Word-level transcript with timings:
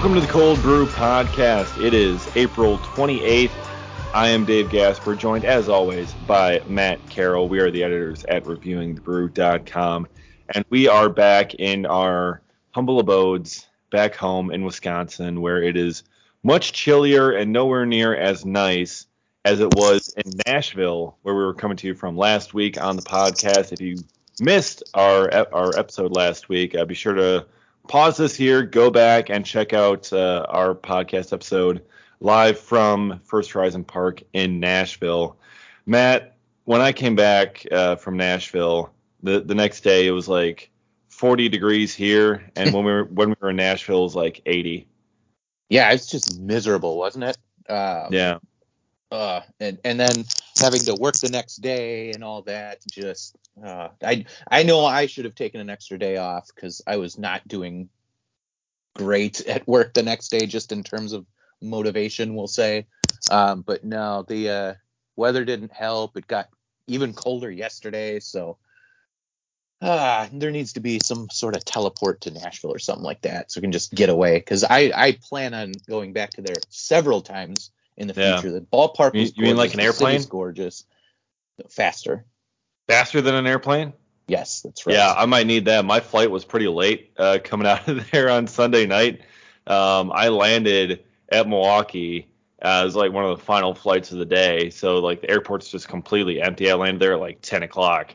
Welcome 0.00 0.14
to 0.14 0.22
the 0.22 0.32
Cold 0.32 0.62
Brew 0.62 0.86
Podcast. 0.86 1.76
It 1.76 1.92
is 1.92 2.26
April 2.34 2.78
28th. 2.78 3.50
I 4.14 4.28
am 4.28 4.46
Dave 4.46 4.70
Gasper, 4.70 5.14
joined 5.14 5.44
as 5.44 5.68
always 5.68 6.14
by 6.26 6.62
Matt 6.66 7.06
Carroll. 7.10 7.50
We 7.50 7.60
are 7.60 7.70
the 7.70 7.84
editors 7.84 8.24
at 8.24 8.44
reviewingthebrew.com, 8.44 10.08
and 10.54 10.64
we 10.70 10.88
are 10.88 11.10
back 11.10 11.52
in 11.52 11.84
our 11.84 12.40
humble 12.70 12.98
abodes 12.98 13.66
back 13.90 14.14
home 14.14 14.50
in 14.50 14.64
Wisconsin, 14.64 15.42
where 15.42 15.62
it 15.62 15.76
is 15.76 16.02
much 16.42 16.72
chillier 16.72 17.32
and 17.32 17.52
nowhere 17.52 17.84
near 17.84 18.16
as 18.16 18.46
nice 18.46 19.06
as 19.44 19.60
it 19.60 19.74
was 19.74 20.14
in 20.16 20.32
Nashville, 20.46 21.18
where 21.20 21.34
we 21.34 21.44
were 21.44 21.52
coming 21.52 21.76
to 21.76 21.86
you 21.86 21.94
from 21.94 22.16
last 22.16 22.54
week 22.54 22.80
on 22.80 22.96
the 22.96 23.02
podcast. 23.02 23.74
If 23.74 23.82
you 23.82 23.98
missed 24.40 24.82
our 24.94 25.30
our 25.52 25.78
episode 25.78 26.16
last 26.16 26.48
week, 26.48 26.74
uh, 26.74 26.86
be 26.86 26.94
sure 26.94 27.12
to 27.12 27.44
pause 27.88 28.16
this 28.16 28.34
here, 28.34 28.62
go 28.62 28.90
back 28.90 29.30
and 29.30 29.44
check 29.44 29.72
out 29.72 30.12
uh, 30.12 30.46
our 30.48 30.74
podcast 30.74 31.32
episode 31.32 31.82
live 32.20 32.58
from 32.58 33.20
First 33.24 33.52
Horizon 33.52 33.84
Park 33.84 34.22
in 34.32 34.60
Nashville. 34.60 35.36
Matt, 35.86 36.36
when 36.64 36.80
I 36.80 36.92
came 36.92 37.16
back 37.16 37.66
uh, 37.70 37.96
from 37.96 38.16
Nashville, 38.16 38.92
the 39.22 39.40
the 39.40 39.54
next 39.54 39.82
day 39.82 40.06
it 40.06 40.12
was 40.12 40.28
like 40.28 40.70
40 41.08 41.48
degrees 41.48 41.94
here, 41.94 42.50
and 42.56 42.72
when 42.72 42.84
we 42.84 42.92
were 42.92 43.04
when 43.12 43.30
we 43.30 43.36
were 43.40 43.50
in 43.50 43.56
Nashville, 43.56 44.00
it 44.00 44.04
was 44.04 44.16
like 44.16 44.40
80. 44.46 44.86
Yeah, 45.68 45.92
it's 45.92 46.06
just 46.06 46.40
miserable, 46.40 46.98
wasn't 46.98 47.24
it? 47.24 47.38
Um, 47.68 48.12
yeah. 48.12 48.38
Uh, 49.10 49.40
and 49.58 49.78
and 49.84 49.98
then 49.98 50.24
having 50.56 50.80
to 50.80 50.94
work 50.94 51.16
the 51.16 51.28
next 51.28 51.56
day 51.56 52.12
and 52.12 52.22
all 52.22 52.42
that, 52.42 52.78
just 52.90 53.36
uh, 53.64 53.88
I 54.02 54.24
I 54.48 54.62
know 54.62 54.84
I 54.84 55.06
should 55.06 55.24
have 55.24 55.34
taken 55.34 55.60
an 55.60 55.68
extra 55.68 55.98
day 55.98 56.16
off 56.16 56.48
because 56.54 56.80
I 56.86 56.96
was 56.96 57.18
not 57.18 57.46
doing 57.48 57.88
great 58.94 59.40
at 59.46 59.66
work 59.66 59.94
the 59.94 60.04
next 60.04 60.28
day, 60.28 60.46
just 60.46 60.70
in 60.70 60.84
terms 60.84 61.12
of 61.12 61.26
motivation, 61.60 62.34
we'll 62.34 62.46
say. 62.46 62.86
Um, 63.30 63.62
but 63.62 63.84
no, 63.84 64.24
the 64.28 64.48
uh, 64.48 64.74
weather 65.16 65.44
didn't 65.44 65.72
help. 65.72 66.16
It 66.16 66.28
got 66.28 66.48
even 66.86 67.12
colder 67.12 67.50
yesterday, 67.50 68.20
so 68.20 68.58
uh, 69.82 70.28
there 70.32 70.52
needs 70.52 70.74
to 70.74 70.80
be 70.80 71.00
some 71.02 71.28
sort 71.30 71.56
of 71.56 71.64
teleport 71.64 72.20
to 72.22 72.30
Nashville 72.30 72.72
or 72.72 72.78
something 72.78 73.04
like 73.04 73.22
that, 73.22 73.50
so 73.50 73.58
we 73.58 73.62
can 73.62 73.72
just 73.72 73.92
get 73.92 74.08
away. 74.08 74.38
Because 74.38 74.62
I 74.62 74.92
I 74.94 75.18
plan 75.20 75.52
on 75.52 75.72
going 75.88 76.12
back 76.12 76.30
to 76.34 76.42
there 76.42 76.56
several 76.68 77.22
times 77.22 77.72
in 78.00 78.08
the 78.08 78.14
Yeah. 78.14 78.40
future. 78.40 78.52
The 78.52 78.62
ballpark 78.62 79.14
You- 79.14 79.20
was 79.20 79.36
you 79.36 79.44
mean 79.44 79.56
like 79.56 79.74
an 79.74 79.80
airplane? 79.80 80.22
gorgeous. 80.28 80.84
Faster. 81.68 82.24
Faster 82.88 83.20
than 83.20 83.34
an 83.34 83.46
airplane? 83.46 83.92
Yes, 84.26 84.62
that's 84.62 84.86
right. 84.86 84.96
Yeah, 84.96 85.12
I 85.16 85.26
might 85.26 85.46
need 85.46 85.66
that. 85.66 85.84
My 85.84 86.00
flight 86.00 86.30
was 86.30 86.44
pretty 86.44 86.68
late 86.68 87.12
uh, 87.18 87.38
coming 87.44 87.66
out 87.66 87.86
of 87.88 88.10
there 88.10 88.30
on 88.30 88.46
Sunday 88.46 88.86
night. 88.86 89.20
Um, 89.66 90.10
I 90.14 90.28
landed 90.28 91.04
at 91.30 91.46
Milwaukee. 91.48 92.26
Uh, 92.62 92.80
it 92.82 92.84
was 92.86 92.96
like 92.96 93.12
one 93.12 93.24
of 93.24 93.38
the 93.38 93.44
final 93.44 93.74
flights 93.74 94.12
of 94.12 94.18
the 94.18 94.24
day, 94.24 94.70
so 94.70 94.98
like 94.98 95.20
the 95.22 95.30
airport's 95.30 95.68
just 95.70 95.88
completely 95.88 96.40
empty. 96.42 96.70
I 96.70 96.74
landed 96.74 97.00
there 97.00 97.14
at 97.14 97.20
like 97.20 97.40
10 97.42 97.62
o'clock, 97.62 98.14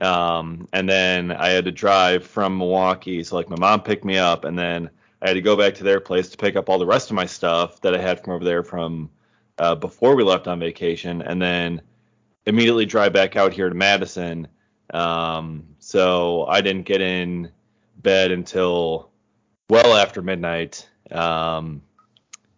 um, 0.00 0.68
and 0.72 0.88
then 0.88 1.30
I 1.32 1.50
had 1.50 1.64
to 1.66 1.72
drive 1.72 2.24
from 2.26 2.58
Milwaukee. 2.58 3.22
So 3.22 3.36
like 3.36 3.48
my 3.48 3.56
mom 3.58 3.82
picked 3.82 4.04
me 4.04 4.18
up, 4.18 4.44
and 4.44 4.58
then 4.58 4.90
I 5.22 5.28
had 5.28 5.34
to 5.34 5.40
go 5.40 5.56
back 5.56 5.74
to 5.76 5.84
their 5.84 6.00
place 6.00 6.28
to 6.30 6.36
pick 6.36 6.56
up 6.56 6.68
all 6.68 6.78
the 6.78 6.86
rest 6.86 7.10
of 7.10 7.14
my 7.16 7.26
stuff 7.26 7.80
that 7.82 7.94
I 7.94 7.98
had 7.98 8.22
from 8.22 8.34
over 8.34 8.44
there 8.44 8.62
from 8.64 9.10
uh, 9.58 9.74
before 9.74 10.16
we 10.16 10.24
left 10.24 10.46
on 10.48 10.58
vacation, 10.58 11.22
and 11.22 11.40
then 11.40 11.82
immediately 12.46 12.86
drive 12.86 13.12
back 13.12 13.36
out 13.36 13.52
here 13.52 13.68
to 13.68 13.74
Madison. 13.74 14.48
Um, 14.92 15.64
so 15.78 16.44
I 16.46 16.60
didn't 16.60 16.84
get 16.84 17.00
in 17.00 17.50
bed 17.96 18.30
until 18.30 19.10
well 19.68 19.96
after 19.96 20.22
midnight. 20.22 20.88
Um, 21.10 21.82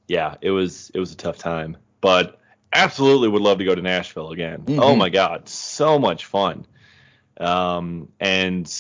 yeah, 0.09 0.35
it 0.41 0.51
was 0.51 0.91
it 0.95 0.99
was 0.99 1.13
a 1.13 1.17
tough 1.17 1.39
time, 1.39 1.77
but 2.01 2.41
absolutely 2.73 3.29
would 3.29 3.43
love 3.43 3.59
to 3.59 3.65
go 3.65 3.75
to 3.75 3.83
Nashville 3.83 4.31
again. 4.31 4.63
Mhm. 4.63 4.79
Oh 4.81 4.97
my 4.97 5.09
God, 5.09 5.49
so 5.49 5.99
much 5.99 6.27
fun. 6.27 6.67
Um, 7.39 8.09
and 8.19 8.73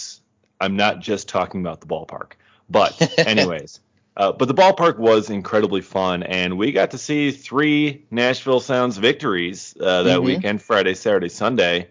I'm 0.60 0.76
not 0.76 1.00
just 1.00 1.28
talking 1.28 1.60
about 1.60 1.80
the 1.80 1.86
ballpark, 1.86 2.32
but 2.68 3.18
anyways. 3.18 3.80
Uh, 4.16 4.32
but 4.32 4.48
the 4.48 4.54
ballpark 4.54 4.98
was 4.98 5.28
incredibly 5.28 5.82
fun, 5.82 6.22
and 6.22 6.56
we 6.56 6.72
got 6.72 6.92
to 6.92 6.98
see 6.98 7.30
three 7.32 8.04
Nashville 8.10 8.60
Sounds 8.60 8.96
victories 8.96 9.76
uh, 9.78 10.04
that 10.04 10.20
Mhm. 10.20 10.24
weekend 10.24 10.62
Friday, 10.62 10.94
Saturday, 10.94 11.28
Sunday. 11.28 11.88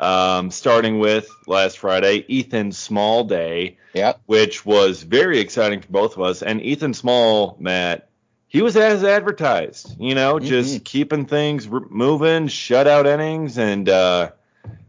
Um, 0.00 0.50
starting 0.50 0.98
with 0.98 1.28
last 1.46 1.78
Friday, 1.78 2.24
Ethan 2.26 2.72
Small 2.72 3.22
Day, 3.24 3.76
Yep. 3.94 4.20
which 4.26 4.66
was 4.66 5.02
very 5.04 5.38
exciting 5.38 5.80
for 5.82 5.88
both 5.92 6.16
of 6.16 6.22
us. 6.22 6.42
And 6.42 6.60
Ethan 6.60 6.94
Small, 6.94 7.56
Matt, 7.60 8.08
he 8.48 8.60
was 8.60 8.76
as 8.76 9.04
advertised, 9.04 9.94
you 10.00 10.16
know, 10.16 10.40
just 10.40 10.84
keeping 10.84 11.26
things 11.26 11.68
r- 11.72 11.80
moving, 11.90 12.48
shutout 12.48 13.06
innings, 13.06 13.56
and 13.56 13.88
uh, 13.88 14.30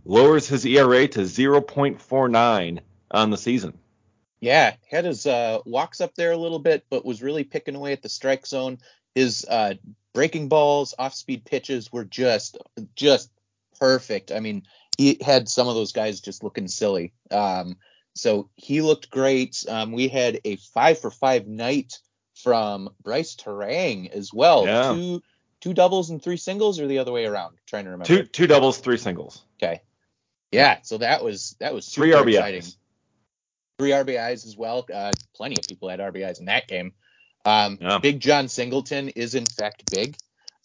lowers 0.06 0.47
his 0.47 0.66
ERA 0.66 1.07
to 1.09 1.19
0.49 1.22 2.79
on 3.12 3.29
the 3.29 3.38
season. 3.38 3.74
Yeah, 4.45 4.75
had 4.91 5.06
his 5.06 5.25
uh, 5.25 5.57
walks 5.66 6.01
up 6.01 6.13
there 6.13 6.31
a 6.31 6.38
little 6.38 6.59
bit, 6.59 6.85
but 6.91 7.03
was 7.03 7.23
really 7.23 7.44
picking 7.44 7.73
away 7.73 7.94
at 7.94 8.03
the 8.03 8.09
strike 8.09 8.45
zone. 8.45 8.78
His 9.16 9.44
uh, 9.50 9.73
breaking 10.13 10.50
balls, 10.50 10.94
off-speed 11.00 11.45
pitches 11.45 11.91
were 11.91 12.06
just 12.06 12.59
just 12.95 13.31
perfect. 13.79 14.31
I 14.31 14.41
mean, 14.41 14.61
he 15.00 15.17
had 15.19 15.50
some 15.50 15.67
of 15.67 15.73
those 15.73 15.94
guys 15.94 16.22
just 16.22 16.44
looking 16.44 16.67
silly. 16.67 17.11
Um, 17.31 17.78
so 18.13 18.51
he 18.56 18.81
looked 18.81 19.09
great. 19.09 19.66
Um, 19.67 19.91
we 19.94 20.09
had 20.09 20.41
a 20.45 20.57
five 20.57 21.00
for 21.00 21.09
five 21.09 21.47
night 21.47 21.97
from 22.35 22.89
Brice 23.01 23.35
Turang 23.35 24.12
as 24.12 24.31
well. 24.31 24.67
Yeah. 24.67 24.94
Two 24.94 25.23
two 25.59 25.73
doubles 25.73 26.12
and 26.12 26.22
three 26.22 26.38
singles, 26.38 26.79
or 26.79 26.85
the 26.85 27.00
other 27.00 27.12
way 27.12 27.25
around. 27.25 27.57
trying 27.66 27.85
to 27.85 27.89
remember. 27.89 28.06
Two 28.06 28.23
two 28.25 28.45
doubles, 28.45 28.77
three 28.77 28.97
singles. 28.97 29.44
Okay. 29.57 29.81
Yeah, 30.51 30.83
so 30.83 31.00
that 31.00 31.23
was 31.23 31.56
that 31.59 31.73
was 31.73 31.89
Three 31.89 32.12
RBIs. 32.12 32.35
exciting. 32.35 32.63
Three 33.78 33.91
RBIs 33.91 34.46
as 34.46 34.56
well. 34.58 34.86
Uh, 34.94 35.12
plenty 35.36 35.56
of 35.59 35.68
people 35.68 35.90
had 35.90 36.00
RBIs 36.00 36.40
in 36.40 36.46
that 36.46 36.68
game. 36.68 36.94
Um, 37.44 37.78
Yeah. 37.81 37.97
Big 38.00 38.19
John 38.19 38.47
Singleton 38.47 39.09
is 39.09 39.36
in 39.36 39.46
fact 39.46 39.91
big, 39.91 40.16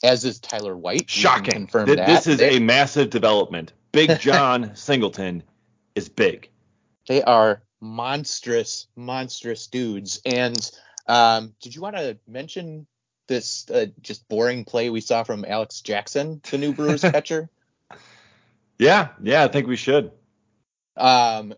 as 0.03 0.25
is 0.25 0.39
Tyler 0.39 0.77
White. 0.77 1.11
Shocking. 1.11 1.53
Confirm 1.53 1.87
Th- 1.87 1.99
that. 1.99 2.07
This 2.07 2.27
is 2.27 2.39
they, 2.39 2.57
a 2.57 2.61
massive 2.61 3.11
development. 3.11 3.73
Big 3.93 4.19
John 4.21 4.75
Singleton 4.77 5.43
is 5.95 6.09
big. 6.09 6.49
they 7.09 7.23
are 7.23 7.63
monstrous, 7.81 8.87
monstrous 8.95 9.67
dudes. 9.67 10.21
And 10.25 10.71
um, 11.09 11.55
did 11.61 11.75
you 11.75 11.81
want 11.83 11.97
to 11.97 12.17
mention 12.29 12.87
this 13.27 13.69
uh, 13.71 13.87
just 14.01 14.29
boring 14.29 14.65
play 14.65 14.89
we 14.91 15.01
saw 15.01 15.25
from 15.25 15.45
Alex 15.47 15.81
Jackson, 15.81 16.41
the 16.51 16.59
new 16.59 16.73
Brewers 16.73 17.01
catcher? 17.03 17.51
Yeah, 18.79 19.09
yeah, 19.23 19.43
I 19.45 19.49
think 19.49 19.67
we 19.67 19.77
should. 19.77 20.13
Um, 20.97 21.55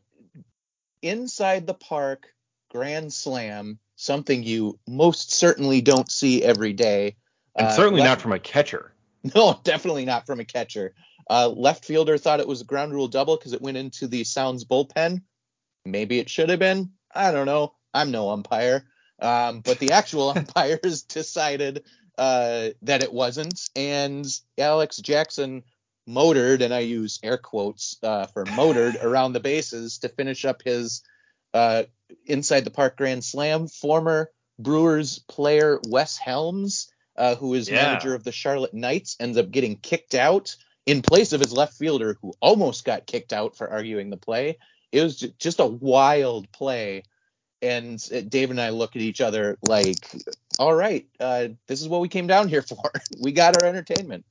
inside 1.02 1.66
the 1.66 1.74
park, 1.74 2.28
grand 2.70 3.12
slam, 3.12 3.78
something 3.96 4.42
you 4.42 4.78
most 4.88 5.32
certainly 5.32 5.80
don't 5.80 6.10
see 6.10 6.42
every 6.42 6.72
day. 6.72 7.16
And 7.56 7.66
Uh, 7.68 7.70
certainly 7.72 8.00
left- 8.00 8.10
not 8.10 8.20
from 8.22 8.32
a 8.32 8.38
catcher. 8.38 8.88
No, 9.36 9.60
definitely 9.62 10.04
not 10.04 10.26
from 10.26 10.40
a 10.40 10.44
catcher. 10.44 10.94
Uh, 11.30 11.48
left 11.48 11.84
fielder 11.84 12.18
thought 12.18 12.40
it 12.40 12.48
was 12.48 12.60
a 12.60 12.64
ground 12.64 12.92
rule 12.92 13.06
double 13.06 13.36
because 13.36 13.52
it 13.52 13.62
went 13.62 13.76
into 13.76 14.08
the 14.08 14.24
Sounds 14.24 14.64
bullpen. 14.64 15.22
Maybe 15.84 16.18
it 16.18 16.28
should 16.28 16.48
have 16.48 16.58
been. 16.58 16.90
I 17.14 17.30
don't 17.30 17.46
know. 17.46 17.74
I'm 17.94 18.10
no 18.10 18.30
umpire. 18.30 18.84
Um, 19.20 19.60
but 19.60 19.78
the 19.78 19.92
actual 19.92 20.30
umpires 20.36 21.02
decided 21.02 21.84
uh, 22.18 22.70
that 22.82 23.04
it 23.04 23.12
wasn't. 23.12 23.68
And 23.76 24.26
Alex 24.58 24.96
Jackson 24.96 25.62
motored, 26.06 26.62
and 26.62 26.74
I 26.74 26.80
use 26.80 27.20
air 27.22 27.38
quotes 27.38 27.96
uh, 28.02 28.26
for 28.26 28.44
motored 28.46 28.96
around 29.02 29.32
the 29.32 29.40
bases 29.40 29.98
to 29.98 30.08
finish 30.08 30.44
up 30.44 30.62
his 30.62 31.02
uh, 31.54 31.84
inside 32.26 32.64
the 32.64 32.70
park 32.70 32.96
grand 32.96 33.24
slam. 33.24 33.68
Former 33.68 34.30
Brewers 34.58 35.20
player 35.20 35.80
Wes 35.88 36.18
Helms, 36.18 36.92
uh, 37.16 37.36
who 37.36 37.54
is 37.54 37.70
Yeah. 37.70 37.74
manager 37.74 38.14
of 38.14 38.24
the 38.24 38.32
Charlotte 38.32 38.74
Knights, 38.74 39.16
ends 39.20 39.38
up 39.38 39.50
getting 39.50 39.76
kicked 39.76 40.14
out 40.14 40.56
in 40.86 41.02
place 41.02 41.32
of 41.32 41.40
his 41.40 41.52
left 41.52 41.74
fielder, 41.74 42.16
who 42.22 42.32
almost 42.40 42.84
got 42.84 43.06
kicked 43.06 43.32
out 43.32 43.56
for 43.56 43.70
arguing 43.70 44.10
the 44.10 44.16
play. 44.16 44.58
It 44.90 45.02
was 45.02 45.20
just 45.38 45.60
a 45.60 45.66
wild 45.66 46.50
play. 46.52 47.04
And 47.62 48.00
Dave 48.30 48.50
and 48.50 48.60
I 48.60 48.70
look 48.70 48.96
at 48.96 49.02
each 49.02 49.20
other 49.20 49.56
like, 49.62 50.10
all 50.58 50.74
right, 50.74 51.06
uh, 51.20 51.48
this 51.68 51.80
is 51.80 51.88
what 51.88 52.00
we 52.00 52.08
came 52.08 52.26
down 52.26 52.48
here 52.48 52.62
for. 52.68 52.90
we 53.20 53.32
got 53.32 53.54
our 53.54 53.64
entertainment. 53.64 54.24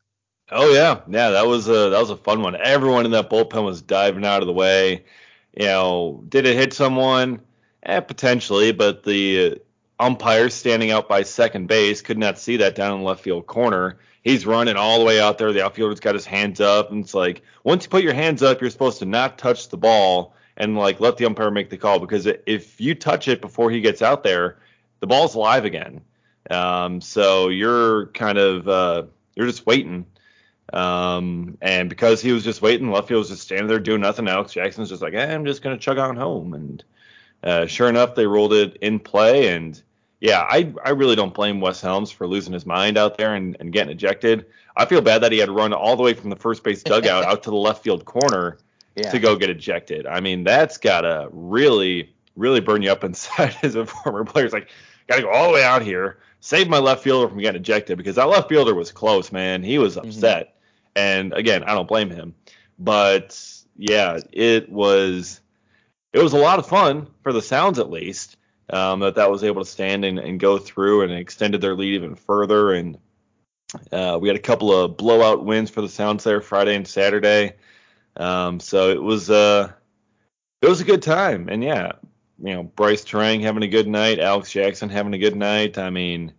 Oh 0.51 0.73
yeah, 0.73 1.01
yeah, 1.07 1.29
that 1.31 1.47
was 1.47 1.67
a 1.69 1.89
that 1.89 1.99
was 1.99 2.09
a 2.09 2.17
fun 2.17 2.41
one. 2.41 2.55
Everyone 2.57 3.05
in 3.05 3.11
that 3.11 3.29
bullpen 3.29 3.63
was 3.63 3.81
diving 3.81 4.25
out 4.25 4.41
of 4.41 4.47
the 4.47 4.53
way. 4.53 5.05
You 5.57 5.65
know, 5.65 6.23
did 6.27 6.45
it 6.45 6.55
hit 6.57 6.73
someone? 6.73 7.41
Eh, 7.83 7.99
potentially, 8.01 8.71
but 8.73 9.03
the 9.03 9.61
umpire 9.99 10.49
standing 10.49 10.91
out 10.91 11.07
by 11.07 11.23
second 11.23 11.67
base 11.67 12.01
could 12.01 12.17
not 12.17 12.37
see 12.37 12.57
that 12.57 12.75
down 12.75 12.93
in 12.93 12.99
the 12.99 13.05
left 13.05 13.23
field 13.23 13.47
corner. 13.47 13.99
He's 14.23 14.45
running 14.45 14.75
all 14.75 14.99
the 14.99 15.05
way 15.05 15.19
out 15.21 15.37
there. 15.37 15.51
The 15.53 15.63
outfielder's 15.63 15.99
got 15.99 16.15
his 16.15 16.25
hands 16.25 16.59
up, 16.59 16.91
and 16.91 17.03
it's 17.03 17.13
like 17.13 17.43
once 17.63 17.85
you 17.85 17.89
put 17.89 18.03
your 18.03 18.13
hands 18.13 18.43
up, 18.43 18.59
you're 18.61 18.69
supposed 18.69 18.99
to 18.99 19.05
not 19.05 19.37
touch 19.37 19.69
the 19.69 19.77
ball 19.77 20.35
and 20.57 20.77
like 20.77 20.99
let 20.99 21.17
the 21.17 21.25
umpire 21.25 21.49
make 21.49 21.69
the 21.69 21.77
call 21.77 21.99
because 21.99 22.27
if 22.45 22.79
you 22.81 22.93
touch 22.93 23.27
it 23.29 23.41
before 23.41 23.71
he 23.71 23.79
gets 23.79 24.01
out 24.01 24.23
there, 24.23 24.59
the 24.99 25.07
ball's 25.07 25.35
alive 25.35 25.63
again. 25.63 26.01
Um, 26.49 26.99
so 26.99 27.47
you're 27.47 28.07
kind 28.07 28.37
of 28.37 28.67
uh, 28.67 29.03
you're 29.35 29.47
just 29.47 29.65
waiting. 29.65 30.05
Um, 30.73 31.57
and 31.61 31.89
because 31.89 32.21
he 32.21 32.31
was 32.31 32.43
just 32.43 32.61
waiting, 32.61 32.91
left 32.91 33.07
field 33.07 33.19
was 33.19 33.29
just 33.29 33.41
standing 33.43 33.67
there 33.67 33.79
doing 33.79 34.01
nothing. 34.01 34.27
Alex 34.27 34.53
Jackson's 34.53 34.89
just 34.89 35.01
like, 35.01 35.13
eh, 35.13 35.33
I'm 35.33 35.45
just 35.45 35.61
gonna 35.61 35.77
chug 35.77 35.97
on 35.97 36.15
home. 36.15 36.53
And 36.53 36.83
uh, 37.43 37.65
sure 37.65 37.89
enough, 37.89 38.15
they 38.15 38.25
rolled 38.25 38.53
it 38.53 38.77
in 38.77 38.99
play. 38.99 39.53
And 39.53 39.81
yeah, 40.19 40.39
I 40.39 40.73
I 40.83 40.91
really 40.91 41.15
don't 41.15 41.33
blame 41.33 41.59
Wes 41.59 41.81
Helms 41.81 42.11
for 42.11 42.27
losing 42.27 42.53
his 42.53 42.65
mind 42.65 42.97
out 42.97 43.17
there 43.17 43.35
and, 43.35 43.57
and 43.59 43.73
getting 43.73 43.91
ejected. 43.91 44.45
I 44.75 44.85
feel 44.85 45.01
bad 45.01 45.23
that 45.23 45.31
he 45.31 45.39
had 45.39 45.47
to 45.47 45.51
run 45.51 45.73
all 45.73 45.97
the 45.97 46.03
way 46.03 46.13
from 46.13 46.29
the 46.29 46.37
first 46.37 46.63
base 46.63 46.83
dugout 46.83 47.25
out 47.25 47.43
to 47.43 47.49
the 47.49 47.57
left 47.57 47.83
field 47.83 48.05
corner 48.05 48.57
yeah. 48.95 49.11
to 49.11 49.19
go 49.19 49.35
get 49.35 49.49
ejected. 49.49 50.07
I 50.07 50.21
mean, 50.21 50.43
that's 50.43 50.77
gotta 50.77 51.27
really 51.31 52.13
really 52.35 52.61
burn 52.61 52.81
you 52.81 52.91
up 52.91 53.03
inside 53.03 53.55
as 53.63 53.75
a 53.75 53.85
former 53.85 54.23
player. 54.23 54.45
It's 54.45 54.53
like, 54.53 54.69
gotta 55.07 55.23
go 55.23 55.29
all 55.29 55.47
the 55.47 55.53
way 55.53 55.63
out 55.63 55.81
here, 55.81 56.17
save 56.41 56.67
my 56.67 56.79
left 56.79 57.03
fielder 57.03 57.29
from 57.29 57.39
getting 57.39 57.61
ejected 57.61 57.97
because 57.97 58.17
that 58.17 58.27
left 58.27 58.49
fielder 58.49 58.75
was 58.75 58.91
close, 58.91 59.31
man. 59.31 59.63
He 59.63 59.77
was 59.77 59.95
mm-hmm. 59.95 60.09
upset. 60.09 60.47
Mm-hmm. 60.47 60.57
And 60.97 61.33
again, 61.33 61.63
I 61.63 61.73
don't 61.73 61.87
blame 61.87 62.09
him. 62.09 62.35
But 62.77 63.39
yeah, 63.77 64.19
it 64.33 64.69
was 64.69 65.39
it 66.11 66.19
was 66.19 66.33
a 66.33 66.37
lot 66.37 66.59
of 66.59 66.67
fun 66.67 67.07
for 67.23 67.31
the 67.31 67.41
Sounds 67.41 67.79
at 67.79 67.89
least. 67.89 68.35
Um, 68.69 69.01
that 69.01 69.15
that 69.15 69.29
was 69.29 69.43
able 69.43 69.63
to 69.63 69.69
stand 69.69 70.05
and, 70.05 70.17
and 70.17 70.39
go 70.39 70.57
through 70.57 71.01
and 71.01 71.11
extended 71.11 71.59
their 71.59 71.75
lead 71.75 71.93
even 71.93 72.15
further. 72.15 72.71
And 72.71 72.97
uh, 73.91 74.17
we 74.21 74.29
had 74.29 74.37
a 74.37 74.41
couple 74.41 74.73
of 74.73 74.95
blowout 74.95 75.43
wins 75.43 75.69
for 75.69 75.81
the 75.81 75.89
Sounds 75.89 76.23
there 76.23 76.41
Friday 76.41 76.75
and 76.75 76.87
Saturday. 76.87 77.53
Um, 78.15 78.59
so 78.61 78.89
it 78.89 79.01
was 79.01 79.29
uh, 79.29 79.71
it 80.61 80.69
was 80.69 80.81
a 80.81 80.85
good 80.85 81.01
time. 81.01 81.49
And 81.49 81.63
yeah, 81.63 81.93
you 82.43 82.53
know, 82.55 82.63
Brice 82.63 83.03
Turang 83.03 83.41
having 83.41 83.63
a 83.63 83.67
good 83.67 83.87
night, 83.87 84.19
Alex 84.19 84.51
Jackson 84.51 84.89
having 84.89 85.13
a 85.13 85.17
good 85.17 85.35
night. 85.35 85.77
I 85.77 85.89
mean, 85.89 86.33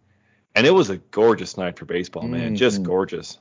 and 0.55 0.67
it 0.67 0.73
was 0.73 0.91
a 0.91 0.97
gorgeous 0.97 1.57
night 1.57 1.79
for 1.79 1.85
baseball, 1.85 2.27
man, 2.27 2.49
mm-hmm. 2.49 2.55
just 2.57 2.83
gorgeous. 2.83 3.39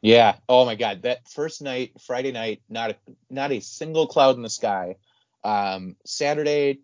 Yeah. 0.00 0.36
Oh 0.48 0.64
my 0.64 0.74
God, 0.74 1.02
that 1.02 1.28
first 1.28 1.60
night, 1.60 1.92
Friday 2.00 2.32
night, 2.32 2.62
not 2.68 2.90
a 2.90 2.96
not 3.30 3.52
a 3.52 3.60
single 3.60 4.06
cloud 4.06 4.36
in 4.36 4.42
the 4.42 4.50
sky. 4.50 4.96
Um, 5.44 5.96
Saturday, 6.04 6.80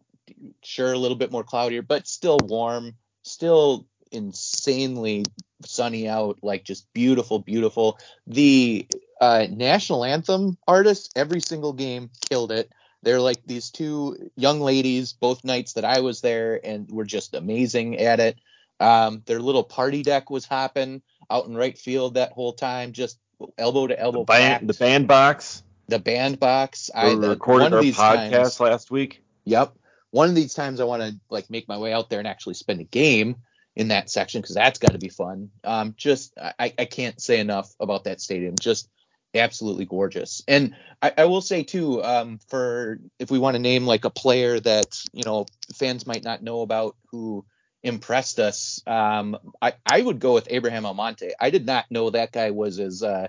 sure, 0.62 0.92
a 0.92 0.98
little 0.98 1.16
bit 1.16 1.32
more 1.32 1.44
cloudier, 1.44 1.82
but 1.82 2.06
still 2.06 2.38
warm, 2.42 2.94
still 3.22 3.86
insanely 4.10 5.24
sunny 5.64 6.08
out, 6.08 6.38
like 6.42 6.64
just 6.64 6.92
beautiful, 6.92 7.38
beautiful. 7.38 7.98
The 8.26 8.86
uh, 9.20 9.46
national 9.50 10.04
anthem 10.04 10.58
artists, 10.66 11.10
every 11.16 11.40
single 11.40 11.72
game 11.72 12.10
killed 12.28 12.52
it. 12.52 12.70
They're 13.04 13.20
like 13.20 13.40
these 13.46 13.70
two 13.70 14.30
young 14.36 14.60
ladies, 14.60 15.12
both 15.12 15.44
nights 15.44 15.74
that 15.74 15.84
I 15.84 16.00
was 16.00 16.20
there, 16.20 16.60
and 16.64 16.90
were 16.90 17.04
just 17.04 17.34
amazing 17.34 17.98
at 17.98 18.20
it. 18.20 18.38
Um, 18.80 19.22
their 19.26 19.40
little 19.40 19.62
party 19.62 20.02
deck 20.02 20.30
was 20.30 20.46
hopping 20.46 21.02
out 21.30 21.46
in 21.46 21.56
right 21.56 21.76
field 21.76 22.14
that 22.14 22.32
whole 22.32 22.52
time, 22.52 22.92
just 22.92 23.18
elbow 23.58 23.86
to 23.86 23.98
elbow. 23.98 24.20
The 24.20 24.24
band, 24.24 24.68
the 24.68 24.74
band 24.74 25.08
box. 25.08 25.62
The 25.88 25.98
band 25.98 26.40
box. 26.40 26.90
We 26.94 27.00
I 27.00 27.12
recorded 27.12 27.74
our 27.74 27.82
podcast 27.82 28.30
times, 28.30 28.60
last 28.60 28.90
week. 28.90 29.22
Yep. 29.44 29.76
One 30.10 30.28
of 30.28 30.34
these 30.34 30.54
times 30.54 30.80
I 30.80 30.84
want 30.84 31.02
to 31.02 31.14
like 31.28 31.50
make 31.50 31.68
my 31.68 31.78
way 31.78 31.92
out 31.92 32.08
there 32.08 32.20
and 32.20 32.28
actually 32.28 32.54
spend 32.54 32.80
a 32.80 32.84
game 32.84 33.36
in 33.76 33.88
that 33.88 34.08
section 34.08 34.40
because 34.40 34.54
that's 34.54 34.78
got 34.78 34.92
to 34.92 34.98
be 34.98 35.08
fun. 35.08 35.50
Um, 35.62 35.94
just 35.96 36.32
I, 36.38 36.72
I 36.78 36.84
can't 36.84 37.20
say 37.20 37.40
enough 37.40 37.72
about 37.80 38.04
that 38.04 38.20
stadium. 38.20 38.54
Just 38.58 38.88
absolutely 39.34 39.84
gorgeous. 39.84 40.42
And 40.46 40.74
I, 41.02 41.12
I 41.18 41.24
will 41.26 41.40
say 41.40 41.62
too, 41.62 42.02
um, 42.02 42.38
for 42.48 42.98
if 43.18 43.30
we 43.30 43.38
want 43.38 43.54
to 43.54 43.62
name 43.62 43.86
like 43.86 44.04
a 44.04 44.10
player 44.10 44.60
that 44.60 45.00
you 45.12 45.24
know 45.24 45.46
fans 45.74 46.06
might 46.06 46.24
not 46.24 46.42
know 46.42 46.62
about 46.62 46.96
who 47.10 47.44
impressed 47.82 48.38
us, 48.38 48.82
um, 48.86 49.36
I, 49.60 49.74
I 49.86 50.00
would 50.00 50.20
go 50.20 50.34
with 50.34 50.48
Abraham 50.50 50.86
Almonte. 50.86 51.32
I 51.40 51.50
did 51.50 51.66
not 51.66 51.90
know 51.90 52.10
that 52.10 52.32
guy 52.32 52.50
was 52.50 52.78
as 52.80 53.02
uh, 53.02 53.28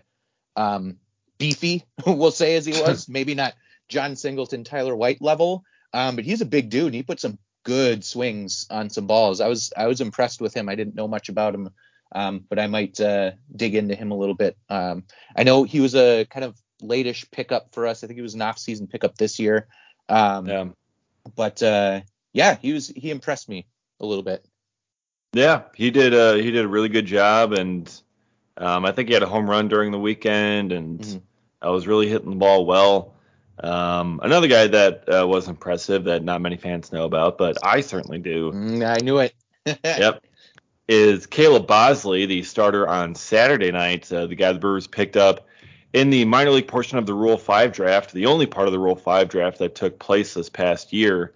um, 0.56 0.98
beefy, 1.38 1.84
we'll 2.06 2.32
say, 2.32 2.56
as 2.56 2.66
he 2.66 2.74
was. 2.82 3.10
Maybe 3.10 3.36
not 3.36 3.54
John 3.90 4.16
Singleton, 4.16 4.64
Tyler 4.64 4.96
White 4.96 5.22
level, 5.22 5.64
um, 5.94 6.16
but 6.16 6.26
he's 6.26 6.42
a 6.42 6.46
big 6.46 6.70
dude 6.70 6.88
and 6.88 6.96
he 6.96 7.04
put 7.04 7.20
some 7.20 7.38
good 7.64 8.04
swings 8.06 8.68
on 8.70 8.90
some 8.90 9.08
balls. 9.08 9.42
I 9.42 9.48
was 9.48 9.74
I 9.76 9.88
was 9.88 10.02
impressed 10.02 10.40
with 10.40 10.54
him. 10.54 10.70
I 10.70 10.76
didn't 10.76 10.96
know 10.96 11.08
much 11.08 11.30
about 11.30 11.56
him 11.56 11.70
um, 12.16 12.46
but 12.50 12.58
I 12.58 12.68
might 12.68 13.00
uh, 13.00 13.32
dig 13.54 13.76
into 13.76 13.94
him 13.94 14.12
a 14.12 14.18
little 14.18 14.36
bit. 14.36 14.58
Um, 14.70 15.04
I 15.36 15.44
know 15.44 15.64
he 15.64 15.82
was 15.82 15.96
a 15.96 16.26
kind 16.26 16.46
of 16.46 16.56
latish 16.82 17.30
pickup 17.30 17.74
for 17.74 17.86
us. 17.86 18.04
I 18.04 18.08
think 18.08 18.18
he 18.18 18.24
was 18.24 18.36
an 18.36 18.42
off-season 18.42 18.88
pickup 18.88 19.18
this 19.18 19.38
year. 19.38 19.68
Um, 20.08 20.48
yeah. 20.48 20.66
But 21.36 21.62
uh, 21.62 22.02
yeah, 22.32 22.56
he 22.56 22.72
was 22.72 22.88
he 22.88 23.12
impressed 23.12 23.50
me 23.50 23.68
a 24.00 24.06
little 24.06 24.24
bit. 24.24 24.46
Yeah, 25.34 25.64
he 25.76 25.92
did. 25.92 26.14
Uh, 26.14 26.36
he 26.36 26.52
did 26.52 26.64
a 26.64 26.68
really 26.68 26.88
good 26.88 27.06
job, 27.06 27.52
and 27.52 27.92
um, 28.58 28.86
I 28.86 28.94
think 28.94 29.10
he 29.10 29.14
had 29.14 29.24
a 29.24 29.28
home 29.28 29.50
run 29.50 29.68
during 29.68 29.92
the 29.92 30.00
weekend, 30.00 30.72
and 30.72 31.00
mm-hmm. 31.00 31.18
I 31.62 31.70
was 31.70 31.86
really 31.86 32.08
hitting 32.08 32.30
the 32.30 32.36
ball 32.38 32.66
well. 32.66 33.16
Um, 33.60 34.22
another 34.24 34.48
guy 34.48 34.68
that 34.68 35.04
uh, 35.14 35.28
was 35.28 35.50
impressive 35.50 36.06
that 36.06 36.24
not 36.24 36.42
many 36.42 36.56
fans 36.56 36.94
know 36.94 37.04
about, 37.04 37.38
but 37.38 37.58
I 37.64 37.82
certainly 37.82 38.20
do. 38.20 38.52
Mm, 38.52 38.88
I 38.88 39.04
knew 39.04 39.18
it. 39.18 39.34
yep 39.84 40.24
is 40.88 41.26
Caleb 41.26 41.68
Bosley, 41.68 42.26
the 42.26 42.44
starter 42.44 42.88
on 42.88 43.16
Saturday 43.16 43.72
night, 43.72 44.12
uh, 44.12 44.28
the 44.28 44.36
guy 44.36 44.52
the 44.52 44.60
Brewers 44.60 44.88
picked 44.88 45.18
up 45.18 45.48
in 45.94 46.10
the 46.10 46.26
minor 46.26 46.52
league 46.52 46.68
portion 46.68 46.98
of 46.98 47.06
the 47.06 47.14
Rule 47.14 47.38
5 47.38 47.72
draft, 47.72 48.12
the 48.12 48.26
only 48.26 48.46
part 48.46 48.68
of 48.68 48.74
the 48.74 48.80
Rule 48.80 48.96
5 48.96 49.30
draft 49.30 49.60
that 49.60 49.76
took 49.76 49.98
place 49.98 50.34
this 50.34 50.50
past 50.50 50.92
year. 50.92 51.34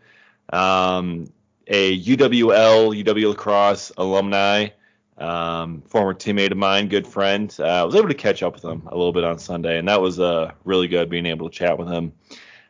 Um, 0.52 1.32
a 1.68 1.98
UWL, 2.02 3.04
UW 3.04 3.30
La 3.30 3.34
Crosse 3.36 3.92
alumni, 3.98 4.70
um, 5.18 5.82
former 5.84 6.14
teammate 6.14 6.52
of 6.52 6.58
mine, 6.58 6.88
good 6.88 7.08
friend. 7.08 7.56
Uh, 7.60 7.64
I 7.64 7.84
was 7.84 7.96
able 7.96 8.08
to 8.10 8.14
catch 8.14 8.44
up 8.44 8.54
with 8.54 8.66
him 8.66 8.84
a 8.88 8.98
little 8.98 9.14
bit 9.14 9.24
on 9.24 9.40
Sunday, 9.40 9.78
and 9.78 9.88
that 9.88 10.02
was 10.02 10.20
uh, 10.20 10.52
really 10.66 10.88
good 10.88 11.10
being 11.10 11.26
able 11.26 11.50
to 11.50 11.56
chat 11.56 11.78
with 11.78 11.88
him. 11.88 12.12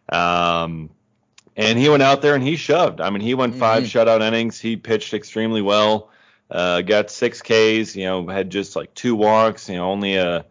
Um, 0.09 0.89
and 1.55 1.77
he 1.77 1.89
went 1.89 2.03
out 2.03 2.21
there 2.21 2.35
and 2.35 2.43
he 2.43 2.55
shoved. 2.55 3.01
I 3.01 3.09
mean, 3.09 3.21
he 3.21 3.33
went 3.33 3.55
5 3.55 3.83
mm-hmm. 3.83 3.97
shutout 3.97 4.21
innings. 4.21 4.59
He 4.59 4.75
pitched 4.77 5.13
extremely 5.13 5.61
well. 5.61 6.09
Uh, 6.49 6.81
got 6.81 7.11
six 7.11 7.41
Ks. 7.41 7.95
You 7.95 8.05
know, 8.05 8.27
had 8.27 8.49
just 8.49 8.75
like 8.75 8.93
two 8.93 9.15
walks. 9.15 9.69
You 9.69 9.75
know, 9.75 9.89
only 9.89 10.15
a 10.15 10.45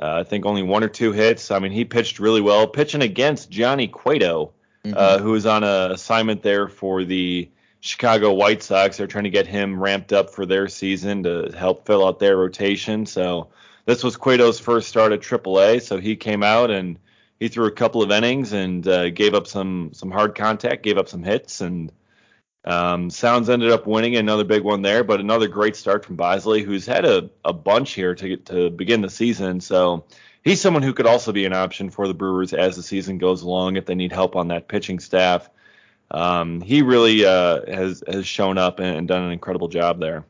uh, 0.00 0.16
I 0.18 0.24
think 0.24 0.46
only 0.46 0.62
one 0.62 0.82
or 0.82 0.88
two 0.88 1.12
hits. 1.12 1.50
I 1.50 1.58
mean, 1.58 1.72
he 1.72 1.84
pitched 1.84 2.18
really 2.18 2.40
well. 2.40 2.66
Pitching 2.66 3.02
against 3.02 3.50
Johnny 3.50 3.88
Cueto, 3.88 4.52
mm-hmm. 4.84 4.96
uh, 4.96 5.18
who 5.18 5.32
was 5.32 5.46
on 5.46 5.64
a 5.64 5.90
assignment 5.92 6.42
there 6.42 6.68
for 6.68 7.04
the 7.04 7.50
Chicago 7.80 8.32
White 8.32 8.62
Sox. 8.62 8.96
They're 8.96 9.06
trying 9.06 9.24
to 9.24 9.30
get 9.30 9.46
him 9.46 9.82
ramped 9.82 10.12
up 10.12 10.30
for 10.30 10.46
their 10.46 10.68
season 10.68 11.24
to 11.24 11.52
help 11.56 11.86
fill 11.86 12.06
out 12.06 12.18
their 12.18 12.36
rotation. 12.36 13.06
So 13.06 13.48
this 13.84 14.04
was 14.04 14.16
Cueto's 14.16 14.58
first 14.58 14.88
start 14.88 15.12
at 15.12 15.20
AAA. 15.20 15.82
So 15.82 15.98
he 15.98 16.16
came 16.16 16.42
out 16.42 16.70
and 16.70 16.98
he 17.40 17.48
threw 17.48 17.66
a 17.66 17.72
couple 17.72 18.02
of 18.02 18.10
innings 18.10 18.52
and 18.52 18.86
uh, 18.86 19.10
gave 19.10 19.34
up 19.34 19.46
some 19.46 19.90
some 19.92 20.10
hard 20.10 20.34
contact, 20.34 20.84
gave 20.84 20.96
up 20.96 21.08
some 21.08 21.22
hits, 21.22 21.60
and 21.60 21.92
um, 22.64 23.10
Sounds 23.10 23.50
ended 23.50 23.72
up 23.72 23.86
winning 23.86 24.16
another 24.16 24.44
big 24.44 24.62
one 24.62 24.82
there, 24.82 25.02
but 25.02 25.20
another 25.20 25.48
great 25.48 25.74
start 25.74 26.04
from 26.04 26.16
Bosley, 26.16 26.62
who's 26.62 26.86
had 26.86 27.04
a, 27.04 27.28
a 27.44 27.52
bunch 27.52 27.92
here 27.92 28.14
to 28.14 28.36
to 28.36 28.70
begin 28.70 29.00
the 29.00 29.10
season. 29.10 29.60
So 29.60 30.04
he's 30.44 30.60
someone 30.60 30.82
who 30.82 30.92
could 30.92 31.06
also 31.06 31.32
be 31.32 31.44
an 31.44 31.52
option 31.52 31.90
for 31.90 32.06
the 32.06 32.14
Brewers 32.14 32.52
as 32.52 32.76
the 32.76 32.82
season 32.82 33.18
goes 33.18 33.42
along 33.42 33.76
if 33.76 33.86
they 33.86 33.96
need 33.96 34.12
help 34.12 34.36
on 34.36 34.48
that 34.48 34.68
pitching 34.68 35.00
staff. 35.00 35.50
Um, 36.12 36.60
he 36.60 36.82
really 36.82 37.24
uh, 37.24 37.62
has 37.66 38.04
has 38.06 38.26
shown 38.26 38.58
up 38.58 38.78
and, 38.78 38.96
and, 38.96 39.08
done 39.08 39.22
an 39.22 39.32
incredible 39.32 39.68
job 39.68 39.98
there. 39.98 40.24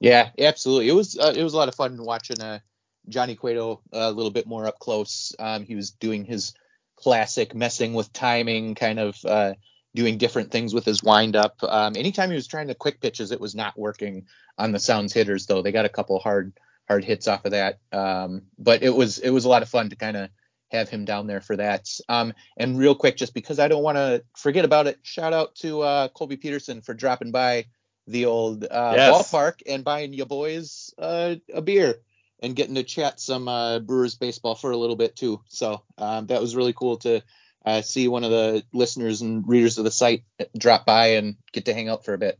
Yeah, 0.00 0.30
absolutely. 0.38 0.88
It 0.88 0.94
was 0.94 1.18
uh, 1.18 1.34
it 1.36 1.42
was 1.42 1.52
a 1.52 1.56
lot 1.56 1.68
of 1.68 1.74
fun 1.74 2.02
watching 2.02 2.40
uh, 2.40 2.60
Johnny 3.08 3.34
Cueto 3.34 3.82
a 3.92 4.10
little 4.10 4.30
bit 4.30 4.46
more 4.46 4.66
up 4.66 4.78
close. 4.78 5.34
Um, 5.38 5.64
he 5.64 5.74
was 5.74 5.90
doing 5.90 6.24
his 6.24 6.54
classic 6.96 7.54
messing 7.54 7.94
with 7.94 8.12
timing 8.12 8.74
kind 8.74 9.00
of 9.00 9.22
uh, 9.24 9.54
doing 9.94 10.18
different 10.18 10.50
things 10.50 10.74
with 10.74 10.84
his 10.84 11.02
windup. 11.02 11.56
Um, 11.62 11.94
anytime 11.96 12.30
he 12.30 12.34
was 12.34 12.46
trying 12.46 12.68
to 12.68 12.74
quick 12.74 13.00
pitches, 13.00 13.30
it 13.30 13.40
was 13.40 13.54
not 13.54 13.78
working 13.78 14.26
on 14.58 14.72
the 14.72 14.78
Sounds 14.78 15.12
hitters 15.12 15.46
though. 15.46 15.62
They 15.62 15.72
got 15.72 15.84
a 15.84 15.90
couple 15.90 16.18
hard 16.18 16.52
hard 16.88 17.04
hits 17.04 17.28
off 17.28 17.44
of 17.44 17.52
that. 17.52 17.78
Um, 17.92 18.42
but 18.58 18.82
it 18.82 18.94
was 18.94 19.18
it 19.18 19.30
was 19.30 19.44
a 19.44 19.48
lot 19.48 19.62
of 19.62 19.68
fun 19.68 19.90
to 19.90 19.96
kind 19.96 20.16
of 20.16 20.30
have 20.70 20.88
him 20.88 21.04
down 21.04 21.26
there 21.26 21.40
for 21.40 21.56
that. 21.56 21.88
Um, 22.08 22.32
and 22.56 22.78
real 22.78 22.94
quick, 22.94 23.16
just 23.16 23.34
because 23.34 23.58
I 23.58 23.68
don't 23.68 23.82
want 23.82 23.96
to 23.96 24.24
forget 24.36 24.64
about 24.64 24.86
it, 24.86 24.98
shout 25.02 25.32
out 25.32 25.54
to 25.56 25.82
uh, 25.82 26.08
Colby 26.08 26.36
Peterson 26.36 26.80
for 26.80 26.94
dropping 26.94 27.30
by 27.30 27.66
the 28.06 28.26
old 28.26 28.64
uh, 28.64 28.94
yes. 28.96 29.12
ballpark 29.12 29.62
and 29.66 29.84
buying 29.84 30.12
your 30.12 30.26
boys 30.26 30.92
uh, 30.98 31.36
a 31.52 31.62
beer 31.62 31.96
and 32.40 32.56
getting 32.56 32.74
to 32.74 32.82
chat 32.82 33.20
some 33.20 33.46
uh, 33.46 33.78
Brewers 33.78 34.16
baseball 34.16 34.56
for 34.56 34.72
a 34.72 34.76
little 34.76 34.96
bit 34.96 35.14
too. 35.14 35.40
So 35.48 35.82
um, 35.98 36.26
that 36.26 36.40
was 36.40 36.56
really 36.56 36.72
cool 36.72 36.96
to 36.98 37.22
uh, 37.64 37.82
see 37.82 38.08
one 38.08 38.24
of 38.24 38.30
the 38.30 38.64
listeners 38.72 39.22
and 39.22 39.46
readers 39.46 39.78
of 39.78 39.84
the 39.84 39.90
site 39.90 40.24
drop 40.56 40.84
by 40.84 41.08
and 41.14 41.36
get 41.52 41.66
to 41.66 41.74
hang 41.74 41.88
out 41.88 42.04
for 42.04 42.14
a 42.14 42.18
bit. 42.18 42.38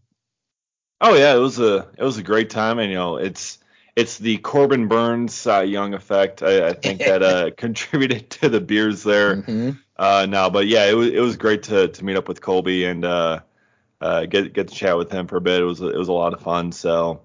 Oh 1.01 1.15
yeah, 1.15 1.35
it 1.35 1.39
was 1.39 1.59
a 1.59 1.89
it 1.99 2.05
was 2.05 2.19
a 2.19 2.23
great 2.23 2.51
time, 2.51 2.79
and 2.79 2.91
you 2.91 2.97
know 2.97 3.17
it's 3.17 3.59
it's 3.97 4.19
the 4.19 4.39
Corbin 4.39 4.89
Burnes 4.89 5.47
uh, 5.47 5.61
Young 5.61 5.95
effect. 5.95 6.43
I, 6.43 6.69
I 6.69 6.73
think 6.73 7.01
that 7.01 7.23
uh, 7.23 7.51
contributed 7.57 8.31
to 8.31 8.49
the 8.49 8.61
beers 8.61 9.03
there 9.03 9.37
mm-hmm. 9.37 9.71
uh, 9.97 10.27
now, 10.29 10.49
but 10.49 10.67
yeah, 10.67 10.87
it 10.87 10.95
was 10.95 11.09
it 11.09 11.21
was 11.21 11.37
great 11.37 11.65
to 11.65 11.89
to 11.89 12.05
meet 12.05 12.17
up 12.17 12.29
with 12.29 12.41
Colby 12.41 12.85
and 12.85 13.05
uh, 13.05 13.41
uh, 14.01 14.27
get 14.27 14.53
get 14.53 14.69
to 14.69 14.75
chat 14.75 14.97
with 14.97 15.11
him 15.11 15.27
for 15.27 15.37
a 15.37 15.41
bit. 15.41 15.61
It 15.61 15.65
was 15.65 15.81
it 15.81 15.97
was 15.97 16.09
a 16.09 16.13
lot 16.13 16.35
of 16.35 16.41
fun. 16.41 16.73
So, 16.73 17.23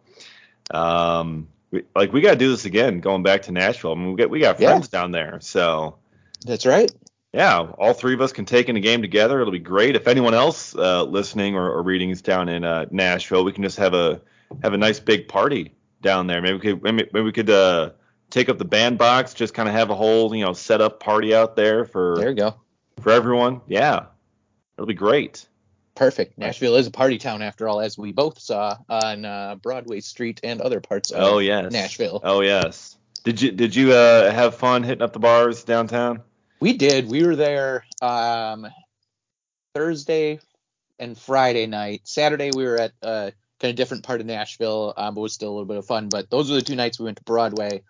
um, 0.71 1.47
we, 1.71 1.83
like 1.95 2.11
we 2.11 2.21
got 2.21 2.31
to 2.31 2.37
do 2.37 2.49
this 2.49 2.65
again, 2.65 2.99
going 2.99 3.23
back 3.23 3.43
to 3.43 3.51
Nashville. 3.51 3.91
I 3.91 3.95
mean, 3.95 4.11
we 4.11 4.17
got 4.17 4.29
we 4.29 4.39
got 4.39 4.57
friends 4.57 4.89
yeah. 4.91 4.99
down 5.01 5.11
there, 5.11 5.39
so 5.41 5.97
that's 6.45 6.65
right. 6.65 6.91
Yeah, 7.37 7.59
all 7.77 7.93
three 7.93 8.15
of 8.15 8.21
us 8.21 8.33
can 8.33 8.45
take 8.45 8.67
in 8.67 8.77
a 8.77 8.79
game 8.79 9.03
together. 9.03 9.39
It'll 9.39 9.51
be 9.51 9.59
great. 9.59 9.95
If 9.95 10.07
anyone 10.07 10.33
else 10.33 10.75
uh, 10.75 11.03
listening 11.03 11.53
or, 11.53 11.71
or, 11.71 11.83
reading 11.83 12.09
is 12.09 12.23
down 12.23 12.49
in 12.49 12.63
uh, 12.63 12.87
Nashville, 12.89 13.43
we 13.43 13.51
can 13.51 13.61
just 13.61 13.77
have 13.77 13.93
a 13.93 14.19
have 14.63 14.73
a 14.73 14.77
nice 14.77 14.99
big 14.99 15.27
party 15.27 15.75
down 16.01 16.25
there. 16.25 16.41
Maybe 16.41 16.53
we 16.55 16.59
could 16.59 16.81
maybe, 16.81 17.07
maybe 17.13 17.23
we 17.23 17.31
could 17.31 17.51
uh, 17.51 17.91
take 18.31 18.49
up 18.49 18.57
the 18.57 18.65
bandbox, 18.65 19.35
just 19.35 19.53
kind 19.53 19.69
of 19.69 19.75
have 19.75 19.91
a 19.91 19.95
whole 19.95 20.35
you 20.35 20.43
know 20.43 20.53
set 20.53 20.81
up 20.81 20.99
party 20.99 21.35
out 21.35 21.55
there 21.55 21.85
for 21.85 22.15
there 22.17 22.29
you 22.29 22.35
go 22.35 22.55
for 23.01 23.11
everyone. 23.11 23.61
Yeah, 23.67 24.07
it'll 24.75 24.87
be 24.87 24.95
great. 24.95 25.47
Perfect. 25.93 26.39
Nashville 26.39 26.75
is 26.75 26.87
a 26.87 26.91
party 26.91 27.19
town 27.19 27.43
after 27.43 27.67
all, 27.67 27.81
as 27.81 27.99
we 27.99 28.13
both 28.13 28.39
saw 28.39 28.77
on 28.89 29.25
uh, 29.25 29.57
Broadway 29.61 29.99
Street 29.99 30.39
and 30.43 30.59
other 30.59 30.79
parts 30.79 31.11
of 31.11 31.21
oh, 31.21 31.37
yes. 31.37 31.71
Nashville. 31.71 32.19
Oh 32.23 32.41
yes. 32.41 32.97
Did 33.23 33.43
you 33.43 33.51
did 33.51 33.75
you 33.75 33.93
uh, 33.93 34.31
have 34.31 34.55
fun 34.55 34.81
hitting 34.81 35.03
up 35.03 35.13
the 35.13 35.19
bars 35.19 35.63
downtown? 35.63 36.23
We 36.59 36.73
did. 36.73 37.09
We 37.09 37.25
were 37.25 37.35
there 37.35 37.85
um, 38.01 38.67
Thursday 39.73 40.39
and 40.99 41.17
Friday 41.17 41.67
night. 41.67 42.01
Saturday 42.03 42.51
we 42.55 42.65
were 42.65 42.79
at 42.79 42.93
a 43.01 43.07
uh, 43.07 43.31
kind 43.59 43.71
of 43.71 43.75
different 43.75 44.03
part 44.03 44.21
of 44.21 44.27
Nashville, 44.27 44.93
um, 44.97 45.15
but 45.15 45.21
was 45.21 45.33
still 45.33 45.49
a 45.49 45.53
little 45.53 45.65
bit 45.65 45.77
of 45.77 45.85
fun. 45.85 46.09
But 46.09 46.29
those 46.29 46.49
were 46.49 46.55
the 46.55 46.61
two 46.61 46.75
nights 46.75 46.99
we 46.99 47.05
went 47.05 47.17
to 47.17 47.23
Broadway. 47.23 47.83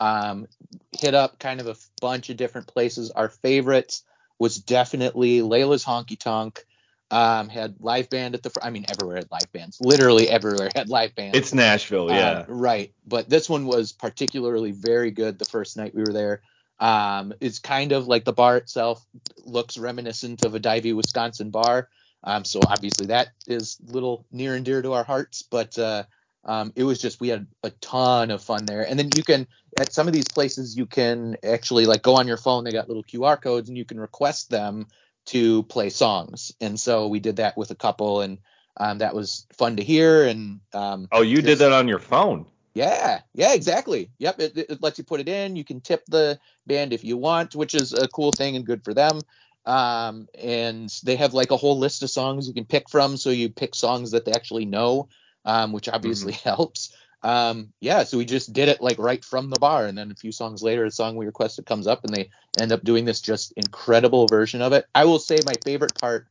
Um, 0.00 0.46
hit 0.92 1.14
up 1.14 1.38
kind 1.38 1.60
of 1.60 1.66
a 1.66 1.76
bunch 2.00 2.30
of 2.30 2.36
different 2.36 2.66
places. 2.66 3.10
Our 3.10 3.28
favorites 3.28 4.02
was 4.38 4.56
definitely 4.56 5.40
Layla's 5.40 5.84
Honky 5.84 6.18
Tonk. 6.18 6.64
Um, 7.10 7.48
had 7.48 7.76
live 7.80 8.10
band 8.10 8.34
at 8.34 8.42
the. 8.42 8.50
Front. 8.50 8.66
I 8.66 8.70
mean, 8.70 8.86
everywhere 8.88 9.16
had 9.16 9.30
live 9.30 9.52
bands. 9.52 9.78
Literally 9.80 10.28
everywhere 10.28 10.70
had 10.74 10.88
live 10.88 11.14
bands. 11.14 11.36
It's 11.36 11.54
Nashville, 11.54 12.10
yeah. 12.10 12.30
Uh, 12.30 12.44
right, 12.48 12.92
but 13.06 13.28
this 13.28 13.48
one 13.48 13.66
was 13.66 13.92
particularly 13.92 14.72
very 14.72 15.10
good. 15.10 15.38
The 15.38 15.44
first 15.44 15.76
night 15.76 15.94
we 15.94 16.00
were 16.00 16.12
there, 16.12 16.40
um, 16.78 17.34
it's 17.40 17.58
kind 17.58 17.92
of 17.92 18.06
like 18.06 18.24
the 18.24 18.32
bar 18.32 18.56
itself 18.56 19.04
looks 19.44 19.78
reminiscent 19.78 20.44
of 20.44 20.54
a 20.54 20.60
Divey, 20.60 20.94
Wisconsin 20.94 21.50
bar. 21.50 21.88
Um, 22.22 22.44
so 22.44 22.60
obviously 22.66 23.06
that 23.06 23.28
is 23.46 23.76
little 23.86 24.26
near 24.32 24.54
and 24.54 24.64
dear 24.64 24.82
to 24.82 24.94
our 24.94 25.04
hearts. 25.04 25.42
But 25.42 25.78
uh, 25.78 26.04
um, 26.44 26.72
it 26.74 26.84
was 26.84 27.00
just 27.00 27.20
we 27.20 27.28
had 27.28 27.46
a 27.62 27.70
ton 27.70 28.30
of 28.30 28.42
fun 28.42 28.64
there. 28.66 28.86
And 28.88 28.98
then 28.98 29.10
you 29.14 29.22
can 29.22 29.46
at 29.78 29.92
some 29.92 30.06
of 30.06 30.14
these 30.14 30.28
places 30.28 30.76
you 30.76 30.86
can 30.86 31.36
actually 31.44 31.86
like 31.86 32.02
go 32.02 32.16
on 32.16 32.26
your 32.26 32.36
phone. 32.36 32.64
They 32.64 32.72
got 32.72 32.88
little 32.88 33.04
QR 33.04 33.40
codes 33.40 33.68
and 33.68 33.78
you 33.78 33.84
can 33.84 34.00
request 34.00 34.50
them 34.50 34.86
to 35.26 35.62
play 35.64 35.90
songs. 35.90 36.52
And 36.60 36.78
so 36.78 37.08
we 37.08 37.20
did 37.20 37.36
that 37.36 37.56
with 37.56 37.70
a 37.70 37.74
couple, 37.74 38.20
and 38.20 38.38
um, 38.76 38.98
that 38.98 39.14
was 39.14 39.46
fun 39.56 39.76
to 39.76 39.84
hear. 39.84 40.26
And 40.26 40.60
um, 40.72 41.08
oh, 41.12 41.22
you 41.22 41.36
just, 41.36 41.46
did 41.46 41.58
that 41.58 41.72
on 41.72 41.88
your 41.88 41.98
phone? 41.98 42.46
Yeah, 42.74 43.20
yeah, 43.34 43.54
exactly. 43.54 44.10
Yep, 44.18 44.40
it, 44.40 44.56
it, 44.56 44.82
lets 44.82 44.98
you 44.98 45.04
put 45.04 45.20
it 45.20 45.28
in. 45.28 45.54
You 45.54 45.64
can 45.64 45.80
tip 45.80 46.04
the 46.06 46.40
band 46.66 46.92
if 46.92 47.04
you 47.04 47.16
want, 47.16 47.54
which 47.54 47.72
is 47.72 47.92
a 47.92 48.08
cool 48.08 48.32
thing 48.32 48.56
and 48.56 48.66
good 48.66 48.82
for 48.82 48.92
them. 48.92 49.20
Um, 49.64 50.28
and 50.34 50.90
they 51.04 51.16
have 51.16 51.34
like 51.34 51.52
a 51.52 51.56
whole 51.56 51.78
list 51.78 52.02
of 52.02 52.10
songs 52.10 52.48
you 52.48 52.54
can 52.54 52.64
pick 52.64 52.90
from, 52.90 53.16
so 53.16 53.30
you 53.30 53.48
pick 53.48 53.76
songs 53.76 54.10
that 54.10 54.24
they 54.24 54.32
actually 54.32 54.64
know, 54.64 55.08
um, 55.44 55.72
which 55.72 55.88
obviously 55.88 56.32
mm-hmm. 56.32 56.48
helps. 56.48 56.94
Um, 57.22 57.72
yeah, 57.80 58.02
so 58.02 58.18
we 58.18 58.26
just 58.26 58.52
did 58.52 58.68
it 58.68 58.82
like 58.82 58.98
right 58.98 59.24
from 59.24 59.48
the 59.48 59.58
bar, 59.58 59.86
and 59.86 59.96
then 59.96 60.10
a 60.10 60.16
few 60.16 60.32
songs 60.32 60.62
later, 60.62 60.84
a 60.84 60.90
song 60.90 61.16
we 61.16 61.24
requested 61.24 61.64
comes 61.64 61.86
up, 61.86 62.04
and 62.04 62.12
they 62.12 62.28
end 62.60 62.72
up 62.72 62.84
doing 62.84 63.06
this 63.06 63.22
just 63.22 63.52
incredible 63.56 64.26
version 64.26 64.60
of 64.60 64.74
it. 64.74 64.84
I 64.94 65.06
will 65.06 65.18
say 65.18 65.38
my 65.46 65.54
favorite 65.64 65.98
part 65.98 66.26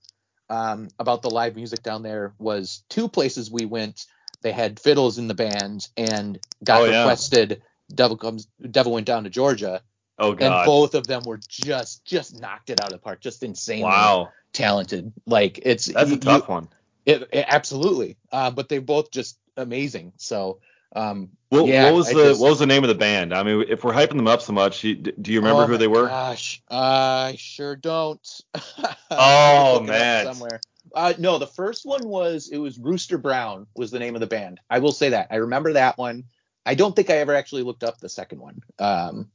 um, 0.49 0.89
about 0.99 1.23
the 1.23 1.31
live 1.31 1.55
music 1.55 1.81
down 1.81 2.03
there 2.03 2.33
was 2.37 2.83
two 2.89 3.07
places 3.07 3.49
we 3.49 3.65
went 3.65 4.05
they 4.43 4.51
had 4.51 4.79
fiddles 4.79 5.17
in 5.17 5.27
the 5.27 5.33
band 5.33 5.87
and 5.97 6.39
got 6.63 6.81
oh, 6.81 6.85
requested 6.85 7.51
yeah. 7.51 7.57
Devil 7.95 8.17
comes 8.17 8.47
Devil 8.69 8.91
went 8.91 9.07
down 9.07 9.23
to 9.23 9.29
Georgia. 9.29 9.81
Oh 10.19 10.33
god. 10.33 10.45
And 10.45 10.65
both 10.65 10.93
of 10.93 11.07
them 11.07 11.23
were 11.25 11.39
just 11.49 12.05
just 12.05 12.39
knocked 12.39 12.69
it 12.69 12.79
out 12.81 12.87
of 12.87 12.93
the 12.93 12.99
park. 12.99 13.21
Just 13.21 13.43
insanely 13.43 13.83
wow. 13.83 14.29
talented. 14.51 15.11
Like 15.25 15.59
it's 15.63 15.85
That's 15.87 16.09
you, 16.09 16.17
a 16.17 16.19
tough 16.19 16.47
you, 16.47 16.53
one. 16.53 16.67
It, 17.05 17.27
it, 17.31 17.45
absolutely. 17.47 18.17
Uh, 18.31 18.51
but 18.51 18.69
they 18.69 18.79
both 18.79 19.11
just 19.11 19.37
amazing. 19.57 20.13
So 20.17 20.59
um, 20.95 21.29
what, 21.49 21.65
yeah, 21.67 21.85
what 21.85 21.95
was 21.95 22.09
I 22.09 22.13
the 22.13 22.23
just, 22.29 22.41
what 22.41 22.49
was 22.49 22.59
the 22.59 22.67
name 22.67 22.83
of 22.83 22.87
the 22.87 22.95
band? 22.95 23.33
I 23.33 23.43
mean, 23.43 23.65
if 23.67 23.83
we're 23.83 23.93
hyping 23.93 24.17
them 24.17 24.27
up 24.27 24.41
so 24.41 24.53
much, 24.53 24.81
do 24.81 24.91
you 25.25 25.39
remember 25.39 25.63
oh 25.63 25.67
who 25.67 25.77
they 25.77 25.87
were? 25.87 26.07
Gosh, 26.07 26.61
I 26.69 27.35
sure 27.37 27.75
don't. 27.75 28.41
oh 29.11 29.81
man, 29.81 30.25
somewhere. 30.25 30.61
Uh, 30.93 31.13
no, 31.17 31.37
the 31.37 31.47
first 31.47 31.85
one 31.85 32.07
was 32.07 32.49
it 32.51 32.57
was 32.57 32.77
Rooster 32.77 33.17
Brown 33.17 33.67
was 33.75 33.91
the 33.91 33.99
name 33.99 34.15
of 34.15 34.21
the 34.21 34.27
band. 34.27 34.59
I 34.69 34.79
will 34.79 34.91
say 34.91 35.09
that 35.09 35.27
I 35.31 35.37
remember 35.37 35.73
that 35.73 35.97
one. 35.97 36.25
I 36.65 36.75
don't 36.75 36.95
think 36.95 37.09
I 37.09 37.17
ever 37.17 37.35
actually 37.35 37.63
looked 37.63 37.83
up 37.83 37.99
the 37.99 38.09
second 38.09 38.39
one. 38.39 38.61
Um, 38.79 39.29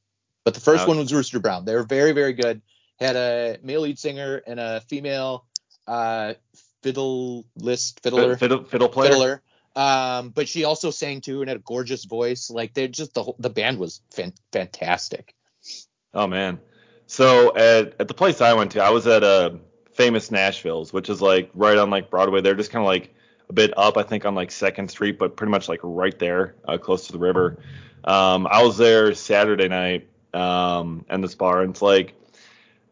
but 0.44 0.54
the 0.54 0.60
first 0.60 0.86
one 0.88 0.98
was 0.98 1.12
Rooster 1.12 1.40
Brown. 1.40 1.64
They 1.64 1.74
were 1.74 1.82
very 1.82 2.12
very 2.12 2.32
good. 2.32 2.62
Had 2.98 3.16
a 3.16 3.58
male 3.62 3.82
lead 3.82 3.98
singer 3.98 4.42
and 4.46 4.58
a 4.58 4.80
female 4.82 5.46
uh, 5.86 6.34
fiddle 6.82 7.44
list 7.56 8.00
fiddler 8.00 8.36
fiddle, 8.36 8.64
fiddle 8.64 8.88
player. 8.88 9.10
Fiddler. 9.10 9.42
Um, 9.76 10.30
but 10.30 10.48
she 10.48 10.64
also 10.64 10.90
sang 10.90 11.20
too 11.20 11.40
and 11.40 11.48
had 11.48 11.58
a 11.58 11.60
gorgeous 11.60 12.04
voice. 12.04 12.50
Like 12.50 12.74
they 12.74 12.88
just 12.88 13.14
the 13.14 13.22
whole, 13.22 13.36
the 13.38 13.50
band 13.50 13.78
was 13.78 14.00
fan- 14.10 14.34
fantastic. 14.52 15.34
Oh 16.14 16.26
man. 16.26 16.60
So 17.06 17.56
at 17.56 17.94
at 18.00 18.08
the 18.08 18.14
place 18.14 18.40
I 18.40 18.54
went 18.54 18.72
to, 18.72 18.82
I 18.82 18.90
was 18.90 19.06
at 19.06 19.22
a 19.22 19.58
famous 19.98 20.30
Nashville's, 20.30 20.92
which 20.92 21.10
is 21.10 21.20
like 21.20 21.50
right 21.54 21.76
on 21.76 21.90
like 21.90 22.08
Broadway. 22.08 22.40
They're 22.40 22.54
just 22.54 22.70
kind 22.70 22.84
of 22.84 22.86
like 22.86 23.12
a 23.50 23.52
bit 23.52 23.76
up, 23.76 23.96
I 23.96 24.04
think, 24.04 24.24
on 24.24 24.36
like 24.36 24.52
Second 24.52 24.88
Street, 24.88 25.18
but 25.18 25.36
pretty 25.36 25.50
much 25.50 25.68
like 25.68 25.80
right 25.82 26.16
there, 26.20 26.54
uh, 26.66 26.78
close 26.78 27.08
to 27.08 27.12
the 27.12 27.18
river. 27.18 27.58
Um, 28.04 28.46
I 28.46 28.62
was 28.62 28.78
there 28.78 29.12
Saturday 29.14 29.66
night, 29.66 30.08
um, 30.32 31.04
and 31.08 31.22
this 31.22 31.34
bar, 31.34 31.62
and 31.62 31.70
it's 31.70 31.82
like 31.82 32.14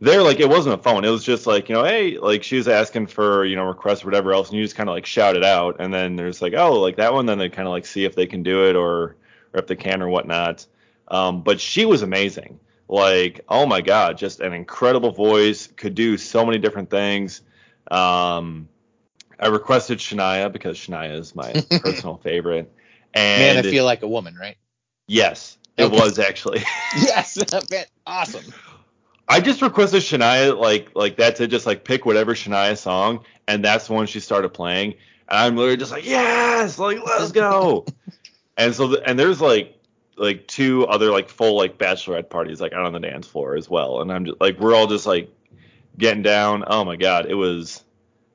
there, 0.00 0.20
like 0.20 0.40
it 0.40 0.48
wasn't 0.48 0.74
a 0.74 0.82
phone. 0.82 1.04
It 1.04 1.10
was 1.10 1.22
just 1.22 1.46
like 1.46 1.68
you 1.68 1.76
know, 1.76 1.84
hey, 1.84 2.18
like 2.18 2.42
she 2.42 2.56
was 2.56 2.66
asking 2.66 3.06
for 3.06 3.44
you 3.44 3.54
know 3.54 3.64
requests 3.64 4.02
or 4.02 4.06
whatever 4.06 4.32
else, 4.32 4.48
and 4.48 4.58
you 4.58 4.64
just 4.64 4.74
kind 4.74 4.88
of 4.88 4.94
like 4.94 5.06
shout 5.06 5.36
it 5.36 5.44
out, 5.44 5.76
and 5.78 5.94
then 5.94 6.16
there's 6.16 6.42
like 6.42 6.54
oh 6.54 6.80
like 6.80 6.96
that 6.96 7.14
one, 7.14 7.26
then 7.26 7.38
they 7.38 7.48
kind 7.48 7.68
of 7.68 7.72
like 7.72 7.86
see 7.86 8.04
if 8.04 8.16
they 8.16 8.26
can 8.26 8.42
do 8.42 8.68
it 8.68 8.74
or 8.74 9.14
or 9.54 9.60
if 9.60 9.68
they 9.68 9.76
can 9.76 10.02
or 10.02 10.08
whatnot. 10.08 10.66
Um, 11.06 11.42
but 11.42 11.60
she 11.60 11.84
was 11.84 12.02
amazing 12.02 12.58
like 12.88 13.40
oh 13.48 13.66
my 13.66 13.80
god 13.80 14.16
just 14.16 14.40
an 14.40 14.52
incredible 14.52 15.10
voice 15.10 15.66
could 15.66 15.94
do 15.94 16.16
so 16.16 16.44
many 16.44 16.58
different 16.58 16.90
things. 16.90 17.42
Um 17.90 18.68
i 19.38 19.48
requested 19.48 19.98
shania 19.98 20.50
because 20.50 20.78
shania 20.78 21.18
is 21.18 21.34
my 21.34 21.52
personal 21.80 22.16
favorite. 22.18 22.72
And 23.14 23.56
man 23.56 23.64
i 23.64 23.70
feel 23.70 23.84
like 23.84 24.02
a 24.02 24.08
woman 24.08 24.36
right? 24.36 24.56
Yes 25.08 25.58
it 25.76 25.90
was 25.90 26.18
actually. 26.18 26.64
Yes 26.96 27.38
awesome. 28.06 28.44
I 29.28 29.40
just 29.40 29.60
requested 29.60 30.02
shania 30.02 30.58
like 30.58 30.90
like 30.94 31.16
that's 31.16 31.40
it 31.40 31.48
just 31.48 31.66
like 31.66 31.84
pick 31.84 32.06
whatever 32.06 32.34
shania 32.34 32.78
song 32.78 33.24
and 33.48 33.64
that's 33.64 33.88
the 33.88 33.92
one 33.94 34.06
she 34.06 34.20
started 34.20 34.50
playing. 34.50 34.94
And 35.28 35.38
i'm 35.38 35.56
literally 35.56 35.76
just 35.76 35.92
like 35.92 36.06
yes 36.06 36.78
like 36.78 36.98
let's 37.04 37.32
go. 37.32 37.84
And 38.56 38.74
so 38.74 38.88
the, 38.88 39.02
and 39.06 39.18
there's 39.18 39.40
like 39.40 39.75
like 40.16 40.46
two 40.46 40.86
other 40.86 41.10
like 41.10 41.28
full 41.28 41.56
like 41.56 41.78
bachelorette 41.78 42.28
parties 42.28 42.60
like 42.60 42.72
out 42.72 42.86
on 42.86 42.92
the 42.92 43.00
dance 43.00 43.26
floor 43.26 43.56
as 43.56 43.68
well, 43.68 44.00
and 44.00 44.12
I'm 44.12 44.24
just 44.24 44.40
like 44.40 44.58
we're 44.58 44.74
all 44.74 44.86
just 44.86 45.06
like 45.06 45.30
getting 45.98 46.22
down. 46.22 46.64
Oh 46.66 46.84
my 46.84 46.96
god, 46.96 47.26
it 47.26 47.34
was 47.34 47.84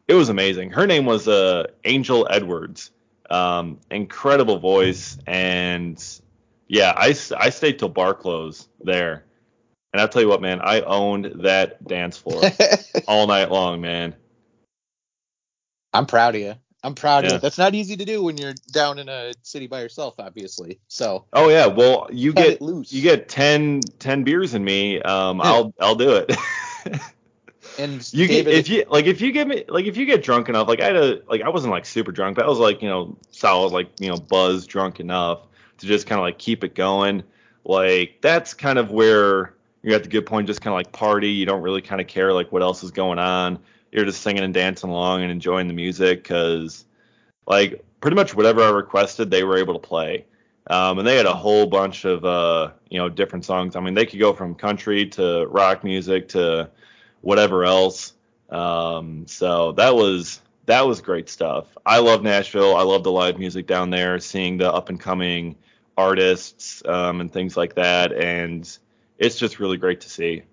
it 0.08 0.14
was 0.14 0.30
amazing. 0.30 0.72
Her 0.72 0.88
name 0.88 1.06
was 1.06 1.28
uh 1.28 1.68
Angel 1.84 2.28
Edwards. 2.30 2.92
Um, 3.30 3.80
incredible 3.90 4.60
voice 4.60 5.18
and 5.26 6.04
yeah, 6.68 6.94
I 6.96 7.16
I 7.38 7.50
stayed 7.50 7.80
till 7.80 7.90
bar 7.90 8.14
close 8.14 8.68
there. 8.82 9.24
And 9.94 10.02
I'll 10.02 10.08
tell 10.08 10.22
you 10.22 10.30
what, 10.30 10.42
man, 10.42 10.62
I 10.62 10.82
owned 10.82 11.44
that 11.44 11.86
dance 11.86 12.18
floor 12.18 12.42
all 13.08 13.28
night 13.28 13.52
long, 13.52 13.82
man. 13.82 14.16
I'm 15.94 16.06
proud 16.06 16.36
of 16.36 16.42
you. 16.42 16.56
I'm 16.84 16.96
proud 16.96 17.24
yeah. 17.24 17.32
of 17.32 17.36
it. 17.36 17.42
That's 17.42 17.58
not 17.58 17.76
easy 17.76 17.96
to 17.96 18.06
do 18.06 18.24
when 18.24 18.38
you're 18.38 18.56
down 18.72 18.98
in 18.98 19.08
a 19.08 19.34
city 19.44 19.68
by 19.68 19.82
yourself, 19.82 20.16
obviously. 20.18 20.80
So. 20.88 21.26
Oh 21.34 21.50
yeah, 21.50 21.68
well 21.68 22.08
you 22.12 22.34
get 22.34 22.62
you 22.62 23.02
get 23.02 23.30
10, 23.30 23.82
10 24.00 24.24
beers 24.24 24.54
in 24.54 24.64
me. 24.64 25.02
Um, 25.02 25.38
yeah. 25.38 25.44
I'll 25.44 25.74
I'll 25.80 25.96
do 25.96 26.16
it. 26.16 26.36
and 27.80 28.14
you 28.14 28.28
David, 28.28 28.46
get, 28.46 28.56
if 28.56 28.70
you 28.70 28.86
like 28.90 29.06
if 29.06 29.22
you 29.22 29.32
get 29.32 29.48
me 29.48 29.64
like 29.68 29.86
if 29.86 29.96
you 29.96 30.06
get 30.06 30.24
drunk 30.24 30.50
enough, 30.50 30.68
like 30.68 30.82
I 30.82 30.86
had 30.86 30.96
a 30.96 31.22
like 31.28 31.42
I 31.42 31.50
wasn't 31.50 31.72
like 31.72 31.86
super 31.86 32.12
drunk, 32.12 32.36
but 32.36 32.46
I 32.46 32.48
was 32.48 32.60
like 32.60 32.82
you 32.82 32.90
know 32.90 33.16
solid 33.30 33.72
like 33.72 33.90
you 34.00 34.10
know 34.10 34.18
buzz 34.18 34.66
drunk 34.66 35.00
enough 35.00 35.48
to 35.78 35.86
just 35.86 36.08
kind 36.08 36.20
of 36.20 36.24
like 36.24 36.40
keep 36.40 36.64
it 36.64 36.74
going. 36.74 37.24
Like 37.64 38.18
that's 38.22 38.56
kind 38.56 38.80
of 38.80 38.90
where 38.90 39.54
you're 39.84 39.96
at 39.96 40.04
the 40.04 40.10
good 40.10 40.26
point, 40.26 40.48
just 40.48 40.62
kind 40.62 40.74
of 40.74 40.78
like 40.78 40.92
party. 40.92 41.30
You 41.30 41.46
don't 41.46 41.62
really 41.62 41.82
kind 41.82 42.02
of 42.02 42.08
care 42.08 42.34
like 42.34 42.52
what 42.52 42.64
else 42.64 42.84
is 42.84 42.90
going 42.90 43.20
on 43.20 43.60
you're 43.92 44.06
just 44.06 44.22
singing 44.22 44.44
and 44.44 44.54
dancing 44.54 44.90
along 44.90 45.22
and 45.22 45.32
enjoying 45.32 45.68
the 45.68 45.74
music 45.74 46.24
because 46.24 46.86
like 47.48 47.84
pretty 48.00 48.16
much 48.16 48.36
whatever 48.36 48.62
I 48.62 48.70
requested 48.70 49.30
they 49.30 49.44
were 49.44 49.58
able 49.58 49.74
to 49.74 49.88
play. 49.88 50.26
Um, 50.68 51.00
and 51.00 51.08
they 51.08 51.18
had 51.18 51.26
a 51.26 51.34
whole 51.34 51.66
bunch 51.66 52.06
of 52.06 52.24
uh, 52.24 52.72
you 52.90 53.00
know 53.00 53.10
different 53.10 53.46
songs. 53.46 53.76
I 53.76 53.80
mean, 53.80 53.94
they 53.94 54.06
could 54.06 54.20
go 54.20 54.34
from 54.34 54.56
country 54.56 55.08
to 55.10 55.48
rock 55.48 55.84
music 55.84 56.30
to 56.30 56.70
whatever 57.22 57.66
else. 57.66 58.14
Um, 58.50 59.26
so 59.28 59.72
that 59.74 59.96
was 59.96 60.42
that 60.68 60.86
was 60.86 61.02
great 61.02 61.30
stuff. 61.30 61.66
I 61.86 62.00
love 62.00 62.22
Nashville. 62.22 62.76
I 62.76 62.84
love 62.84 63.04
the 63.04 63.12
live 63.12 63.40
music 63.40 63.66
down 63.66 63.90
there, 63.90 64.20
seeing 64.20 64.58
the 64.58 64.72
up 64.72 64.90
and 64.90 65.00
coming 65.00 65.56
artists 65.98 66.84
um, 66.86 67.22
and 67.22 67.32
things 67.32 67.58
like 67.58 67.76
that, 67.76 68.14
and 68.14 68.78
it's 69.18 69.38
just 69.38 69.60
really 69.60 69.78
great 69.78 70.02
to 70.02 70.10
see. 70.10 70.44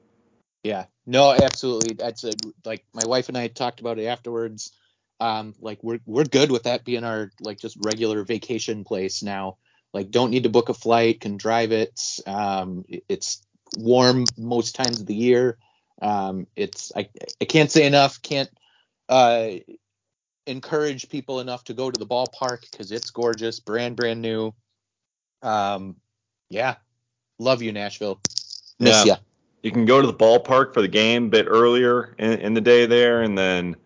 Yeah, 0.64 0.87
no, 1.08 1.32
absolutely. 1.32 1.94
That's 1.94 2.22
a, 2.24 2.34
like 2.66 2.84
my 2.92 3.06
wife 3.06 3.28
and 3.28 3.38
I 3.38 3.48
talked 3.48 3.80
about 3.80 3.98
it 3.98 4.04
afterwards. 4.06 4.72
Um, 5.20 5.54
like 5.60 5.82
we're 5.82 6.00
we're 6.06 6.24
good 6.24 6.50
with 6.52 6.64
that 6.64 6.84
being 6.84 7.02
our 7.02 7.32
like 7.40 7.58
just 7.58 7.78
regular 7.80 8.24
vacation 8.24 8.84
place 8.84 9.22
now. 9.22 9.56
Like 9.94 10.10
don't 10.10 10.30
need 10.30 10.42
to 10.42 10.50
book 10.50 10.68
a 10.68 10.74
flight, 10.74 11.22
can 11.22 11.38
drive 11.38 11.72
it. 11.72 11.98
Um, 12.26 12.84
it's 13.08 13.42
warm 13.78 14.26
most 14.36 14.76
times 14.76 15.00
of 15.00 15.06
the 15.06 15.14
year. 15.14 15.56
Um, 16.02 16.46
it's 16.56 16.92
I 16.94 17.08
I 17.40 17.46
can't 17.46 17.70
say 17.72 17.86
enough. 17.86 18.20
Can't 18.20 18.50
uh, 19.08 19.52
encourage 20.46 21.08
people 21.08 21.40
enough 21.40 21.64
to 21.64 21.74
go 21.74 21.90
to 21.90 21.98
the 21.98 22.06
ballpark 22.06 22.70
because 22.70 22.92
it's 22.92 23.10
gorgeous, 23.10 23.60
brand 23.60 23.96
brand 23.96 24.20
new. 24.20 24.54
Um, 25.42 25.96
yeah, 26.50 26.76
love 27.38 27.62
you 27.62 27.72
Nashville. 27.72 28.20
Miss 28.78 29.04
Yeah. 29.04 29.04
ya. 29.04 29.16
You 29.68 29.72
can 29.72 29.84
go 29.84 30.00
to 30.00 30.06
the 30.06 30.14
ballpark 30.14 30.72
for 30.72 30.80
the 30.80 30.88
game 30.88 31.26
a 31.26 31.28
bit 31.28 31.46
earlier 31.46 32.14
in, 32.18 32.32
in 32.40 32.54
the 32.54 32.62
day 32.62 32.87
there, 32.87 33.20
and 33.20 33.37
then 33.37 33.76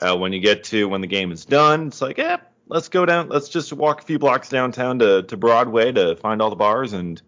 uh, 0.00 0.16
when 0.16 0.32
you 0.32 0.40
get 0.40 0.64
to 0.64 0.88
when 0.88 1.00
the 1.00 1.06
game 1.06 1.30
is 1.30 1.44
done, 1.44 1.86
it's 1.86 2.02
like, 2.02 2.18
yeah, 2.18 2.38
let's 2.66 2.88
go 2.88 3.06
down. 3.06 3.28
Let's 3.28 3.48
just 3.48 3.72
walk 3.72 4.02
a 4.02 4.04
few 4.04 4.18
blocks 4.18 4.48
downtown 4.48 4.98
to 4.98 5.22
to 5.22 5.36
Broadway 5.36 5.92
to 5.92 6.16
find 6.16 6.42
all 6.42 6.50
the 6.50 6.56
bars, 6.56 6.92
and 6.92 7.22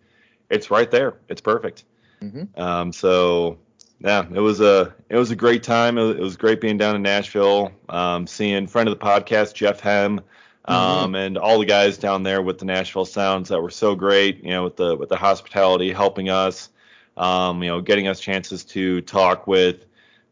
it's 0.51 0.73
right 0.73 0.91
there. 0.91 1.19
It's 1.29 1.41
perfect. 1.41 1.85
Mhm. 2.21 2.59
Um, 2.59 2.93
so 2.93 3.59
yeah, 4.01 4.27
it 4.35 4.41
was 4.41 4.61
a 4.61 4.93
it 5.09 5.17
was 5.17 5.31
a 5.31 5.37
great 5.37 5.63
time. 5.63 5.97
It 5.97 6.03
was, 6.03 6.17
it 6.17 6.23
was 6.23 6.37
great 6.37 6.61
being 6.61 6.79
down 6.79 6.97
in 6.97 7.03
Nashville, 7.03 7.71
um, 7.89 8.27
seeing 8.27 8.67
friend 8.67 8.89
of 8.89 8.99
the 8.99 9.05
podcast 9.05 9.55
Jeff 9.55 9.79
Hem, 9.79 10.21
um, 10.65 11.15
and 11.15 11.39
all 11.39 11.61
the 11.61 11.65
guys 11.65 11.97
down 11.97 12.25
there 12.25 12.43
with 12.43 12.59
the 12.59 12.65
Nashville 12.65 13.05
Sounds 13.05 13.51
that 13.51 13.63
were 13.63 13.71
so 13.71 13.95
great. 13.95 14.43
You 14.43 14.51
know, 14.51 14.65
with 14.65 14.75
the 14.75 14.97
with 14.97 15.11
the 15.11 15.17
hospitality, 15.17 15.93
helping 15.93 16.29
us, 16.29 16.71
um, 17.17 17.63
you 17.63 17.69
know, 17.69 17.81
getting 17.81 18.09
us 18.09 18.21
chances 18.21 18.65
to 18.65 19.01
talk 19.03 19.47
with 19.47 19.87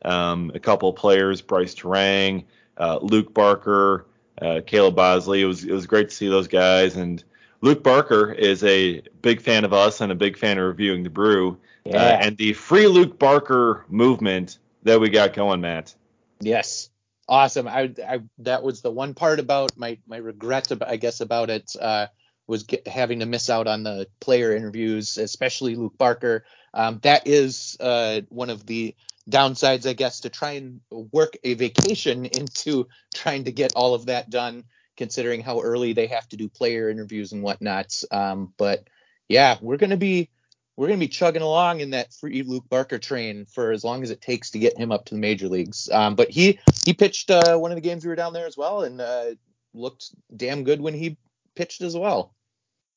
um, 0.05 0.51
a 0.55 0.61
couple 0.61 0.89
of 0.89 0.97
players, 0.97 1.41
Brice 1.43 1.75
Turang, 1.75 2.45
uh, 2.77 2.99
Luke 3.03 3.35
Barker, 3.35 4.07
uh, 4.41 4.61
Caleb 4.67 4.97
Bosley. 4.97 5.43
It 5.43 5.47
was 5.47 5.65
it 5.65 5.73
was 5.73 5.87
great 5.87 6.11
to 6.11 6.15
see 6.15 6.29
those 6.29 6.49
guys 6.49 6.97
and. 6.97 7.23
Luke 7.61 7.83
Barker 7.83 8.31
is 8.31 8.63
a 8.63 9.03
big 9.21 9.41
fan 9.41 9.65
of 9.65 9.73
us 9.73 10.01
and 10.01 10.13
a 10.13 10.15
big 10.15 10.39
fan 10.39 10.59
of 10.59 10.65
reviewing 10.65 11.03
the 11.03 11.11
brew. 11.11 11.59
Uh, 11.93 11.97
and 11.97 12.37
the 12.37 12.53
free 12.53 12.87
Luke 12.87 13.19
Barker 13.19 13.85
movement 13.89 14.59
that 14.85 15.01
we 15.01 15.09
got 15.09 15.33
going, 15.33 15.61
Matt. 15.61 15.93
Yes. 16.41 16.89
Awesome. 17.29 17.67
I, 17.67 17.93
I 18.07 18.21
that 18.39 18.63
was 18.63 18.81
the 18.81 18.91
one 18.91 19.15
part 19.15 19.41
about 19.41 19.77
my 19.77 19.99
my 20.07 20.19
regret 20.19 20.71
about, 20.71 20.89
I 20.89 20.97
guess 20.97 21.21
about 21.21 21.51
it 21.51 21.73
uh, 21.81 22.07
was 22.49 22.65
get, 22.65 22.89
having 22.89 23.21
to 23.21 23.27
miss 23.27 23.49
out 23.51 23.69
on 23.69 23.85
the 23.85 24.09
player 24.21 24.57
interviews, 24.57 25.19
especially 25.19 25.77
Luke 25.77 25.97
Barker. 25.97 26.45
Um, 26.75 26.99
that 27.03 27.27
is 27.29 27.77
uh, 27.79 28.23
one 28.31 28.51
of 28.51 28.67
the 28.67 28.97
downsides, 29.31 29.89
I 29.89 29.93
guess, 29.93 30.21
to 30.21 30.31
try 30.31 30.53
and 30.53 30.81
work 30.91 31.37
a 31.45 31.55
vacation 31.55 32.25
into 32.39 32.89
trying 33.15 33.45
to 33.45 33.53
get 33.53 33.75
all 33.77 33.95
of 33.95 34.07
that 34.07 34.31
done, 34.31 34.65
considering 34.97 35.43
how 35.43 35.61
early 35.61 35.93
they 35.93 36.07
have 36.07 36.29
to 36.31 36.37
do 36.37 36.49
player 36.49 36.89
interviews 36.89 37.33
and 37.33 37.43
whatnot. 37.43 37.95
Um, 38.11 38.53
but 38.57 38.89
yeah, 39.29 39.59
we're 39.61 39.77
gonna 39.77 39.99
be 39.99 40.31
we're 40.77 40.87
gonna 40.89 40.99
be 40.99 41.09
chugging 41.09 41.43
along 41.43 41.81
in 41.81 41.91
that 41.91 42.15
free 42.15 42.43
Luke 42.43 42.65
Barker 42.71 42.99
train 42.99 43.45
for 43.45 43.73
as 43.73 43.85
long 43.85 44.03
as 44.03 44.11
it 44.11 44.23
takes 44.23 44.51
to 44.53 44.59
get 44.59 44.79
him 44.79 44.91
up 44.91 45.05
to 45.07 45.15
the 45.15 45.21
major 45.21 45.49
leagues. 45.49 45.91
Um, 45.93 46.15
but 46.15 46.31
he 46.31 46.59
he 46.87 46.95
pitched 46.95 47.31
uh, 47.31 47.59
one 47.59 47.73
of 47.73 47.77
the 47.77 47.83
games 47.83 48.05
we 48.05 48.09
were 48.09 48.17
down 48.17 48.33
there 48.33 48.47
as 48.47 48.57
well, 48.57 48.85
and 48.85 49.01
uh, 49.03 49.35
looked 49.75 50.15
damn 50.35 50.65
good 50.65 50.81
when 50.81 50.95
he 50.95 51.19
pitched 51.55 51.83
as 51.83 51.95
well. 51.95 52.33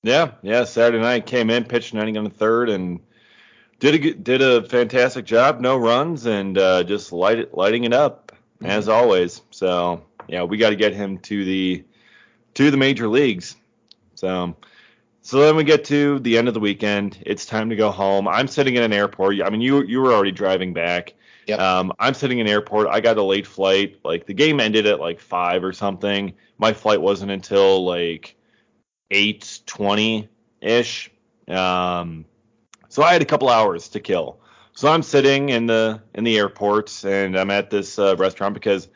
Yeah, 0.03 0.31
yeah. 0.41 0.63
Saturday 0.63 1.01
night 1.01 1.25
came 1.25 1.49
in, 1.49 1.63
pitched 1.63 1.93
an 1.93 1.99
inning 1.99 2.17
on 2.17 2.23
the 2.23 2.29
third, 2.29 2.69
and 2.69 2.99
did 3.79 4.05
a 4.05 4.13
did 4.13 4.41
a 4.41 4.63
fantastic 4.63 5.25
job. 5.25 5.59
No 5.59 5.77
runs 5.77 6.25
and 6.25 6.57
uh, 6.57 6.83
just 6.83 7.11
light 7.11 7.39
it, 7.39 7.53
lighting 7.53 7.83
it 7.83 7.93
up 7.93 8.31
as 8.63 8.89
always. 8.89 9.41
So 9.51 10.03
yeah, 10.27 10.43
we 10.43 10.57
got 10.57 10.71
to 10.71 10.75
get 10.75 10.93
him 10.93 11.17
to 11.19 11.45
the 11.45 11.83
to 12.55 12.71
the 12.71 12.77
major 12.77 13.07
leagues. 13.07 13.55
So 14.15 14.55
so 15.21 15.39
then 15.41 15.55
we 15.55 15.63
get 15.63 15.85
to 15.85 16.19
the 16.19 16.37
end 16.37 16.47
of 16.47 16.55
the 16.55 16.59
weekend. 16.59 17.19
It's 17.25 17.45
time 17.45 17.69
to 17.69 17.75
go 17.75 17.91
home. 17.91 18.27
I'm 18.27 18.47
sitting 18.47 18.75
in 18.75 18.83
an 18.83 18.93
airport. 18.93 19.41
I 19.41 19.49
mean, 19.49 19.61
you 19.61 19.83
you 19.83 20.01
were 20.01 20.13
already 20.13 20.31
driving 20.31 20.73
back. 20.73 21.13
Yep. 21.47 21.59
Um, 21.59 21.93
I'm 21.99 22.13
sitting 22.13 22.39
in 22.39 22.47
an 22.47 22.51
airport. 22.51 22.87
I 22.87 23.01
got 23.01 23.17
a 23.17 23.23
late 23.23 23.45
flight. 23.47 23.99
Like 24.03 24.25
the 24.25 24.33
game 24.33 24.59
ended 24.59 24.87
at 24.87 24.99
like 24.99 25.19
five 25.19 25.63
or 25.63 25.73
something. 25.73 26.33
My 26.57 26.73
flight 26.73 27.01
wasn't 27.01 27.31
until 27.31 27.85
like 27.85 28.35
eight 29.11 29.59
twenty 29.65 30.27
ish. 30.61 31.11
Um, 31.47 32.25
so 32.89 33.03
I 33.03 33.13
had 33.13 33.21
a 33.21 33.25
couple 33.25 33.49
hours 33.49 33.89
to 33.89 33.99
kill. 33.99 34.39
So 34.73 34.89
I'm 34.89 35.03
sitting 35.03 35.49
in 35.49 35.67
the 35.67 36.01
in 36.15 36.23
the 36.23 36.37
airport 36.37 37.03
and 37.05 37.37
I'm 37.37 37.51
at 37.51 37.69
this 37.69 37.99
uh, 37.99 38.15
restaurant 38.17 38.53
because 38.53 38.87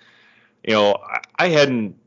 you 0.64 0.74
know 0.74 0.98
I, 1.04 1.46
I 1.46 1.48
hadn't 1.50 1.98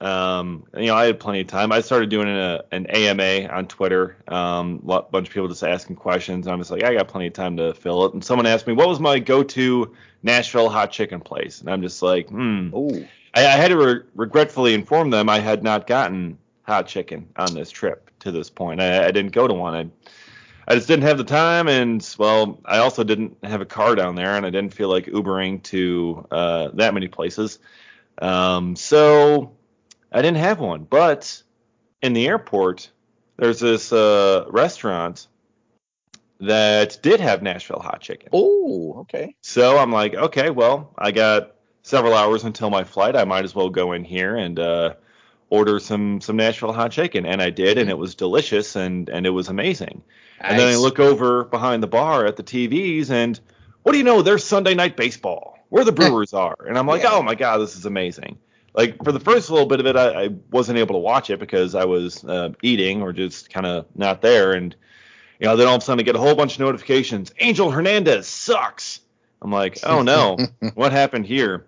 um, 0.00 0.64
you 0.76 0.86
know 0.86 0.94
I 0.94 1.06
had 1.06 1.18
plenty 1.18 1.40
of 1.40 1.46
time. 1.46 1.72
I 1.72 1.80
started 1.80 2.10
doing 2.10 2.28
a, 2.28 2.62
an 2.72 2.86
AMA 2.86 3.48
on 3.48 3.66
Twitter. 3.66 4.16
Um, 4.28 4.82
a 4.88 5.02
bunch 5.02 5.28
of 5.28 5.34
people 5.34 5.48
just 5.48 5.62
asking 5.62 5.96
questions. 5.96 6.46
And 6.46 6.52
I'm 6.52 6.60
just 6.60 6.70
like 6.70 6.84
I 6.84 6.94
got 6.94 7.08
plenty 7.08 7.28
of 7.28 7.32
time 7.32 7.56
to 7.56 7.74
fill 7.74 8.04
it. 8.06 8.12
And 8.12 8.24
someone 8.24 8.46
asked 8.46 8.66
me 8.66 8.72
what 8.72 8.88
was 8.88 9.00
my 9.00 9.18
go-to 9.18 9.94
Nashville 10.22 10.68
hot 10.68 10.90
chicken 10.90 11.20
place, 11.20 11.60
and 11.60 11.70
I'm 11.70 11.82
just 11.82 12.02
like 12.02 12.28
hmm. 12.28 12.70
Oh, 12.74 13.04
I, 13.34 13.46
I 13.46 13.52
had 13.52 13.68
to 13.68 13.76
re- 13.76 14.02
regretfully 14.14 14.74
inform 14.74 15.10
them 15.10 15.28
I 15.28 15.38
had 15.38 15.62
not 15.62 15.86
gotten 15.86 16.38
hot 16.66 16.86
chicken 16.86 17.28
on 17.36 17.54
this 17.54 17.70
trip 17.70 18.10
to 18.20 18.32
this 18.32 18.50
point. 18.50 18.80
I, 18.80 19.06
I 19.06 19.10
didn't 19.10 19.32
go 19.32 19.46
to 19.46 19.54
one. 19.54 19.74
I, 19.74 19.88
I 20.68 20.74
just 20.74 20.88
didn't 20.88 21.04
have 21.04 21.16
the 21.16 21.24
time, 21.24 21.68
and 21.68 22.14
well, 22.18 22.60
I 22.64 22.78
also 22.78 23.04
didn't 23.04 23.36
have 23.44 23.60
a 23.60 23.66
car 23.66 23.94
down 23.94 24.16
there, 24.16 24.34
and 24.34 24.44
I 24.44 24.50
didn't 24.50 24.74
feel 24.74 24.88
like 24.88 25.06
Ubering 25.06 25.62
to 25.64 26.26
uh, 26.30 26.68
that 26.74 26.92
many 26.92 27.06
places. 27.06 27.60
Um, 28.18 28.74
so 28.74 29.52
I 30.10 30.22
didn't 30.22 30.38
have 30.38 30.58
one. 30.58 30.84
But 30.84 31.40
in 32.02 32.14
the 32.14 32.26
airport, 32.26 32.90
there's 33.36 33.60
this 33.60 33.92
uh, 33.92 34.46
restaurant 34.48 35.28
that 36.40 36.98
did 37.00 37.20
have 37.20 37.42
Nashville 37.42 37.80
hot 37.80 38.00
chicken. 38.00 38.28
oh, 38.32 38.96
okay. 39.00 39.36
So 39.40 39.78
I'm 39.78 39.92
like, 39.92 40.14
okay, 40.14 40.50
well, 40.50 40.92
I 40.98 41.12
got 41.12 41.54
several 41.82 42.14
hours 42.14 42.42
until 42.42 42.70
my 42.70 42.82
flight. 42.82 43.14
I 43.14 43.24
might 43.24 43.44
as 43.44 43.54
well 43.54 43.70
go 43.70 43.92
in 43.92 44.04
here 44.04 44.36
and 44.36 44.58
uh, 44.58 44.94
order 45.50 45.78
some 45.78 46.20
some 46.20 46.36
Nashville 46.36 46.72
hot 46.72 46.90
chicken, 46.92 47.26
and 47.26 47.40
I 47.40 47.50
did, 47.50 47.78
and 47.78 47.88
it 47.90 47.98
was 47.98 48.14
delicious 48.14 48.76
and 48.76 49.08
and 49.08 49.26
it 49.26 49.30
was 49.30 49.48
amazing. 49.48 50.02
And 50.40 50.58
then 50.58 50.68
I 50.68 50.76
look 50.76 50.98
over 50.98 51.44
behind 51.44 51.82
the 51.82 51.86
bar 51.86 52.26
at 52.26 52.36
the 52.36 52.42
TVs, 52.42 53.10
and 53.10 53.38
what 53.82 53.92
do 53.92 53.98
you 53.98 54.04
know? 54.04 54.22
There's 54.22 54.44
Sunday 54.44 54.74
night 54.74 54.96
baseball, 54.96 55.58
where 55.70 55.84
the 55.84 55.92
Brewers 55.92 56.32
are, 56.34 56.56
and 56.68 56.76
I'm 56.76 56.86
like, 56.86 57.02
Yeah. 57.02 57.12
oh 57.12 57.22
my 57.22 57.34
god, 57.34 57.58
this 57.58 57.76
is 57.76 57.86
amazing. 57.86 58.38
Like 58.74 59.02
for 59.02 59.12
the 59.12 59.20
first 59.20 59.48
little 59.48 59.66
bit 59.66 59.80
of 59.80 59.86
it, 59.86 59.96
I, 59.96 60.24
I 60.24 60.28
wasn't 60.50 60.78
able 60.78 60.94
to 60.96 60.98
watch 61.00 61.30
it 61.30 61.40
because 61.40 61.74
I 61.74 61.86
was 61.86 62.22
uh, 62.24 62.50
eating 62.62 63.00
or 63.00 63.12
just 63.12 63.48
kind 63.48 63.64
of 63.66 63.86
not 63.94 64.20
there, 64.20 64.52
and 64.52 64.74
you 65.40 65.46
know, 65.46 65.56
then 65.56 65.66
all 65.66 65.76
of 65.76 65.82
a 65.82 65.84
sudden 65.84 66.00
I 66.00 66.02
get 66.02 66.16
a 66.16 66.18
whole 66.18 66.34
bunch 66.34 66.54
of 66.54 66.60
notifications. 66.60 67.32
Angel 67.40 67.70
Hernandez 67.70 68.26
sucks. 68.26 69.00
I'm 69.40 69.50
like, 69.52 69.78
oh 69.84 70.02
no, 70.02 70.36
what 70.74 70.92
happened 70.92 71.26
here? 71.26 71.66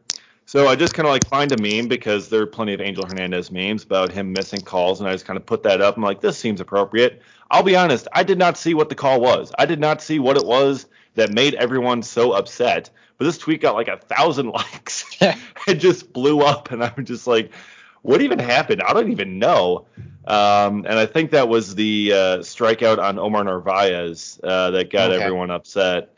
So 0.49 0.67
I 0.67 0.77
just 0.77 0.95
kind 0.95 1.07
of 1.07 1.13
like 1.13 1.27
find 1.27 1.53
a 1.53 1.59
meme 1.59 1.89
because 1.89 2.31
there 2.31 2.41
are 2.41 2.47
plenty 2.47 2.73
of 2.73 2.81
Angel 2.81 3.05
Hernandez 3.05 3.51
memes 3.53 3.85
about 3.85 4.11
him 4.11 4.33
missing 4.33 4.63
calls, 4.63 4.99
and 4.99 5.07
I 5.07 5.13
just 5.13 5.27
kind 5.27 5.37
of 5.37 5.45
put 5.45 5.63
that 5.65 5.83
up. 5.83 5.99
I'm 5.99 6.03
like, 6.03 6.23
this 6.23 6.39
seems 6.39 6.63
appropriate. 6.63 7.21
I'll 7.51 7.63
be 7.63 7.77
honest, 7.77 8.09
I 8.15 8.23
did 8.23 8.39
not 8.39 8.57
see 8.57 8.73
what 8.73 8.89
the 8.89 8.95
call 8.95 9.21
was. 9.21 9.53
I 9.59 9.67
did 9.67 9.79
not 9.79 10.01
see 10.01 10.19
what 10.19 10.39
it 10.39 10.47
was 10.47 10.87
that 11.17 11.31
made 11.31 11.53
everyone 11.57 12.03
so 12.03 12.33
upset. 12.33 12.89
But 13.19 13.27
this 13.27 13.37
tweet 13.37 13.61
got 13.61 13.75
like 13.75 13.89
a 13.89 13.99
thousand 13.99 14.47
likes. 14.55 15.05
it 15.21 15.75
just 15.75 16.15
blew 16.15 16.41
up, 16.41 16.71
and 16.71 16.83
I'm 16.83 17.05
just 17.05 17.27
like, 17.27 17.53
what 18.01 18.23
even 18.23 18.39
happened? 18.39 18.81
I 18.81 18.95
don't 18.95 19.13
even 19.13 19.39
know. 19.39 19.85
Um, 20.27 20.87
and 20.87 20.99
I 20.99 21.05
think 21.05 21.31
that 21.33 21.51
was 21.51 21.75
the 21.75 22.13
uh, 22.15 22.39
strikeout 22.39 22.97
on 22.97 23.19
Omar 23.19 23.45
Narvaez 23.45 24.41
uh, 24.43 24.71
that 24.71 24.89
got 24.89 25.11
Okay. 25.11 25.23
everyone 25.23 25.51
upset. 25.51 26.15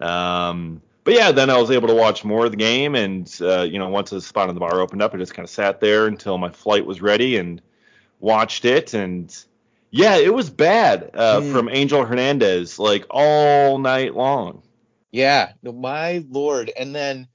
Um, 0.00 0.80
but 1.04 1.14
yeah, 1.14 1.30
then 1.32 1.50
I 1.50 1.58
was 1.58 1.70
able 1.70 1.88
to 1.88 1.94
watch 1.94 2.24
more 2.24 2.46
of 2.46 2.50
the 2.50 2.56
game, 2.56 2.94
and 2.94 3.30
uh, 3.40 3.62
you 3.62 3.78
know, 3.78 3.88
once 3.88 4.10
the 4.10 4.20
spot 4.20 4.48
on 4.48 4.54
the 4.54 4.60
bar 4.60 4.80
opened 4.80 5.02
up, 5.02 5.14
I 5.14 5.18
just 5.18 5.34
kind 5.34 5.44
of 5.44 5.50
sat 5.50 5.80
there 5.80 6.06
until 6.06 6.38
my 6.38 6.50
flight 6.50 6.86
was 6.86 7.02
ready 7.02 7.36
and 7.36 7.60
watched 8.20 8.64
it. 8.64 8.94
And 8.94 9.36
yeah, 9.90 10.16
it 10.16 10.32
was 10.32 10.48
bad 10.50 11.10
uh, 11.14 11.40
Hmm. 11.40 11.52
from 11.52 11.68
Angel 11.68 12.04
Hernandez 12.04 12.78
like 12.78 13.04
all 13.10 13.78
night 13.78 14.14
long. 14.14 14.62
Yeah, 15.12 15.52
no, 15.62 15.72
my 15.72 16.24
lord. 16.28 16.72
And 16.76 16.94
then, 16.94 17.28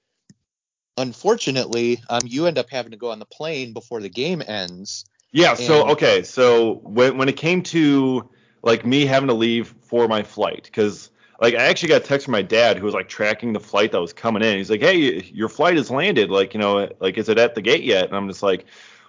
unfortunately, 0.97 2.01
um, 2.09 2.21
you 2.25 2.47
end 2.47 2.57
up 2.57 2.69
having 2.69 2.91
to 2.91 2.97
go 2.97 3.11
on 3.11 3.19
the 3.19 3.25
plane 3.25 3.73
before 3.73 4.01
the 4.01 4.09
game 4.09 4.41
ends. 4.45 5.05
Yeah. 5.31 5.53
So 5.53 5.87
okay. 5.89 6.23
So 6.23 6.79
when 6.83 7.17
when 7.17 7.29
it 7.29 7.37
came 7.37 7.61
to 7.63 8.29
like 8.63 8.85
me 8.85 9.05
having 9.05 9.27
to 9.27 9.33
leave 9.35 9.73
for 9.81 10.07
my 10.07 10.23
flight, 10.23 10.63
because 10.63 11.11
like 11.41 11.55
I 11.55 11.65
actually 11.65 11.89
got 11.89 12.01
a 12.01 12.05
text 12.05 12.25
from 12.25 12.33
my 12.33 12.41
dad 12.41 12.77
who 12.77 12.85
was 12.85 12.93
like 12.93 13.07
tracking 13.07 13.53
the 13.53 13.59
flight 13.59 13.91
that 13.91 14.01
was 14.01 14.13
coming 14.13 14.43
in. 14.43 14.57
He's 14.57 14.69
like, 14.69 14.81
"Hey, 14.81 15.23
your 15.33 15.49
flight 15.49 15.77
has 15.77 15.89
landed. 15.89 16.29
Like, 16.29 16.53
you 16.53 16.59
know, 16.59 16.89
like 16.99 17.17
is 17.17 17.29
it 17.29 17.37
at 17.37 17.55
the 17.55 17.61
gate 17.61 17.83
yet?" 17.83 18.05
And 18.05 18.15
I'm 18.15 18.27
just 18.27 18.43
like, 18.43 18.65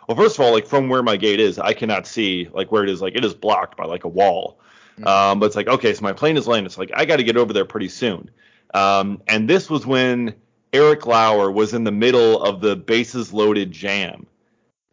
"Well, 0.06 0.16
first 0.16 0.38
of 0.38 0.44
all, 0.44 0.52
like 0.52 0.66
from 0.66 0.88
where 0.88 1.02
my 1.02 1.16
gate 1.16 1.40
is, 1.40 1.58
I 1.58 1.72
cannot 1.72 2.06
see 2.06 2.48
like 2.52 2.70
where 2.70 2.84
it 2.84 2.90
is. 2.90 3.02
Like 3.02 3.16
it 3.16 3.24
is 3.24 3.34
blocked 3.34 3.76
by 3.76 3.84
like 3.84 4.04
a 4.04 4.08
wall. 4.08 4.60
Mm-hmm. 4.92 5.06
Um, 5.06 5.40
but 5.40 5.46
it's 5.46 5.56
like, 5.56 5.68
okay, 5.68 5.92
so 5.92 6.02
my 6.02 6.12
plane 6.12 6.36
is 6.36 6.46
landed. 6.46 6.66
It's 6.66 6.78
like 6.78 6.92
I 6.94 7.04
got 7.04 7.16
to 7.16 7.24
get 7.24 7.36
over 7.36 7.52
there 7.52 7.64
pretty 7.64 7.88
soon. 7.88 8.30
Um, 8.74 9.22
and 9.26 9.48
this 9.48 9.68
was 9.68 9.84
when 9.84 10.34
Eric 10.72 11.06
Lauer 11.06 11.50
was 11.50 11.74
in 11.74 11.84
the 11.84 11.92
middle 11.92 12.40
of 12.42 12.60
the 12.60 12.76
bases 12.76 13.32
loaded 13.32 13.72
jam. 13.72 14.26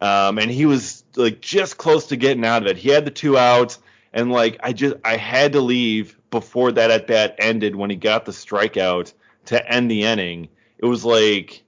Um, 0.00 0.38
and 0.38 0.50
he 0.50 0.66
was 0.66 1.04
like 1.16 1.40
just 1.40 1.78
close 1.78 2.06
to 2.08 2.16
getting 2.16 2.44
out 2.44 2.62
of 2.62 2.68
it. 2.68 2.76
He 2.76 2.88
had 2.88 3.04
the 3.04 3.10
two 3.10 3.36
outs, 3.36 3.78
and 4.12 4.30
like 4.30 4.58
I 4.62 4.72
just 4.72 4.96
I 5.04 5.16
had 5.16 5.52
to 5.52 5.60
leave 5.60 6.17
before 6.30 6.72
that 6.72 6.90
at 6.90 7.06
bat 7.06 7.36
ended 7.38 7.76
when 7.76 7.90
he 7.90 7.96
got 7.96 8.24
the 8.24 8.32
strikeout 8.32 9.12
to 9.46 9.70
end 9.70 9.90
the 9.90 10.04
inning. 10.04 10.48
It 10.78 10.86
was 10.86 11.04
like 11.04 11.62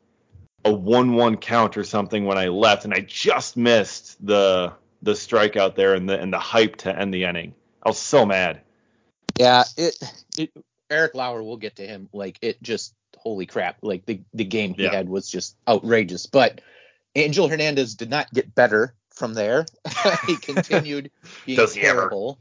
a 0.64 0.73
one-one 0.73 1.37
count 1.37 1.77
or 1.77 1.85
something 1.85 2.25
when 2.27 2.38
I 2.38 2.49
left, 2.49 2.85
and 2.85 2.94
I 2.94 3.01
just 3.01 3.57
missed 3.57 4.25
the 4.25 4.73
the 5.03 5.12
strikeout 5.12 5.75
there 5.75 5.94
and 5.94 6.09
the 6.09 6.18
and 6.18 6.33
the 6.33 6.38
hype 6.38 6.77
to 6.77 6.96
end 6.96 7.12
the 7.14 7.25
inning. 7.25 7.55
I 7.83 7.88
was 7.88 7.99
so 7.99 8.27
mad. 8.27 8.61
Yeah, 9.38 9.64
it, 9.77 9.96
it 10.37 10.51
Eric 10.90 11.14
Lauer, 11.14 11.42
we'll 11.42 11.57
get 11.57 11.77
to 11.77 11.87
him. 11.87 12.09
Like 12.12 12.38
it 12.42 12.62
just 12.62 12.94
holy 13.16 13.46
crap, 13.46 13.79
like 13.83 14.05
the 14.07 14.20
the 14.35 14.44
game 14.44 14.75
he 14.75 14.85
yeah. 14.85 14.94
had 14.94 15.09
was 15.09 15.31
just 15.31 15.57
outrageous. 15.66 16.27
But 16.27 16.61
Angel 17.14 17.49
Hernandez 17.49 17.94
did 17.94 18.11
not 18.11 18.33
get 18.33 18.55
better 18.55 18.94
from 19.11 19.35
there. 19.35 19.66
he 20.27 20.37
continued 20.37 21.11
being 21.46 21.57
Does 21.57 21.75
terrible. 21.75 22.38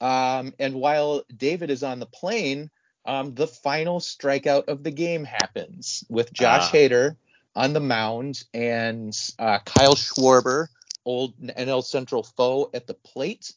Um, 0.00 0.54
and 0.58 0.74
while 0.74 1.24
David 1.34 1.70
is 1.70 1.82
on 1.82 1.98
the 1.98 2.06
plane, 2.06 2.70
um, 3.04 3.34
the 3.34 3.46
final 3.46 4.00
strikeout 4.00 4.68
of 4.68 4.82
the 4.82 4.90
game 4.90 5.24
happens 5.24 6.04
with 6.08 6.32
Josh 6.32 6.68
uh. 6.68 6.76
Hader 6.76 7.16
on 7.56 7.72
the 7.72 7.80
mound 7.80 8.44
and 8.54 9.16
uh, 9.38 9.58
Kyle 9.64 9.94
Schwarber, 9.94 10.68
old 11.04 11.36
NL 11.40 11.84
Central 11.84 12.22
foe, 12.22 12.70
at 12.74 12.86
the 12.86 12.94
plate. 12.94 13.54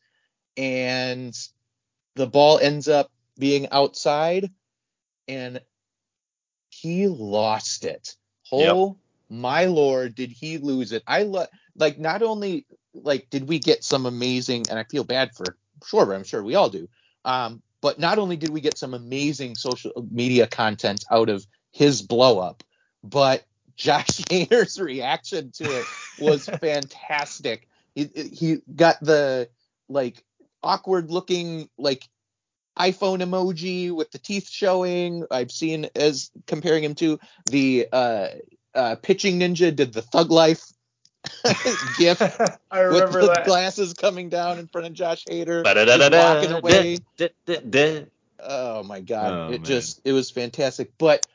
And 0.57 1.37
the 2.15 2.27
ball 2.27 2.59
ends 2.59 2.87
up 2.87 3.11
being 3.37 3.69
outside, 3.71 4.51
and 5.27 5.61
he 6.69 7.07
lost 7.07 7.85
it. 7.85 8.15
Oh 8.51 8.87
yep. 8.87 8.95
my 9.29 9.65
lord, 9.65 10.15
did 10.15 10.31
he 10.31 10.57
lose 10.57 10.91
it? 10.91 11.03
I 11.07 11.23
lo- 11.23 11.45
like 11.75 11.99
not 11.99 12.21
only 12.21 12.65
like 12.93 13.29
did 13.29 13.47
we 13.47 13.59
get 13.59 13.83
some 13.83 14.05
amazing, 14.05 14.65
and 14.69 14.77
I 14.77 14.83
feel 14.83 15.03
bad 15.03 15.35
for 15.35 15.57
Schwarber, 15.81 16.15
I'm 16.15 16.23
sure 16.23 16.43
we 16.43 16.55
all 16.55 16.69
do. 16.69 16.87
Um, 17.25 17.61
but 17.81 17.99
not 17.99 18.19
only 18.19 18.37
did 18.37 18.49
we 18.49 18.61
get 18.61 18.77
some 18.77 18.93
amazing 18.93 19.55
social 19.55 19.91
media 20.11 20.47
content 20.47 21.03
out 21.11 21.29
of 21.29 21.45
his 21.71 22.01
blow 22.01 22.39
up, 22.39 22.63
but 23.03 23.43
Josh 23.75 24.07
Hader's 24.29 24.79
reaction 24.79 25.51
to 25.53 25.63
it 25.63 25.85
was 26.19 26.45
fantastic. 26.61 27.67
He, 27.95 28.09
he 28.15 28.61
got 28.73 28.99
the 29.01 29.49
like 29.89 30.23
awkward 30.63 31.09
looking 31.09 31.69
like 31.77 32.07
iPhone 32.77 33.19
emoji 33.19 33.91
with 33.91 34.11
the 34.11 34.17
teeth 34.17 34.47
showing. 34.49 35.25
I've 35.29 35.51
seen 35.51 35.89
as 35.95 36.31
comparing 36.47 36.83
him 36.83 36.95
to 36.95 37.19
the 37.49 37.87
uh, 37.91 38.27
uh, 38.73 38.95
pitching 39.01 39.39
ninja 39.39 39.75
did 39.75 39.93
the 39.93 40.01
thug 40.01 40.31
life 40.31 40.63
gif 41.97 42.21
I 42.71 42.79
remember 42.79 43.19
with 43.19 43.27
the 43.27 43.33
that. 43.35 43.45
glasses 43.45 43.93
coming 43.93 44.29
down 44.29 44.59
in 44.59 44.67
front 44.67 44.87
of 44.87 44.93
Josh 44.93 45.25
Hader, 45.25 45.63
walking 45.63 46.51
away. 46.51 46.97
Oh 48.39 48.83
my 48.83 49.01
god, 49.01 49.33
oh, 49.33 49.45
it 49.47 49.59
man. 49.59 49.63
just 49.63 50.01
it 50.03 50.13
was 50.13 50.31
fantastic. 50.31 50.91
But 50.97 51.27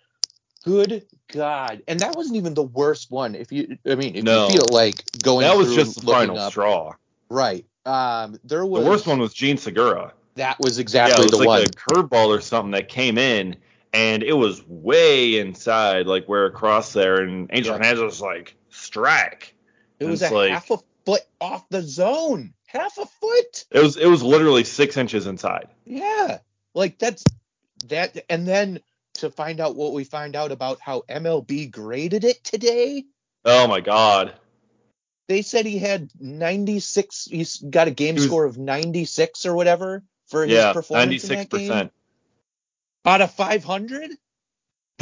good 0.64 1.06
god, 1.28 1.82
and 1.86 2.00
that 2.00 2.16
wasn't 2.16 2.36
even 2.36 2.54
the 2.54 2.64
worst 2.64 3.10
one. 3.10 3.34
If 3.34 3.52
you, 3.52 3.78
I 3.86 3.94
mean, 3.94 4.16
if 4.16 4.24
no. 4.24 4.48
you 4.48 4.54
feel 4.54 4.66
like 4.70 5.04
going, 5.22 5.46
that 5.46 5.56
was 5.56 5.74
just 5.74 6.00
the 6.00 6.12
final 6.12 6.38
up, 6.38 6.50
straw. 6.50 6.94
Right. 7.28 7.64
Um, 7.84 8.40
there 8.42 8.66
was 8.66 8.82
the 8.82 8.90
worst 8.90 9.06
one 9.06 9.20
was 9.20 9.32
Jean 9.32 9.56
Segura. 9.56 10.12
That 10.34 10.58
was 10.58 10.78
exactly 10.78 11.12
yeah, 11.12 11.20
it 11.20 11.30
was 11.30 11.40
the 11.40 11.46
like 11.46 11.46
one. 11.46 11.62
a 11.62 11.66
curveball 11.66 12.26
or 12.26 12.40
something 12.40 12.72
that 12.72 12.88
came 12.88 13.16
in, 13.18 13.56
and 13.92 14.24
it 14.24 14.34
was 14.34 14.66
way 14.66 15.38
inside, 15.38 16.06
like 16.06 16.26
where 16.26 16.46
across 16.46 16.92
there, 16.92 17.22
and 17.22 17.48
Angel 17.52 17.72
yeah. 17.72 17.78
Hernandez 17.78 18.02
was 18.02 18.20
like 18.20 18.56
strike. 18.70 19.54
It 19.98 20.04
was 20.04 20.22
a 20.22 20.30
like, 20.30 20.50
half 20.50 20.70
a 20.70 20.78
foot 21.04 21.22
off 21.40 21.68
the 21.68 21.82
zone. 21.82 22.54
Half 22.66 22.98
a 22.98 23.06
foot. 23.06 23.64
It 23.70 23.82
was 23.82 23.96
it 23.96 24.06
was 24.06 24.22
literally 24.22 24.64
six 24.64 24.96
inches 24.96 25.26
inside. 25.26 25.68
Yeah, 25.84 26.38
like 26.74 26.98
that's 26.98 27.24
that, 27.86 28.24
and 28.28 28.46
then 28.46 28.80
to 29.14 29.30
find 29.30 29.60
out 29.60 29.76
what 29.76 29.92
we 29.92 30.04
find 30.04 30.36
out 30.36 30.52
about 30.52 30.80
how 30.80 31.02
MLB 31.08 31.70
graded 31.70 32.24
it 32.24 32.42
today. 32.44 33.04
Oh 33.44 33.66
my 33.66 33.80
god. 33.80 34.34
They 35.28 35.42
said 35.42 35.66
he 35.66 35.78
had 35.78 36.10
96. 36.20 37.24
He's 37.24 37.58
got 37.58 37.88
a 37.88 37.90
game 37.90 38.14
was, 38.14 38.24
score 38.24 38.44
of 38.44 38.58
96 38.58 39.44
or 39.44 39.56
whatever 39.56 40.04
for 40.28 40.44
his 40.44 40.52
yeah, 40.52 40.72
performance 40.72 41.24
96%. 41.24 41.30
in 41.30 41.38
that 41.38 41.50
game? 41.50 41.90
Out 43.04 43.20
of 43.20 43.32
500? 43.32 44.10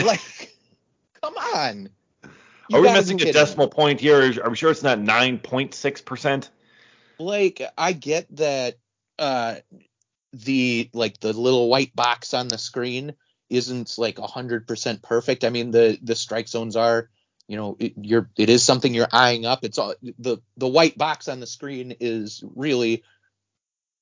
Like, 0.03 0.57
come 1.23 1.35
on. 1.37 1.91
You 2.69 2.79
Are 2.79 2.83
we 2.83 2.93
missing 2.93 3.21
a 3.21 3.33
decimal 3.33 3.69
point 3.69 4.01
here? 4.01 4.33
Are 4.43 4.51
we 4.51 4.57
sure 4.57 4.71
it's 4.71 4.83
not 4.83 4.99
9.6%? 4.99 6.49
Blake, 7.19 7.63
I 7.77 7.93
get 7.93 8.35
that 8.37 8.77
uh, 9.19 9.57
the 10.33 10.91
like 10.93 11.21
the 11.21 11.33
little 11.33 11.69
white 11.69 11.95
box 11.95 12.35
on 12.35 12.49
the 12.49 12.59
screen 12.59 13.15
isn't 13.51 13.97
like 13.99 14.17
100% 14.17 15.03
perfect. 15.03 15.45
I 15.45 15.51
mean, 15.51 15.71
the 15.71 15.99
the 16.03 16.17
strike 16.17 16.49
zones 16.49 16.77
are 16.77 17.09
you 17.47 17.57
know 17.57 17.77
it, 17.79 17.93
you're 17.97 18.31
it 18.37 18.49
is 18.49 18.63
something 18.63 18.95
you're 18.95 19.07
eyeing 19.13 19.45
up 19.45 19.65
it's 19.65 19.77
all 19.77 19.95
the 20.19 20.39
the 20.57 20.67
white 20.67 20.97
box 20.97 21.29
on 21.29 21.41
the 21.41 21.47
screen 21.47 21.95
is 22.01 22.43
really 22.57 23.03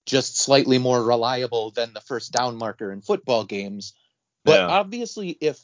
just 0.06 0.38
slightly 0.38 0.78
more 0.78 1.02
reliable 1.02 1.70
than 1.70 1.92
the 1.92 2.00
first 2.00 2.32
down 2.32 2.56
marker 2.56 2.92
in 2.92 3.02
football 3.02 3.44
games. 3.44 3.94
But 4.44 4.60
yeah. 4.60 4.66
obviously, 4.66 5.30
if 5.30 5.60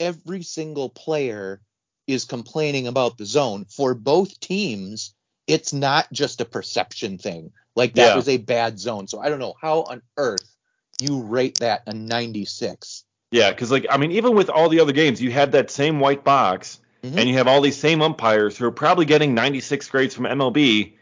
every 0.00 0.42
single 0.42 0.88
player 0.88 1.60
is 2.06 2.24
complaining 2.24 2.86
about 2.86 3.18
the 3.18 3.26
zone 3.26 3.64
for 3.68 3.94
both 3.94 4.38
teams, 4.40 5.14
it's 5.46 5.72
not 5.72 6.10
just 6.12 6.40
a 6.40 6.44
perception 6.44 7.18
thing. 7.18 7.52
Like 7.74 7.94
that 7.94 8.08
yeah. 8.08 8.16
was 8.16 8.28
a 8.28 8.38
bad 8.38 8.78
zone. 8.78 9.08
So 9.08 9.20
I 9.20 9.28
don't 9.28 9.38
know 9.38 9.54
how 9.60 9.82
on 9.82 10.02
earth 10.16 10.56
you 11.00 11.22
rate 11.22 11.58
that 11.60 11.82
a 11.86 11.94
96. 11.94 13.04
Yeah, 13.30 13.50
because 13.50 13.70
like 13.70 13.86
I 13.90 13.96
mean, 13.96 14.12
even 14.12 14.34
with 14.34 14.50
all 14.50 14.68
the 14.68 14.80
other 14.80 14.92
games, 14.92 15.20
you 15.20 15.30
have 15.30 15.52
that 15.52 15.70
same 15.70 16.00
white 16.00 16.22
box, 16.22 16.80
mm-hmm. 17.02 17.18
and 17.18 17.28
you 17.28 17.36
have 17.36 17.48
all 17.48 17.62
these 17.62 17.78
same 17.78 18.02
umpires 18.02 18.56
who 18.56 18.66
are 18.66 18.72
probably 18.72 19.06
getting 19.06 19.34
96 19.34 19.88
grades 19.88 20.14
from 20.14 20.26
MLB, 20.26 20.92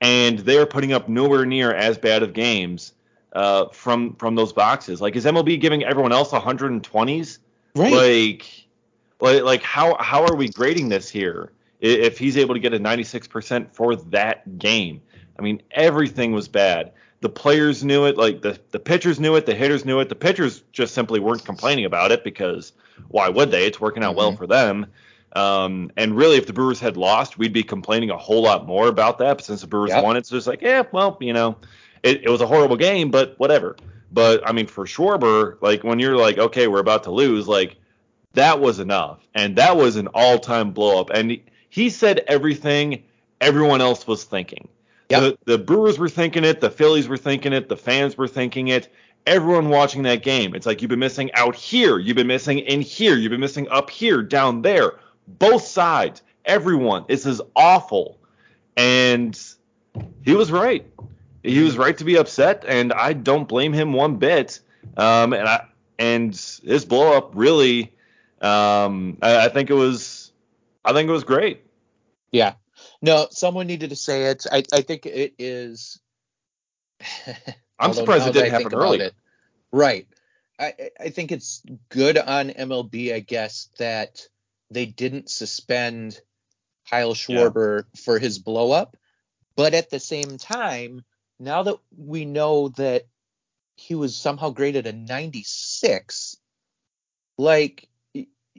and 0.00 0.38
they're 0.38 0.66
putting 0.66 0.92
up 0.92 1.08
nowhere 1.08 1.44
near 1.44 1.74
as 1.74 1.98
bad 1.98 2.22
of 2.22 2.32
games 2.32 2.92
uh, 3.32 3.66
from 3.70 4.14
from 4.14 4.36
those 4.36 4.52
boxes. 4.52 5.00
Like, 5.00 5.16
is 5.16 5.24
MLB 5.24 5.60
giving 5.60 5.82
everyone 5.82 6.12
else 6.12 6.30
120s? 6.30 7.38
Right. 7.74 7.92
Like, 7.92 8.68
like, 9.20 9.42
like 9.42 9.62
how 9.62 9.96
how 10.00 10.24
are 10.24 10.34
we 10.34 10.48
grading 10.48 10.88
this 10.88 11.08
here? 11.08 11.52
If 11.80 12.18
he's 12.18 12.36
able 12.36 12.54
to 12.54 12.60
get 12.60 12.74
a 12.74 12.78
96% 12.78 13.72
for 13.72 13.96
that 13.96 14.58
game, 14.58 15.00
I 15.38 15.42
mean, 15.42 15.62
everything 15.70 16.32
was 16.32 16.46
bad. 16.46 16.92
The 17.20 17.30
players 17.30 17.82
knew 17.82 18.04
it, 18.04 18.18
like 18.18 18.42
the 18.42 18.58
the 18.70 18.78
pitchers 18.78 19.18
knew 19.18 19.36
it, 19.36 19.46
the 19.46 19.54
hitters 19.54 19.84
knew 19.84 20.00
it. 20.00 20.08
The 20.08 20.14
pitchers 20.14 20.62
just 20.72 20.94
simply 20.94 21.20
weren't 21.20 21.44
complaining 21.44 21.84
about 21.84 22.12
it 22.12 22.24
because 22.24 22.72
why 23.08 23.28
would 23.28 23.50
they? 23.50 23.66
It's 23.66 23.80
working 23.80 24.02
out 24.02 24.10
mm-hmm. 24.10 24.18
well 24.18 24.36
for 24.36 24.46
them. 24.46 24.86
Um, 25.34 25.92
and 25.96 26.16
really, 26.16 26.36
if 26.36 26.46
the 26.46 26.52
Brewers 26.52 26.80
had 26.80 26.96
lost, 26.96 27.38
we'd 27.38 27.52
be 27.52 27.62
complaining 27.62 28.10
a 28.10 28.16
whole 28.16 28.42
lot 28.42 28.66
more 28.66 28.88
about 28.88 29.18
that. 29.18 29.38
But 29.38 29.44
since 29.44 29.60
the 29.60 29.66
Brewers 29.66 29.90
yep. 29.90 30.02
won, 30.02 30.16
it's 30.16 30.28
just 30.28 30.46
like, 30.46 30.60
yeah, 30.60 30.82
well, 30.92 31.16
you 31.20 31.32
know, 31.32 31.56
it, 32.02 32.24
it 32.24 32.28
was 32.28 32.40
a 32.40 32.46
horrible 32.46 32.76
game, 32.76 33.10
but 33.10 33.38
whatever. 33.38 33.76
But 34.12 34.46
I 34.48 34.52
mean, 34.52 34.66
for 34.66 34.84
Schwarber, 34.86 35.56
like 35.60 35.84
when 35.84 35.98
you're 35.98 36.16
like, 36.16 36.38
okay, 36.38 36.66
we're 36.66 36.80
about 36.80 37.04
to 37.04 37.10
lose, 37.10 37.46
like 37.46 37.76
that 38.34 38.60
was 38.60 38.78
enough, 38.78 39.26
and 39.34 39.56
that 39.56 39.76
was 39.76 39.96
an 39.96 40.08
all-time 40.08 40.72
blow-up. 40.72 41.10
And 41.10 41.30
he, 41.32 41.42
he 41.68 41.90
said 41.90 42.24
everything 42.28 43.02
everyone 43.40 43.80
else 43.80 44.06
was 44.06 44.24
thinking. 44.24 44.68
Yep. 45.08 45.22
The, 45.22 45.38
the 45.52 45.58
Brewers 45.58 45.98
were 45.98 46.08
thinking 46.08 46.44
it, 46.44 46.60
the 46.60 46.70
Phillies 46.70 47.08
were 47.08 47.16
thinking 47.16 47.52
it, 47.52 47.68
the 47.68 47.76
fans 47.76 48.16
were 48.16 48.28
thinking 48.28 48.68
it. 48.68 48.92
Everyone 49.26 49.68
watching 49.68 50.02
that 50.04 50.22
game, 50.22 50.54
it's 50.54 50.66
like 50.66 50.80
you've 50.80 50.88
been 50.88 50.98
missing 50.98 51.30
out 51.34 51.54
here, 51.54 51.98
you've 51.98 52.16
been 52.16 52.26
missing 52.26 52.60
in 52.60 52.80
here, 52.80 53.16
you've 53.16 53.30
been 53.30 53.40
missing 53.40 53.68
up 53.68 53.90
here, 53.90 54.22
down 54.22 54.62
there 54.62 54.98
both 55.38 55.64
sides, 55.64 56.22
everyone. 56.44 57.04
This 57.08 57.26
is 57.26 57.40
awful. 57.54 58.18
And 58.76 59.38
he 60.24 60.34
was 60.34 60.50
right. 60.50 60.86
He 61.42 61.62
was 61.62 61.76
right 61.76 61.96
to 61.96 62.04
be 62.04 62.16
upset, 62.16 62.64
and 62.66 62.92
I 62.92 63.12
don't 63.12 63.48
blame 63.48 63.72
him 63.72 63.92
one 63.92 64.16
bit. 64.16 64.60
Um, 64.96 65.32
and 65.32 65.48
I 65.48 65.66
and 65.98 66.32
his 66.64 66.84
blow 66.84 67.16
up 67.16 67.32
really, 67.34 67.92
um, 68.40 69.18
I, 69.22 69.46
I 69.46 69.48
think 69.48 69.70
it 69.70 69.74
was, 69.74 70.32
I 70.84 70.92
think 70.92 71.08
it 71.08 71.12
was 71.12 71.24
great. 71.24 71.64
Yeah. 72.32 72.54
No, 73.02 73.28
someone 73.30 73.66
needed 73.66 73.90
to 73.90 73.96
say 73.96 74.26
it. 74.26 74.46
I, 74.50 74.62
I 74.72 74.82
think 74.82 75.06
it 75.06 75.34
is. 75.38 76.00
I'm 77.78 77.92
surprised 77.92 78.28
it 78.28 78.32
didn't 78.34 78.50
happen 78.50 78.74
earlier. 78.74 79.04
It, 79.04 79.14
right. 79.72 80.06
I, 80.58 80.74
I 80.98 81.08
think 81.08 81.32
it's 81.32 81.62
good 81.88 82.18
on 82.18 82.50
MLB, 82.50 83.14
I 83.14 83.20
guess, 83.20 83.68
that 83.78 84.26
they 84.70 84.84
didn't 84.84 85.30
suspend 85.30 86.20
Kyle 86.88 87.14
Schwarber 87.14 87.84
yeah. 87.84 88.00
for 88.02 88.18
his 88.18 88.38
blow 88.38 88.70
up. 88.72 88.96
But 89.56 89.74
at 89.74 89.90
the 89.90 90.00
same 90.00 90.38
time, 90.38 91.04
now 91.38 91.62
that 91.62 91.76
we 91.96 92.24
know 92.24 92.68
that 92.70 93.06
he 93.76 93.94
was 93.94 94.14
somehow 94.14 94.50
graded 94.50 94.86
a 94.86 94.92
96, 94.92 96.36
like 97.38 97.88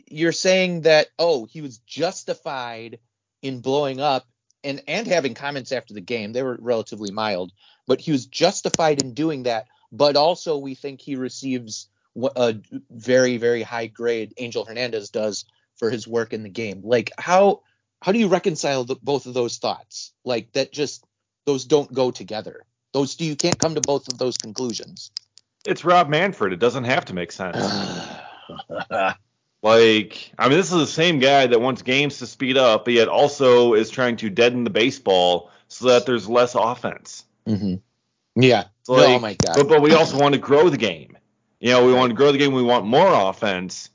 you're 0.08 0.32
saying 0.32 0.82
that, 0.82 1.08
oh, 1.20 1.46
he 1.46 1.62
was 1.62 1.78
justified 1.80 3.00
in 3.42 3.62
blowing 3.62 4.00
up 4.00 4.28
and, 4.64 4.82
and 4.88 5.08
having 5.08 5.34
comments 5.34 5.72
after 5.72 5.94
the 5.94 6.02
game. 6.02 6.34
They 6.34 6.44
were 6.44 6.58
relatively 6.60 7.12
mild, 7.12 7.52
but 7.88 8.02
he 8.02 8.12
was 8.12 8.26
justified 8.26 9.02
in 9.02 9.14
doing 9.14 9.44
that. 9.44 9.68
But 9.92 10.16
also, 10.16 10.58
we 10.58 10.76
think 10.76 11.02
he 11.02 11.16
receives 11.16 11.88
a 12.36 12.56
very, 12.90 13.38
very 13.38 13.62
high 13.62 13.88
grade 13.88 14.34
Angel 14.38 14.66
Hernandez 14.66 15.10
does 15.10 15.46
for 15.78 15.90
his 15.90 16.08
work 16.08 16.34
in 16.34 16.44
the 16.44 16.50
game. 16.50 16.82
Like, 16.84 17.12
how 17.18 17.62
how 18.02 18.12
do 18.12 18.20
you 18.20 18.28
reconcile 18.28 18.84
the, 18.84 18.96
both 18.96 19.26
of 19.26 19.34
those 19.34 19.58
thoughts? 19.58 20.14
Like 20.26 20.52
that 20.54 20.72
just 20.72 21.06
those 21.46 21.66
don't 21.66 21.92
go 21.94 22.12
together. 22.12 22.66
Those 22.94 23.16
do 23.16 23.26
you 23.26 23.36
can't 23.36 23.58
come 23.58 23.76
to 23.76 23.82
both 23.82 24.08
of 24.08 24.18
those 24.18 24.38
conclusions. 24.38 25.12
It's 25.66 25.86
Rob 25.86 26.10
Manfred. 26.10 26.54
It 26.54 26.60
doesn't 26.60 26.86
have 26.86 27.06
to 27.06 27.14
make 27.14 27.32
sense. 27.32 27.58
like, 29.62 30.32
I 30.38 30.48
mean, 30.50 30.58
this 30.58 30.72
is 30.72 30.80
the 30.80 30.88
same 30.88 31.20
guy 31.20 31.48
that 31.48 31.62
wants 31.62 31.82
games 31.82 32.20
to 32.20 32.28
speed 32.28 32.58
up, 32.58 32.86
but 32.86 32.94
yet 32.94 33.08
also 33.08 33.74
is 33.74 33.90
trying 33.90 34.18
to 34.18 34.30
deaden 34.30 34.64
the 34.64 34.70
baseball 34.70 35.52
so 35.68 35.88
that 35.88 36.06
there's 36.06 36.28
less 36.28 36.56
offense. 36.56 37.26
Mm-hmm. 37.48 37.76
Yeah. 38.42 38.66
Like, 38.88 39.10
oh 39.10 39.20
my 39.20 39.36
god. 39.36 39.56
But, 39.56 39.68
but 39.68 39.82
we 39.82 39.94
also 39.94 40.18
want 40.18 40.34
to 40.34 40.40
grow 40.40 40.70
the 40.70 40.78
game. 40.78 41.18
You 41.60 41.72
know, 41.72 41.86
we 41.86 41.94
want 41.94 42.10
to 42.10 42.16
grow 42.16 42.32
the 42.32 42.38
game. 42.38 42.54
We 42.54 42.64
want 42.64 42.86
more 42.86 43.30
offense, 43.30 43.90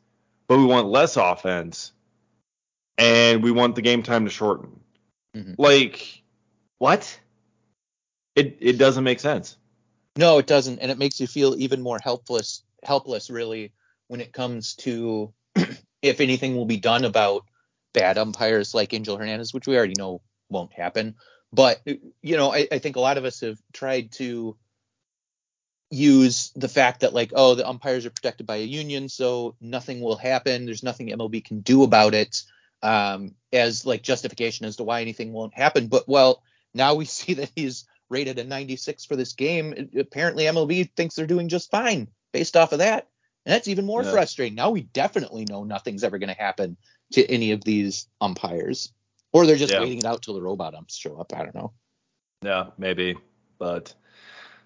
but 0.46 0.58
we 0.58 0.64
want 0.64 0.86
less 0.86 1.16
offense 1.16 1.92
and 2.96 3.42
we 3.42 3.50
want 3.50 3.74
the 3.74 3.82
game 3.82 4.02
time 4.02 4.24
to 4.24 4.30
shorten. 4.30 4.80
Mm-hmm. 5.34 5.54
Like, 5.58 6.22
what? 6.78 7.18
It 8.34 8.58
it 8.60 8.78
doesn't 8.78 9.04
make 9.04 9.20
sense. 9.20 9.56
No, 10.16 10.38
it 10.38 10.46
doesn't, 10.46 10.78
and 10.78 10.90
it 10.90 10.98
makes 10.98 11.20
you 11.20 11.26
feel 11.26 11.54
even 11.58 11.82
more 11.82 11.98
helpless. 12.02 12.62
Helpless, 12.82 13.30
really, 13.30 13.72
when 14.08 14.20
it 14.20 14.32
comes 14.32 14.74
to 14.76 15.32
if 16.02 16.20
anything 16.20 16.56
will 16.56 16.66
be 16.66 16.78
done 16.78 17.04
about 17.04 17.44
bad 17.92 18.18
umpires 18.18 18.74
like 18.74 18.92
Angel 18.92 19.16
Hernandez, 19.16 19.54
which 19.54 19.66
we 19.66 19.76
already 19.76 19.94
know 19.96 20.20
won't 20.48 20.72
happen. 20.72 21.16
But 21.52 21.80
you 22.22 22.36
know, 22.36 22.52
I, 22.52 22.68
I 22.70 22.78
think 22.78 22.96
a 22.96 23.00
lot 23.00 23.18
of 23.18 23.24
us 23.24 23.40
have 23.40 23.58
tried 23.72 24.12
to 24.12 24.56
use 25.90 26.50
the 26.56 26.68
fact 26.68 27.00
that 27.00 27.14
like 27.14 27.32
oh 27.36 27.54
the 27.54 27.66
umpires 27.66 28.04
are 28.04 28.10
protected 28.10 28.44
by 28.44 28.56
a 28.56 28.64
union 28.64 29.08
so 29.08 29.54
nothing 29.60 30.00
will 30.00 30.16
happen 30.16 30.66
there's 30.66 30.82
nothing 30.82 31.06
mlb 31.10 31.44
can 31.44 31.60
do 31.60 31.84
about 31.84 32.12
it 32.12 32.42
um, 32.82 33.34
as 33.52 33.86
like 33.86 34.02
justification 34.02 34.66
as 34.66 34.76
to 34.76 34.84
why 34.84 35.00
anything 35.00 35.32
won't 35.32 35.54
happen. 35.54 35.88
But 35.88 36.08
well, 36.08 36.42
now 36.74 36.94
we 36.94 37.04
see 37.06 37.34
that 37.34 37.50
he's 37.54 37.86
rated 38.08 38.38
a 38.38 38.44
96 38.44 39.04
for 39.04 39.16
this 39.16 39.32
game. 39.32 39.90
Apparently, 39.98 40.44
MLB 40.44 40.90
thinks 40.94 41.14
they're 41.14 41.26
doing 41.26 41.48
just 41.48 41.70
fine 41.70 42.08
based 42.32 42.56
off 42.56 42.72
of 42.72 42.78
that. 42.78 43.08
And 43.46 43.54
that's 43.54 43.68
even 43.68 43.86
more 43.86 44.02
yeah. 44.02 44.10
frustrating. 44.10 44.56
Now 44.56 44.70
we 44.70 44.82
definitely 44.82 45.44
know 45.44 45.62
nothing's 45.62 46.02
ever 46.02 46.18
going 46.18 46.34
to 46.34 46.34
happen 46.34 46.76
to 47.12 47.24
any 47.30 47.52
of 47.52 47.62
these 47.62 48.08
umpires, 48.20 48.92
or 49.32 49.46
they're 49.46 49.54
just 49.54 49.72
yeah. 49.72 49.80
waiting 49.80 49.98
it 49.98 50.04
out 50.04 50.22
till 50.22 50.34
the 50.34 50.42
robot 50.42 50.74
umps 50.74 50.96
show 50.96 51.16
up. 51.16 51.32
I 51.32 51.44
don't 51.44 51.54
know. 51.54 51.72
Yeah, 52.42 52.66
maybe, 52.76 53.16
but 53.58 53.94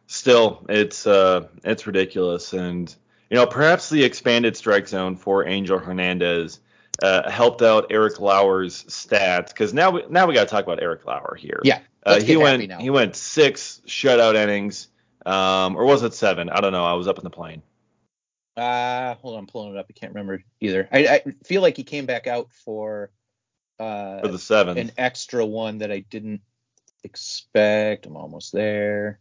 still, 0.06 0.64
it's 0.70 1.06
uh, 1.06 1.46
it's 1.62 1.86
ridiculous. 1.86 2.54
And 2.54 2.92
you 3.28 3.36
know, 3.36 3.46
perhaps 3.46 3.90
the 3.90 4.02
expanded 4.02 4.56
strike 4.56 4.88
zone 4.88 5.14
for 5.14 5.46
Angel 5.46 5.78
Hernandez 5.78 6.60
uh, 7.02 7.30
helped 7.30 7.60
out 7.60 7.88
Eric 7.90 8.18
Lauer's 8.18 8.84
stats 8.84 9.48
because 9.48 9.74
now 9.74 9.90
we 9.90 10.04
now 10.08 10.26
we 10.26 10.32
got 10.32 10.44
to 10.44 10.50
talk 10.50 10.64
about 10.64 10.82
Eric 10.82 11.04
Lauer 11.04 11.36
here. 11.38 11.60
Yeah, 11.64 11.80
uh, 12.06 12.18
he 12.18 12.38
went 12.38 12.80
he 12.80 12.88
went 12.88 13.14
six 13.14 13.82
shutout 13.86 14.36
innings, 14.36 14.88
um, 15.26 15.76
or 15.76 15.84
was 15.84 16.02
it 16.02 16.14
seven? 16.14 16.48
I 16.48 16.62
don't 16.62 16.72
know. 16.72 16.84
I 16.86 16.94
was 16.94 17.06
up 17.06 17.18
in 17.18 17.24
the 17.24 17.30
plane. 17.30 17.62
Uh, 18.56 19.14
hold 19.14 19.34
on, 19.34 19.40
I'm 19.40 19.46
pulling 19.46 19.74
it 19.74 19.78
up. 19.78 19.86
I 19.88 19.92
can't 19.92 20.12
remember 20.12 20.42
either. 20.60 20.88
I, 20.92 21.06
I 21.06 21.22
feel 21.44 21.62
like 21.62 21.76
he 21.76 21.84
came 21.84 22.06
back 22.06 22.26
out 22.26 22.48
for 22.64 23.10
uh 23.78 24.20
for 24.20 24.28
the 24.28 24.38
seven, 24.38 24.76
an 24.76 24.92
extra 24.98 25.46
one 25.46 25.78
that 25.78 25.90
I 25.90 26.00
didn't 26.00 26.42
expect. 27.04 28.06
I'm 28.06 28.16
almost 28.16 28.52
there. 28.52 29.20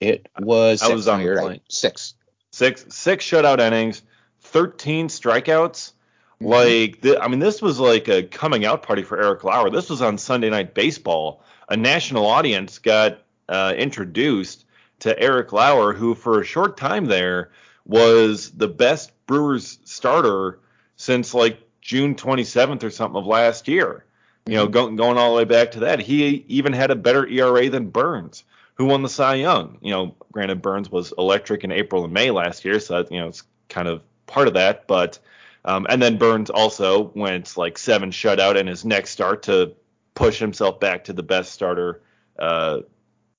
It 0.00 0.28
was. 0.38 0.82
I 0.82 0.94
was 0.94 1.08
on 1.08 1.20
your 1.20 1.36
right. 1.36 1.62
Six. 1.68 2.14
Six 2.52 2.86
six 2.90 3.24
shutout 3.24 3.60
innings. 3.60 4.02
13 4.40 5.08
strikeouts. 5.08 5.92
Mm-hmm. 6.40 6.46
Like, 6.46 7.02
th- 7.02 7.18
I 7.20 7.28
mean, 7.28 7.40
this 7.40 7.60
was 7.60 7.80
like 7.80 8.08
a 8.08 8.22
coming 8.22 8.64
out 8.64 8.82
party 8.82 9.02
for 9.02 9.20
Eric 9.20 9.44
Lauer. 9.44 9.70
This 9.70 9.90
was 9.90 10.02
on 10.02 10.18
Sunday 10.18 10.50
Night 10.50 10.74
Baseball. 10.74 11.42
A 11.68 11.76
national 11.76 12.26
audience 12.26 12.78
got 12.78 13.22
uh, 13.48 13.74
introduced 13.76 14.64
to 15.00 15.18
Eric 15.18 15.52
Lauer, 15.52 15.92
who 15.92 16.14
for 16.14 16.40
a 16.40 16.44
short 16.44 16.76
time 16.76 17.06
there 17.06 17.50
was 17.84 18.50
the 18.50 18.68
best 18.68 19.12
Brewers 19.26 19.78
starter 19.84 20.58
since 20.96 21.34
like 21.34 21.60
June 21.80 22.14
27th 22.14 22.82
or 22.82 22.90
something 22.90 23.18
of 23.18 23.26
last 23.26 23.68
year. 23.68 24.04
You 24.46 24.54
know, 24.54 24.68
mm-hmm. 24.68 24.96
going 24.96 25.18
all 25.18 25.30
the 25.30 25.36
way 25.36 25.44
back 25.44 25.72
to 25.72 25.80
that, 25.80 26.00
he 26.00 26.44
even 26.48 26.72
had 26.72 26.90
a 26.90 26.96
better 26.96 27.26
ERA 27.26 27.68
than 27.68 27.90
Burnes, 27.90 28.44
who 28.74 28.86
won 28.86 29.02
the 29.02 29.08
Cy 29.08 29.34
Young. 29.34 29.78
You 29.82 29.90
know, 29.90 30.16
granted 30.32 30.62
Burnes 30.62 30.90
was 30.90 31.12
electric 31.18 31.64
in 31.64 31.72
April 31.72 32.04
and 32.04 32.12
May 32.12 32.30
last 32.30 32.64
year, 32.64 32.80
so 32.80 33.02
that, 33.02 33.12
you 33.12 33.20
know 33.20 33.28
it's 33.28 33.42
kind 33.68 33.88
of 33.88 34.02
part 34.26 34.48
of 34.48 34.54
that. 34.54 34.86
But 34.86 35.18
um, 35.64 35.86
and 35.90 36.00
then 36.00 36.16
Burnes 36.16 36.48
also 36.48 37.12
went 37.14 37.56
like 37.56 37.76
seven 37.76 38.10
shutout 38.10 38.56
in 38.56 38.66
his 38.66 38.84
next 38.86 39.10
start 39.10 39.42
to 39.44 39.74
push 40.14 40.38
himself 40.38 40.80
back 40.80 41.04
to 41.04 41.12
the 41.12 41.22
best 41.22 41.52
starter 41.52 42.00
uh, 42.38 42.80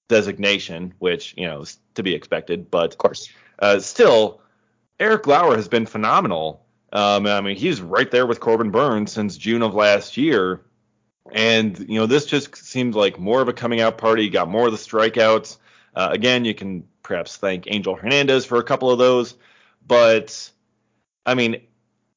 designation, 0.10 0.94
which 1.00 1.34
you 1.38 1.48
know 1.48 1.62
is 1.62 1.80
to 1.96 2.04
be 2.04 2.14
expected. 2.14 2.70
But 2.70 2.92
of 2.92 2.98
course, 2.98 3.30
uh, 3.60 3.80
still, 3.80 4.42
Eric 5.00 5.26
Lauer 5.26 5.56
has 5.56 5.70
been 5.70 5.86
phenomenal. 5.86 6.66
Um, 6.92 7.26
I 7.28 7.40
mean, 7.40 7.56
he's 7.56 7.82
right 7.82 8.10
there 8.12 8.26
with 8.26 8.42
Corbin 8.42 8.72
Burnes 8.72 9.14
since 9.14 9.38
June 9.38 9.62
of 9.62 9.74
last 9.74 10.18
year. 10.18 10.62
And, 11.32 11.78
you 11.88 12.00
know, 12.00 12.08
this 12.08 12.26
just 12.26 12.56
seems 12.56 12.96
like 12.96 13.20
more 13.20 13.42
of 13.42 13.48
a 13.48 13.54
coming 13.54 13.82
out 13.82 14.00
party. 14.00 14.28
got 14.30 14.50
more 14.50 14.66
of 14.66 14.72
the 14.72 14.80
strikeouts. 14.80 15.58
Uh, 15.96 16.10
again, 16.12 16.44
you 16.44 16.56
can 16.56 16.84
perhaps 17.04 17.38
thank 17.38 17.66
Angel 17.68 17.96
Hernandez 17.96 18.46
for 18.46 18.58
a 18.58 18.64
couple 18.64 18.90
of 18.90 18.98
those. 18.98 19.36
But 19.86 20.50
I 21.26 21.36
mean, 21.36 21.62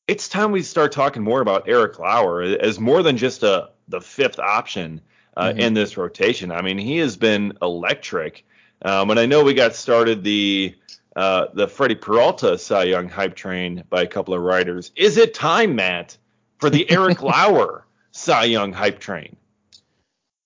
it's 0.09 0.29
time 0.29 0.53
we 0.53 0.63
start 0.63 0.93
talking 0.93 1.23
more 1.23 1.43
about 1.43 1.69
Eric 1.69 1.99
Lauer 1.99 2.43
as 2.43 2.81
more 2.81 3.03
than 3.03 3.19
just 3.19 3.43
a 3.43 3.71
the 3.89 4.01
fifth 4.01 4.39
option 4.39 5.03
uh, 5.37 5.49
mm-hmm. 5.49 5.61
in 5.61 5.75
this 5.75 5.97
rotation. 5.97 6.51
I 6.51 6.63
mean, 6.63 6.79
he 6.79 6.99
has 6.99 7.17
been 7.17 7.53
electric. 7.63 8.45
Um, 8.85 9.11
and 9.11 9.19
I 9.19 9.27
know 9.27 9.45
we 9.45 9.55
got 9.55 9.75
started 9.75 10.25
the 10.25 10.75
uh, 11.15 11.47
the 11.53 11.69
Freddie 11.69 11.95
Peralta 11.95 12.57
Cy 12.57 12.85
Young 12.85 13.09
hype 13.09 13.35
train 13.35 13.85
by 13.91 14.03
a 14.03 14.07
couple 14.07 14.33
of 14.35 14.41
writers. 14.41 14.93
Is 14.97 15.19
it 15.19 15.35
time, 15.35 15.77
Matt, 15.77 16.17
for 16.59 16.71
the 16.71 16.91
Eric 16.91 17.23
Lauer 17.23 17.87
Cy 18.13 18.45
Young 18.45 18.73
hype 18.73 18.99
train? 18.99 19.37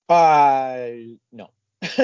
Uh, 0.09 0.88
no. 1.33 1.51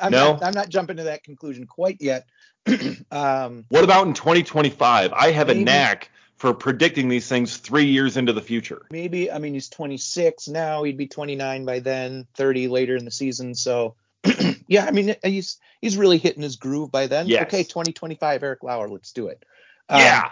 I'm 0.00 0.10
no, 0.10 0.32
not, 0.32 0.44
I'm 0.44 0.54
not 0.54 0.68
jumping 0.68 0.98
to 0.98 1.04
that 1.04 1.24
conclusion 1.24 1.66
quite 1.66 1.96
yet. 2.00 2.26
um, 3.10 3.64
what 3.68 3.84
about 3.84 4.06
in 4.06 4.14
2025? 4.14 5.12
I 5.12 5.30
have 5.30 5.46
maybe, 5.46 5.62
a 5.62 5.64
knack 5.64 6.10
for 6.42 6.52
predicting 6.52 7.08
these 7.08 7.28
things 7.28 7.56
three 7.56 7.84
years 7.84 8.16
into 8.16 8.32
the 8.32 8.40
future. 8.40 8.84
Maybe, 8.90 9.30
I 9.30 9.38
mean, 9.38 9.54
he's 9.54 9.68
26 9.68 10.48
now. 10.48 10.82
He'd 10.82 10.96
be 10.96 11.06
29 11.06 11.64
by 11.64 11.78
then, 11.78 12.26
30 12.34 12.66
later 12.66 12.96
in 12.96 13.04
the 13.04 13.12
season. 13.12 13.54
So, 13.54 13.94
yeah, 14.66 14.84
I 14.84 14.90
mean, 14.90 15.14
he's 15.22 15.58
he's 15.80 15.96
really 15.96 16.18
hitting 16.18 16.42
his 16.42 16.56
groove 16.56 16.90
by 16.90 17.06
then. 17.06 17.28
Yes. 17.28 17.42
Okay, 17.42 17.62
2025, 17.62 18.42
Eric 18.42 18.64
Lauer, 18.64 18.88
let's 18.88 19.12
do 19.12 19.28
it. 19.28 19.44
Yeah. 19.88 20.22
Um, 20.24 20.30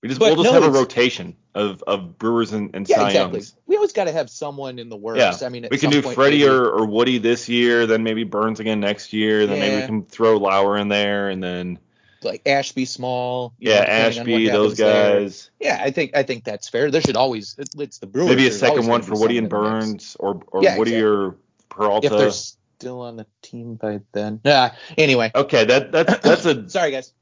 we 0.00 0.10
just 0.10 0.20
we'll 0.20 0.36
just 0.36 0.44
no, 0.44 0.52
have 0.52 0.62
a 0.62 0.70
rotation 0.70 1.34
of, 1.56 1.82
of 1.82 2.16
Brewers 2.16 2.52
and, 2.52 2.70
and 2.72 2.88
yeah, 2.88 3.04
exactly. 3.04 3.42
We 3.66 3.74
always 3.74 3.92
got 3.92 4.04
to 4.04 4.12
have 4.12 4.30
someone 4.30 4.78
in 4.78 4.88
the 4.90 4.96
works. 4.96 5.18
Yeah. 5.18 5.44
I 5.44 5.48
mean, 5.48 5.66
we 5.72 5.78
can 5.78 5.90
do 5.90 6.02
Freddie 6.02 6.46
or, 6.46 6.66
or 6.66 6.86
Woody 6.86 7.18
this 7.18 7.48
year, 7.48 7.86
then 7.86 8.04
maybe 8.04 8.22
Burnes 8.22 8.60
again 8.60 8.78
next 8.78 9.12
year, 9.12 9.44
then 9.44 9.56
yeah. 9.56 9.62
maybe 9.62 9.80
we 9.80 9.86
can 9.86 10.04
throw 10.04 10.36
Lauer 10.36 10.76
in 10.76 10.86
there, 10.86 11.30
and 11.30 11.42
then 11.42 11.80
like 12.22 12.42
Ashby 12.46 12.84
Small. 12.84 13.54
Yeah, 13.58 13.80
know, 13.80 13.84
Ashby, 13.84 14.48
those 14.48 14.78
guys. 14.78 15.50
There. 15.58 15.70
Yeah, 15.70 15.82
I 15.82 15.90
think 15.90 16.16
I 16.16 16.22
think 16.22 16.44
that's 16.44 16.68
fair. 16.68 16.90
There 16.90 17.00
should 17.00 17.16
always 17.16 17.56
it's 17.58 17.98
the 17.98 18.06
Brewers. 18.06 18.28
Maybe 18.28 18.46
a 18.48 18.52
second 18.52 18.86
one 18.86 19.02
for 19.02 19.18
Woody 19.18 19.38
and 19.38 19.48
Burnes, 19.48 20.16
or 20.18 20.42
or 20.48 20.62
yeah, 20.62 20.78
Woody 20.78 20.94
exactly. 20.94 21.10
or 21.10 21.36
Peralta. 21.68 22.06
If 22.06 22.12
they're 22.12 22.30
still 22.30 23.00
on 23.00 23.16
the 23.16 23.26
team 23.42 23.74
by 23.74 24.00
then. 24.12 24.40
Yeah. 24.44 24.74
Anyway. 24.96 25.30
Okay, 25.34 25.64
that 25.64 25.92
that 25.92 26.06
that's 26.22 26.44
a. 26.46 26.68
Sorry, 26.68 26.90
guys. 26.90 27.12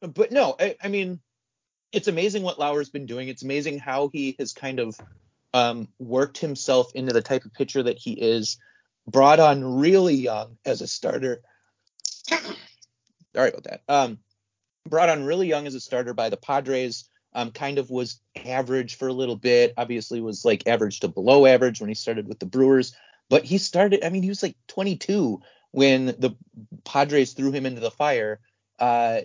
But 0.00 0.32
no, 0.32 0.56
I, 0.60 0.76
I 0.82 0.88
mean 0.88 1.20
it's 1.94 2.08
amazing 2.08 2.42
what 2.42 2.58
Lauer's 2.58 2.90
been 2.90 3.06
doing. 3.06 3.28
It's 3.28 3.44
amazing 3.44 3.78
how 3.78 4.08
he 4.08 4.34
has 4.38 4.52
kind 4.52 4.80
of 4.80 4.98
um, 5.54 5.88
worked 5.98 6.38
himself 6.38 6.92
into 6.94 7.12
the 7.12 7.22
type 7.22 7.44
of 7.44 7.54
pitcher 7.54 7.84
that 7.84 7.98
he 7.98 8.12
is. 8.12 8.58
Brought 9.06 9.38
on 9.38 9.78
really 9.78 10.14
young 10.14 10.56
as 10.64 10.80
a 10.80 10.88
starter. 10.88 11.42
Sorry 12.28 13.50
about 13.50 13.64
that. 13.64 13.82
Um, 13.88 14.18
brought 14.88 15.08
on 15.08 15.24
really 15.24 15.48
young 15.48 15.66
as 15.66 15.74
a 15.74 15.80
starter 15.80 16.14
by 16.14 16.28
the 16.28 16.36
Padres. 16.36 17.08
Um, 17.36 17.50
kind 17.50 17.78
of 17.78 17.90
was 17.90 18.20
average 18.46 18.94
for 18.94 19.08
a 19.08 19.12
little 19.12 19.34
bit. 19.34 19.74
Obviously, 19.76 20.20
was 20.20 20.44
like 20.44 20.68
average 20.68 21.00
to 21.00 21.08
below 21.08 21.46
average 21.46 21.80
when 21.80 21.88
he 21.88 21.94
started 21.94 22.28
with 22.28 22.38
the 22.38 22.46
Brewers. 22.46 22.94
But 23.28 23.44
he 23.44 23.58
started. 23.58 24.04
I 24.04 24.10
mean, 24.10 24.22
he 24.22 24.28
was 24.28 24.42
like 24.42 24.56
22 24.68 25.40
when 25.72 26.06
the 26.06 26.36
Padres 26.84 27.32
threw 27.32 27.50
him 27.50 27.66
into 27.66 27.80
the 27.80 27.90
fire 27.90 28.38
uh, 28.78 29.22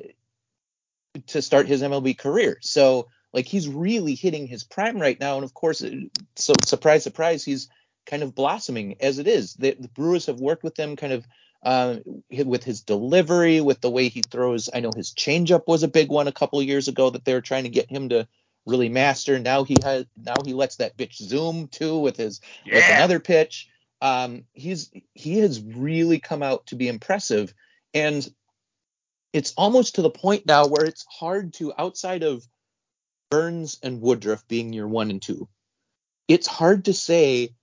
to 1.28 1.42
start 1.42 1.68
his 1.68 1.84
MLB 1.84 2.18
career. 2.18 2.58
So 2.62 3.10
like 3.34 3.46
he's 3.46 3.68
really 3.68 4.16
hitting 4.16 4.48
his 4.48 4.64
prime 4.64 5.00
right 5.00 5.20
now. 5.20 5.36
And 5.36 5.44
of 5.44 5.54
course, 5.54 5.84
so 6.36 6.54
surprise, 6.66 7.04
surprise, 7.04 7.44
he's 7.44 7.70
kind 8.06 8.24
of 8.24 8.34
blossoming 8.34 8.96
as 9.02 9.20
it 9.20 9.28
is. 9.28 9.54
The, 9.54 9.76
the 9.80 9.88
Brewers 9.90 10.26
have 10.26 10.40
worked 10.40 10.64
with 10.64 10.78
him 10.78 10.96
kind 10.96 11.14
of 11.14 11.28
uh, 11.64 11.98
with 12.30 12.64
his 12.64 12.82
delivery, 12.82 13.62
with 13.62 13.82
the 13.82 13.90
way 13.90 14.08
he 14.08 14.22
throws. 14.22 14.70
I 14.74 14.80
know 14.80 14.92
his 14.96 15.12
changeup 15.12 15.68
was 15.68 15.84
a 15.84 15.88
big 15.88 16.10
one 16.10 16.28
a 16.28 16.34
couple 16.34 16.60
of 16.60 16.66
years 16.66 16.88
ago 16.88 17.10
that 17.10 17.26
they 17.26 17.34
were 17.34 17.42
trying 17.42 17.64
to 17.64 17.70
get 17.70 17.90
him 17.90 18.10
to 18.10 18.28
really 18.66 18.90
master. 18.90 19.40
Now 19.40 19.64
he 19.64 19.76
has 19.84 20.06
now 20.16 20.36
he 20.46 20.54
lets 20.54 20.78
that 20.78 20.98
bitch 20.98 21.16
zoom 21.16 21.68
too 21.68 22.00
with 22.00 22.18
his 22.18 22.40
yeah. 22.66 22.76
with 22.76 22.86
another 22.90 23.20
pitch. 23.20 23.70
Um, 24.02 24.46
he's 24.54 24.92
he 25.14 25.40
has 25.40 25.62
really 25.62 26.20
come 26.20 26.44
out 26.44 26.68
to 26.68 26.76
be 26.76 26.88
impressive, 26.88 27.54
and 27.94 28.28
it's 29.34 29.54
almost 29.58 29.96
to 29.96 30.02
the 30.02 30.10
point 30.10 30.46
now 30.46 30.68
where 30.68 30.86
it's 30.86 31.06
hard 31.10 31.54
to 31.56 31.74
outside 31.78 32.24
of 32.24 32.48
Burnes 33.30 33.78
and 33.84 34.02
Woodruff 34.02 34.48
being 34.48 34.74
your 34.74 34.88
one 34.88 35.10
and 35.10 35.22
two. 35.22 35.50
It's 36.28 36.48
hard 36.48 36.86
to 36.86 36.94
say 36.94 37.56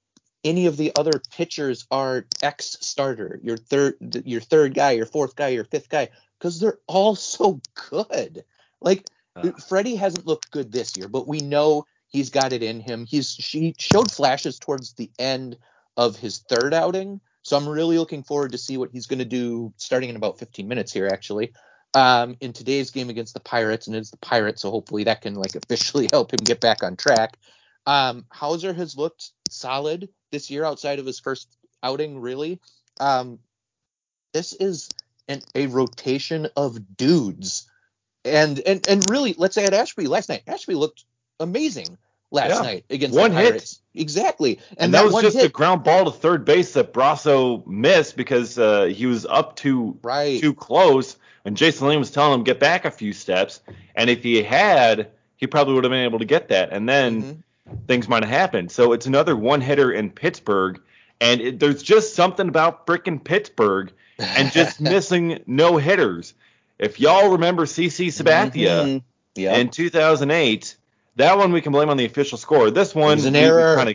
any 0.47 0.67
of 0.67 0.77
the 0.77 0.93
other 0.97 1.21
pitchers 1.33 1.87
are 1.91 2.27
X 2.43 2.79
starter, 2.81 3.41
your 3.43 3.57
third, 3.57 4.23
your 4.25 4.41
third 4.41 4.75
guy, 4.75 4.93
your 4.93 5.07
fourth 5.07 5.37
guy, 5.37 5.49
your 5.49 5.65
fifth 5.65 5.89
guy, 5.89 6.09
because 6.39 6.61
they're 6.61 6.79
all 6.87 7.15
so 7.35 7.61
good. 7.91 8.45
Like 8.81 9.07
uh. 9.35 9.51
Freddie 9.69 9.97
hasn't 9.97 10.27
looked 10.27 10.51
good 10.51 10.73
this 10.73 10.97
year, 10.97 11.09
but 11.09 11.29
we 11.29 11.41
know 11.41 11.85
he's 12.09 12.31
got 12.31 12.53
it 12.53 12.63
in 12.63 12.81
him. 12.81 13.05
He's 13.07 13.35
he 13.35 13.75
showed 13.79 14.11
flashes 14.11 14.59
towards 14.59 14.95
the 14.95 15.11
end 15.19 15.59
of 15.97 16.17
his 16.17 16.39
third 16.49 16.73
outing, 16.73 17.21
so 17.43 17.57
I'm 17.57 17.69
really 17.69 17.99
looking 17.99 18.23
forward 18.23 18.53
to 18.53 18.59
see 18.59 18.77
what 18.77 18.91
he's 18.93 19.07
going 19.07 19.19
to 19.19 19.25
do 19.25 19.73
starting 19.77 20.11
in 20.11 20.17
about 20.17 20.39
15 20.39 20.69
minutes 20.69 20.93
here, 20.93 21.07
actually. 21.07 21.53
Um, 21.95 22.37
in 22.41 22.53
today's 22.53 22.91
game 22.91 23.09
against 23.09 23.33
the 23.33 23.41
Pirates, 23.41 23.87
and 23.87 23.97
it's 23.97 24.11
the 24.11 24.19
Pirates, 24.19 24.63
so 24.63 24.71
hopefully 24.71 25.05
that 25.05 25.23
can 25.23 25.35
like 25.35 25.55
officially 25.63 26.09
help 26.13 26.33
him 26.33 26.45
get 26.45 26.61
back 26.61 26.83
on 26.83 26.97
track. 26.97 27.39
Um, 27.87 28.25
Houser 28.31 28.73
has 28.73 28.97
looked 28.97 29.31
solid 29.49 30.09
this 30.33 30.51
year 30.51 30.65
outside 30.65 30.99
of 30.99 31.07
his 31.07 31.21
first 31.21 31.57
outing, 31.83 32.21
really. 32.21 32.61
Um, 33.01 33.39
this 34.33 34.53
is 34.53 34.89
an, 35.29 35.43
a 35.55 35.67
rotation 35.67 36.49
of 36.57 36.97
dudes. 36.97 37.71
And, 38.25 38.59
and 38.61 38.87
and 38.89 39.09
really, 39.09 39.35
let's 39.39 39.55
say 39.55 39.65
at 39.65 39.73
Ashby 39.73 40.09
last 40.09 40.29
night. 40.29 40.43
Ashby 40.49 40.75
looked 40.75 41.05
amazing 41.39 41.97
last 42.33 42.57
yeah. 42.57 42.61
night 42.61 42.85
against 42.91 43.17
one 43.17 43.31
the 43.31 43.37
Pirates. 43.37 43.81
Hit. 43.93 44.03
Exactly. 44.03 44.59
And, 44.71 44.79
and 44.79 44.95
that, 44.95 45.05
that, 45.05 45.13
was 45.13 45.23
just 45.23 45.37
hit, 45.37 45.47
a 45.47 45.49
ground 45.49 45.85
ball 45.85 46.07
to 46.07 46.11
third 46.11 46.45
base 46.45 46.73
that 46.73 46.93
Brosseau 46.93 47.65
missed 47.67 48.17
because 48.17 48.59
uh, 48.59 48.85
he 48.85 49.07
was 49.07 49.27
up 49.27 49.55
too 49.55 49.97
right. 50.03 50.41
too 50.41 50.55
close. 50.55 51.17
And 51.45 51.57
Jason 51.57 51.87
Lane 51.87 52.01
was 52.01 52.11
telling 52.11 52.41
him 52.41 52.43
get 52.43 52.59
back 52.59 52.85
a 52.85 52.91
few 52.91 53.13
steps. 53.13 53.61
And 53.95 54.11
if 54.11 54.25
he 54.25 54.43
had, 54.43 55.09
he 55.37 55.47
probably 55.47 55.75
would 55.75 55.85
have 55.85 55.93
been 55.93 56.05
able 56.05 56.19
to 56.19 56.25
get 56.25 56.49
that. 56.49 56.73
And 56.73 56.89
then 56.89 57.23
mm-hmm 57.23 57.41
things 57.87 58.09
might 58.09 58.25
have 58.25 58.33
happened. 58.33 58.71
So 58.71 58.93
it's 58.93 59.07
another 59.07 59.37
one 59.37 59.61
hitter 59.61 59.93
in 59.93 60.11
Pittsburgh, 60.11 60.81
and 61.21 61.41
it, 61.41 61.61
there's 61.61 61.83
just 61.83 62.15
something 62.15 62.49
about 62.49 62.87
freaking 62.87 63.23
Pittsburgh 63.23 63.93
and 64.19 64.53
just 64.53 64.81
missing 64.81 65.43
no 65.47 65.77
hitters. 65.77 66.35
If 66.79 67.01
y'all 67.01 67.33
remember 67.33 67.65
CC 67.65 68.09
Sabathia 68.09 68.85
mm-hmm. 68.85 69.41
yep. 69.41 69.59
in 69.59 69.71
2008, 69.71 70.77
that 71.17 71.39
one 71.39 71.53
we 71.53 71.61
can 71.61 71.73
blame 71.73 71.89
on 71.89 71.97
the 71.97 72.05
official 72.05 72.39
score. 72.39 72.71
This 72.71 72.95
one, 72.95 73.19
an 73.21 73.33
we, 73.33 73.39
error. 73.39 73.77
Kinda, 73.77 73.95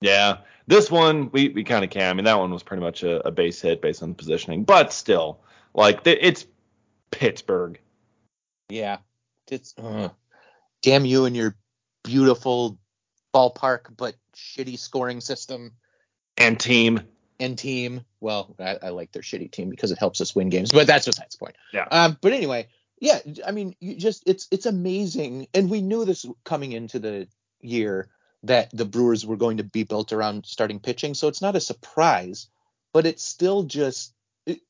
yeah, 0.00 0.38
this 0.66 0.90
one 0.90 1.30
we, 1.32 1.48
we 1.48 1.64
kind 1.64 1.84
of 1.84 1.90
can. 1.90 2.10
I 2.10 2.12
mean, 2.12 2.24
that 2.24 2.38
one 2.38 2.50
was 2.50 2.62
pretty 2.62 2.82
much 2.82 3.02
a, 3.02 3.26
a, 3.26 3.30
base 3.30 3.60
hit 3.60 3.80
based 3.80 4.02
on 4.02 4.10
the 4.10 4.14
positioning, 4.14 4.64
but 4.64 4.92
still, 4.92 5.40
like 5.74 6.00
it's 6.04 6.44
Pittsburgh. 7.10 7.78
Yeah, 8.68 8.98
it's 9.50 9.74
uh, 9.78 10.10
damn 10.82 11.06
you 11.06 11.24
and 11.24 11.34
your 11.34 11.56
beautiful 12.04 12.78
ballpark, 13.34 13.96
but 13.96 14.14
shitty 14.34 14.78
scoring 14.78 15.20
system. 15.20 15.72
And 16.36 16.58
team. 16.58 17.00
And 17.40 17.58
team. 17.58 18.04
Well, 18.20 18.54
I, 18.58 18.78
I, 18.82 18.88
like 18.90 19.12
their 19.12 19.22
shitty 19.22 19.50
team 19.50 19.68
because 19.70 19.90
it 19.90 19.98
helps 19.98 20.20
us 20.20 20.34
win 20.34 20.48
games, 20.48 20.70
but 20.70 20.86
that's 20.86 21.06
besides 21.06 21.34
the 21.34 21.38
point. 21.38 21.56
Yeah. 21.72 21.86
Um, 21.90 22.16
but 22.20 22.32
anyway, 22.32 22.68
yeah, 23.00 23.18
I 23.44 23.50
mean, 23.50 23.74
you 23.80 23.96
just 23.96 24.22
it's 24.26 24.46
it's 24.52 24.66
amazing, 24.66 25.48
and 25.52 25.68
we 25.68 25.80
knew 25.80 26.04
this 26.04 26.24
coming 26.44 26.70
into 26.70 27.00
the 27.00 27.26
year 27.60 28.08
that 28.44 28.70
the 28.72 28.84
Brewers 28.84 29.26
were 29.26 29.36
going 29.36 29.56
to 29.56 29.64
be 29.64 29.82
built 29.82 30.12
around 30.12 30.46
starting 30.46 30.78
pitching, 30.78 31.14
so 31.14 31.26
it's 31.26 31.42
not 31.42 31.56
a 31.56 31.60
surprise, 31.60 32.48
but 32.92 33.06
it's 33.06 33.24
still 33.24 33.64
just 33.64 34.14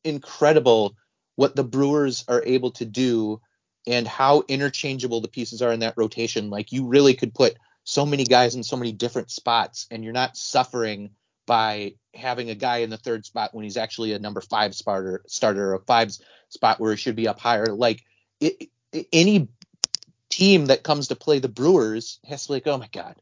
incredible 0.02 0.96
what 1.36 1.56
the 1.56 1.64
Brewers 1.64 2.24
are 2.26 2.42
able 2.44 2.70
to 2.72 2.86
do 2.86 3.40
and 3.86 4.06
how 4.06 4.44
interchangeable 4.48 5.20
the 5.20 5.28
pieces 5.28 5.62
are 5.62 5.72
in 5.72 5.80
that 5.80 5.94
rotation. 5.96 6.50
Like 6.50 6.72
you 6.72 6.86
really 6.86 7.14
could 7.14 7.34
put 7.34 7.56
so 7.84 8.06
many 8.06 8.24
guys 8.24 8.54
in 8.54 8.62
so 8.62 8.76
many 8.76 8.92
different 8.92 9.30
spots, 9.30 9.86
and 9.90 10.04
you're 10.04 10.12
not 10.12 10.36
suffering 10.36 11.10
by 11.46 11.94
having 12.14 12.50
a 12.50 12.54
guy 12.54 12.78
in 12.78 12.90
the 12.90 12.96
third 12.96 13.26
spot 13.26 13.54
when 13.54 13.64
he's 13.64 13.76
actually 13.76 14.12
a 14.12 14.18
number 14.18 14.40
five 14.40 14.74
starter, 14.74 15.22
starter, 15.26 15.74
a 15.74 15.80
five 15.80 16.12
spot 16.48 16.78
where 16.78 16.92
he 16.92 16.96
should 16.96 17.16
be 17.16 17.28
up 17.28 17.40
higher. 17.40 17.66
Like 17.66 18.02
it, 18.40 18.68
it, 18.92 19.06
any 19.12 19.48
team 20.28 20.66
that 20.66 20.82
comes 20.82 21.08
to 21.08 21.16
play 21.16 21.38
the 21.38 21.48
Brewers 21.48 22.20
has 22.26 22.42
to 22.42 22.48
be 22.48 22.54
like, 22.54 22.66
oh 22.66 22.78
my 22.78 22.88
god, 22.92 23.16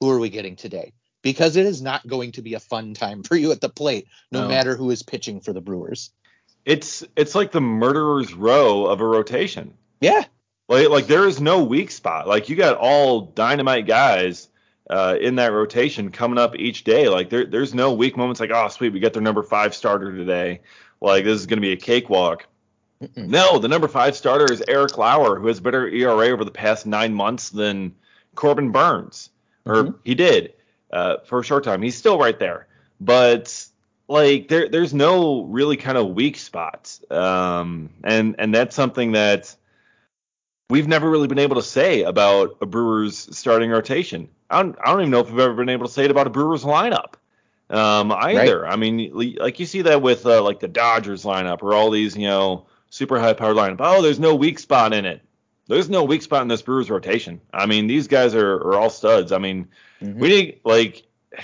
who 0.00 0.10
are 0.10 0.18
we 0.18 0.30
getting 0.30 0.56
today? 0.56 0.92
Because 1.22 1.56
it 1.56 1.66
is 1.66 1.80
not 1.80 2.06
going 2.06 2.32
to 2.32 2.42
be 2.42 2.54
a 2.54 2.60
fun 2.60 2.94
time 2.94 3.22
for 3.22 3.34
you 3.34 3.50
at 3.50 3.60
the 3.60 3.68
plate, 3.68 4.06
no, 4.30 4.42
no. 4.42 4.48
matter 4.48 4.76
who 4.76 4.90
is 4.90 5.02
pitching 5.02 5.40
for 5.40 5.52
the 5.52 5.60
Brewers. 5.60 6.10
It's 6.64 7.04
it's 7.16 7.34
like 7.34 7.50
the 7.50 7.60
murderer's 7.60 8.32
row 8.34 8.86
of 8.86 9.00
a 9.00 9.06
rotation. 9.06 9.74
Yeah. 10.00 10.24
Like 10.68 10.88
like 10.88 11.06
there 11.06 11.26
is 11.26 11.40
no 11.40 11.64
weak 11.64 11.90
spot. 11.90 12.26
Like 12.26 12.48
you 12.48 12.56
got 12.56 12.76
all 12.76 13.22
dynamite 13.22 13.86
guys 13.86 14.48
uh, 14.88 15.16
in 15.20 15.36
that 15.36 15.52
rotation 15.52 16.10
coming 16.10 16.38
up 16.38 16.56
each 16.56 16.84
day. 16.84 17.08
Like 17.08 17.30
there 17.30 17.46
there's 17.46 17.74
no 17.74 17.92
weak 17.92 18.16
moments 18.16 18.40
like 18.40 18.50
oh 18.52 18.68
sweet 18.68 18.92
we 18.92 19.00
get 19.00 19.12
their 19.12 19.22
number 19.22 19.42
five 19.42 19.74
starter 19.74 20.14
today. 20.16 20.60
Like 21.00 21.24
this 21.24 21.38
is 21.38 21.46
going 21.46 21.58
to 21.58 21.66
be 21.66 21.72
a 21.72 21.76
cakewalk. 21.76 22.46
Mm-mm. 23.02 23.28
No, 23.28 23.58
the 23.58 23.68
number 23.68 23.88
five 23.88 24.16
starter 24.16 24.50
is 24.50 24.62
Eric 24.68 24.96
Lauer, 24.96 25.38
who 25.38 25.48
has 25.48 25.60
better 25.60 25.88
ERA 25.88 26.28
over 26.28 26.44
the 26.44 26.50
past 26.50 26.86
nine 26.86 27.12
months 27.12 27.50
than 27.50 27.94
Corbin 28.34 28.70
Burnes, 28.70 29.30
or 29.66 29.74
mm-hmm. 29.74 29.96
he 30.04 30.14
did 30.14 30.54
uh, 30.92 31.16
for 31.26 31.40
a 31.40 31.44
short 31.44 31.64
time. 31.64 31.82
He's 31.82 31.96
still 31.96 32.18
right 32.18 32.38
there, 32.38 32.68
but 33.00 33.66
like 34.08 34.48
there 34.48 34.68
there's 34.68 34.94
no 34.94 35.42
really 35.44 35.76
kind 35.76 35.98
of 35.98 36.10
weak 36.10 36.38
spots, 36.38 37.02
um, 37.10 37.90
and 38.04 38.36
and 38.38 38.54
that's 38.54 38.76
something 38.76 39.12
that 39.12 39.54
we've 40.70 40.88
never 40.88 41.08
really 41.08 41.28
been 41.28 41.38
able 41.38 41.56
to 41.56 41.62
say 41.62 42.02
about 42.02 42.56
a 42.60 42.66
Brewers 42.66 43.36
starting 43.36 43.70
rotation. 43.70 44.28
I 44.50 44.62
don't, 44.62 44.76
I 44.80 44.90
don't 44.90 45.00
even 45.00 45.10
know 45.10 45.20
if 45.20 45.30
we've 45.30 45.38
ever 45.40 45.54
been 45.54 45.68
able 45.68 45.86
to 45.86 45.92
say 45.92 46.04
it 46.04 46.10
about 46.10 46.26
a 46.26 46.30
Brewers 46.30 46.64
lineup 46.64 47.14
um, 47.70 48.12
either. 48.12 48.62
Right. 48.62 48.72
I 48.72 48.76
mean, 48.76 49.10
like 49.12 49.58
you 49.58 49.66
see 49.66 49.82
that 49.82 50.02
with 50.02 50.26
uh, 50.26 50.42
like 50.42 50.60
the 50.60 50.68
Dodgers 50.68 51.24
lineup 51.24 51.62
or 51.62 51.74
all 51.74 51.90
these, 51.90 52.16
you 52.16 52.26
know, 52.26 52.66
super 52.90 53.18
high 53.18 53.32
powered 53.32 53.56
lineup. 53.56 53.78
Oh, 53.80 54.02
there's 54.02 54.20
no 54.20 54.34
weak 54.34 54.58
spot 54.58 54.92
in 54.92 55.04
it. 55.04 55.20
There's 55.66 55.88
no 55.88 56.04
weak 56.04 56.22
spot 56.22 56.42
in 56.42 56.48
this 56.48 56.62
Brewers 56.62 56.90
rotation. 56.90 57.40
I 57.52 57.66
mean, 57.66 57.86
these 57.86 58.06
guys 58.06 58.34
are, 58.34 58.54
are 58.56 58.74
all 58.74 58.90
studs. 58.90 59.32
I 59.32 59.38
mean, 59.38 59.68
mm-hmm. 60.02 60.18
we 60.18 60.28
need 60.28 60.60
like 60.64 61.06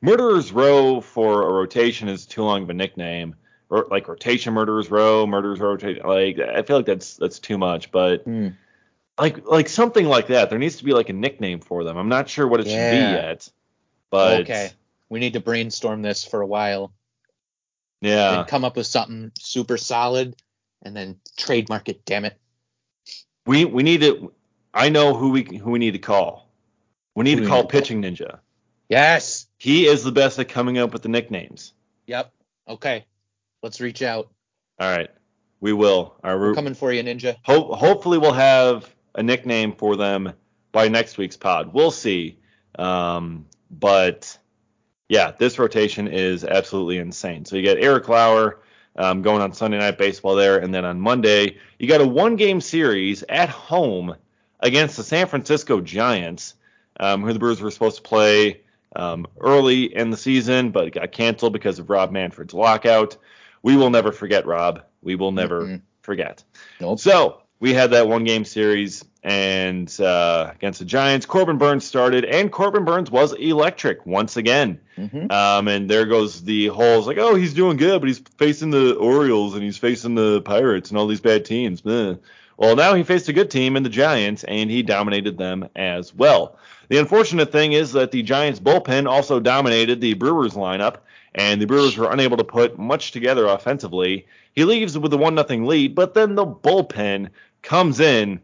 Murderers 0.00 0.52
Row 0.52 1.00
for 1.00 1.48
a 1.48 1.52
rotation 1.52 2.08
is 2.08 2.26
too 2.26 2.42
long 2.42 2.64
of 2.64 2.70
a 2.70 2.74
nickname 2.74 3.36
like 3.82 4.08
rotation 4.08 4.54
murderers 4.54 4.90
row, 4.90 5.26
murderers 5.26 5.60
rotation. 5.60 6.06
Like 6.06 6.38
I 6.38 6.62
feel 6.62 6.76
like 6.76 6.86
that's 6.86 7.16
that's 7.16 7.38
too 7.38 7.58
much, 7.58 7.90
but 7.90 8.26
mm. 8.26 8.54
like 9.18 9.46
like 9.46 9.68
something 9.68 10.06
like 10.06 10.28
that. 10.28 10.50
There 10.50 10.58
needs 10.58 10.76
to 10.76 10.84
be 10.84 10.92
like 10.92 11.08
a 11.08 11.12
nickname 11.12 11.60
for 11.60 11.84
them. 11.84 11.96
I'm 11.96 12.08
not 12.08 12.28
sure 12.28 12.46
what 12.46 12.60
it 12.60 12.66
yeah. 12.66 12.90
should 12.90 12.96
be 12.96 13.12
yet, 13.26 13.48
but 14.10 14.40
okay, 14.42 14.70
we 15.08 15.20
need 15.20 15.34
to 15.34 15.40
brainstorm 15.40 16.02
this 16.02 16.24
for 16.24 16.40
a 16.40 16.46
while. 16.46 16.92
Yeah, 18.00 18.40
and 18.40 18.48
come 18.48 18.64
up 18.64 18.76
with 18.76 18.86
something 18.86 19.32
super 19.38 19.76
solid, 19.76 20.36
and 20.82 20.96
then 20.96 21.18
trademark 21.36 21.88
it. 21.88 22.04
Damn 22.04 22.24
it. 22.24 22.38
We 23.46 23.64
we 23.64 23.82
need 23.82 24.00
to. 24.00 24.32
I 24.72 24.88
know 24.88 25.14
who 25.14 25.30
we 25.30 25.44
who 25.44 25.70
we 25.70 25.78
need 25.78 25.92
to 25.92 25.98
call. 25.98 26.48
We 27.14 27.24
need 27.24 27.38
who 27.38 27.44
to 27.44 27.50
call 27.50 27.64
Pitching 27.64 28.02
call? 28.02 28.10
Ninja. 28.10 28.38
Yes. 28.88 29.46
He 29.58 29.86
is 29.86 30.04
the 30.04 30.12
best 30.12 30.38
at 30.38 30.48
coming 30.48 30.78
up 30.78 30.92
with 30.92 31.02
the 31.02 31.08
nicknames. 31.08 31.72
Yep. 32.06 32.32
Okay. 32.68 33.06
Let's 33.64 33.80
reach 33.80 34.02
out. 34.02 34.28
All 34.78 34.94
right, 34.94 35.08
we 35.60 35.72
will. 35.72 36.16
Right, 36.22 36.34
we're, 36.34 36.48
we're 36.50 36.54
coming 36.54 36.74
for 36.74 36.92
you, 36.92 37.02
Ninja. 37.02 37.36
Ho- 37.44 37.72
hopefully, 37.72 38.18
we'll 38.18 38.32
have 38.34 38.94
a 39.14 39.22
nickname 39.22 39.72
for 39.72 39.96
them 39.96 40.34
by 40.70 40.88
next 40.88 41.16
week's 41.16 41.38
pod. 41.38 41.72
We'll 41.72 41.90
see. 41.90 42.38
Um, 42.78 43.46
but 43.70 44.38
yeah, 45.08 45.32
this 45.38 45.58
rotation 45.58 46.08
is 46.08 46.44
absolutely 46.44 46.98
insane. 46.98 47.46
So 47.46 47.56
you 47.56 47.62
get 47.62 47.78
Eric 47.78 48.06
Lauer, 48.06 48.60
um, 48.96 49.22
going 49.22 49.40
on 49.40 49.54
Sunday 49.54 49.78
Night 49.78 49.96
Baseball 49.96 50.34
there. 50.34 50.58
And 50.58 50.74
then 50.74 50.84
on 50.84 51.00
Monday, 51.00 51.56
you 51.78 51.88
got 51.88 52.02
a 52.02 52.06
one 52.06 52.36
game 52.36 52.60
series 52.60 53.24
at 53.30 53.48
home 53.48 54.14
against 54.60 54.98
the 54.98 55.02
San 55.02 55.26
Francisco 55.26 55.80
Giants, 55.80 56.52
um, 57.00 57.22
who 57.22 57.32
the 57.32 57.38
Brewers 57.38 57.62
were 57.62 57.70
supposed 57.70 57.96
to 57.96 58.02
play 58.02 58.60
um, 58.94 59.26
early 59.40 59.84
in 59.84 60.10
the 60.10 60.18
season, 60.18 60.70
but 60.70 60.92
got 60.92 61.12
canceled 61.12 61.54
because 61.54 61.78
of 61.78 61.88
Rob 61.88 62.12
Manfred's 62.12 62.52
lockout. 62.52 63.16
We 63.64 63.76
will 63.76 63.88
never 63.88 64.12
forget, 64.12 64.46
Rob. 64.46 64.82
We 65.02 65.16
will 65.16 65.32
never 65.32 65.62
mm-hmm. 65.62 65.76
forget. 66.02 66.44
Nope. 66.80 67.00
So 67.00 67.40
we 67.60 67.72
had 67.72 67.92
that 67.92 68.06
one 68.06 68.24
game 68.24 68.44
series 68.44 69.02
and 69.22 69.88
uh, 70.00 70.50
against 70.54 70.80
the 70.80 70.84
Giants, 70.84 71.24
Corbin 71.24 71.56
Burnes 71.56 71.86
started, 71.86 72.26
and 72.26 72.52
Corbin 72.52 72.84
Burnes 72.84 73.10
was 73.10 73.32
electric 73.32 74.04
once 74.04 74.36
again. 74.36 74.78
Mm-hmm. 74.98 75.32
Um, 75.32 75.68
and 75.68 75.88
there 75.88 76.04
goes 76.04 76.44
the 76.44 76.66
whole 76.66 77.00
like, 77.04 77.16
oh, 77.16 77.34
he's 77.34 77.54
doing 77.54 77.78
good, 77.78 78.02
but 78.02 78.06
he's 78.06 78.18
facing 78.36 78.68
the 78.68 78.96
Orioles 78.96 79.54
and 79.54 79.62
he's 79.62 79.78
facing 79.78 80.14
the 80.14 80.42
Pirates 80.42 80.90
and 80.90 80.98
all 80.98 81.06
these 81.06 81.22
bad 81.22 81.46
teams. 81.46 81.82
Well, 81.82 82.76
now 82.76 82.92
he 82.94 83.02
faced 83.02 83.30
a 83.30 83.32
good 83.32 83.50
team 83.50 83.78
in 83.78 83.82
the 83.82 83.88
Giants, 83.88 84.44
and 84.44 84.70
he 84.70 84.82
dominated 84.82 85.38
them 85.38 85.70
as 85.74 86.14
well. 86.14 86.58
The 86.88 86.98
unfortunate 86.98 87.50
thing 87.50 87.72
is 87.72 87.92
that 87.92 88.10
the 88.10 88.22
Giants 88.22 88.60
bullpen 88.60 89.08
also 89.08 89.40
dominated 89.40 90.02
the 90.02 90.12
Brewers 90.12 90.52
lineup, 90.52 90.98
and 91.34 91.60
the 91.60 91.66
Brewers 91.66 91.96
were 91.96 92.10
unable 92.10 92.36
to 92.36 92.44
put 92.44 92.78
much 92.78 93.12
together 93.12 93.46
offensively. 93.46 94.26
He 94.52 94.64
leaves 94.64 94.96
with 94.98 95.12
a 95.12 95.16
one 95.16 95.34
nothing 95.34 95.64
lead, 95.64 95.94
but 95.94 96.14
then 96.14 96.34
the 96.34 96.46
bullpen 96.46 97.30
comes 97.62 98.00
in, 98.00 98.40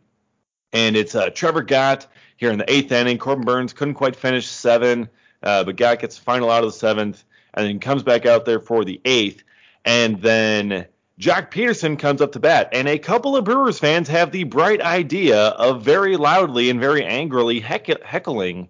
and 0.73 0.97
it's 0.97 1.15
uh, 1.15 1.31
Trevor 1.31 1.63
Gott 1.63 2.07
here 2.37 2.51
in 2.51 2.59
the 2.59 2.71
eighth 2.71 2.91
inning. 2.91 3.19
Corbin 3.19 3.45
Burnes 3.45 3.73
couldn't 3.73 3.95
quite 3.95 4.17
finish 4.17 4.49
seven, 4.49 5.09
uh, 5.43 5.65
but 5.65 5.77
Gott 5.77 6.01
gets 6.01 6.17
the 6.17 6.23
final 6.23 6.51
out 6.51 6.65
of 6.65 6.73
the 6.73 6.79
seventh, 6.79 7.25
and 7.55 7.67
then 7.67 7.81
comes 7.81 8.03
back 8.03 8.27
out 8.27 8.45
there 8.45 8.61
for 8.61 8.85
the 8.85 9.01
eighth, 9.05 9.43
and 9.85 10.21
then 10.23 10.87
Joc 11.21 11.51
Pederson 11.51 11.99
comes 11.99 12.23
up 12.23 12.33
to 12.33 12.41
bat, 12.41 12.71
and 12.73 12.89
a 12.89 12.99
couple 12.99 13.37
of 13.37 13.45
Brewers 13.45 13.79
fans 13.79 14.09
have 14.09 14.33
the 14.33 14.45
bright 14.45 14.81
idea 14.81 15.49
of 15.49 15.83
very 15.83 16.17
loudly 16.17 16.71
and 16.71 16.81
very 16.81 17.05
angrily 17.05 17.61
heck- 17.61 18.03
heckling 18.03 18.69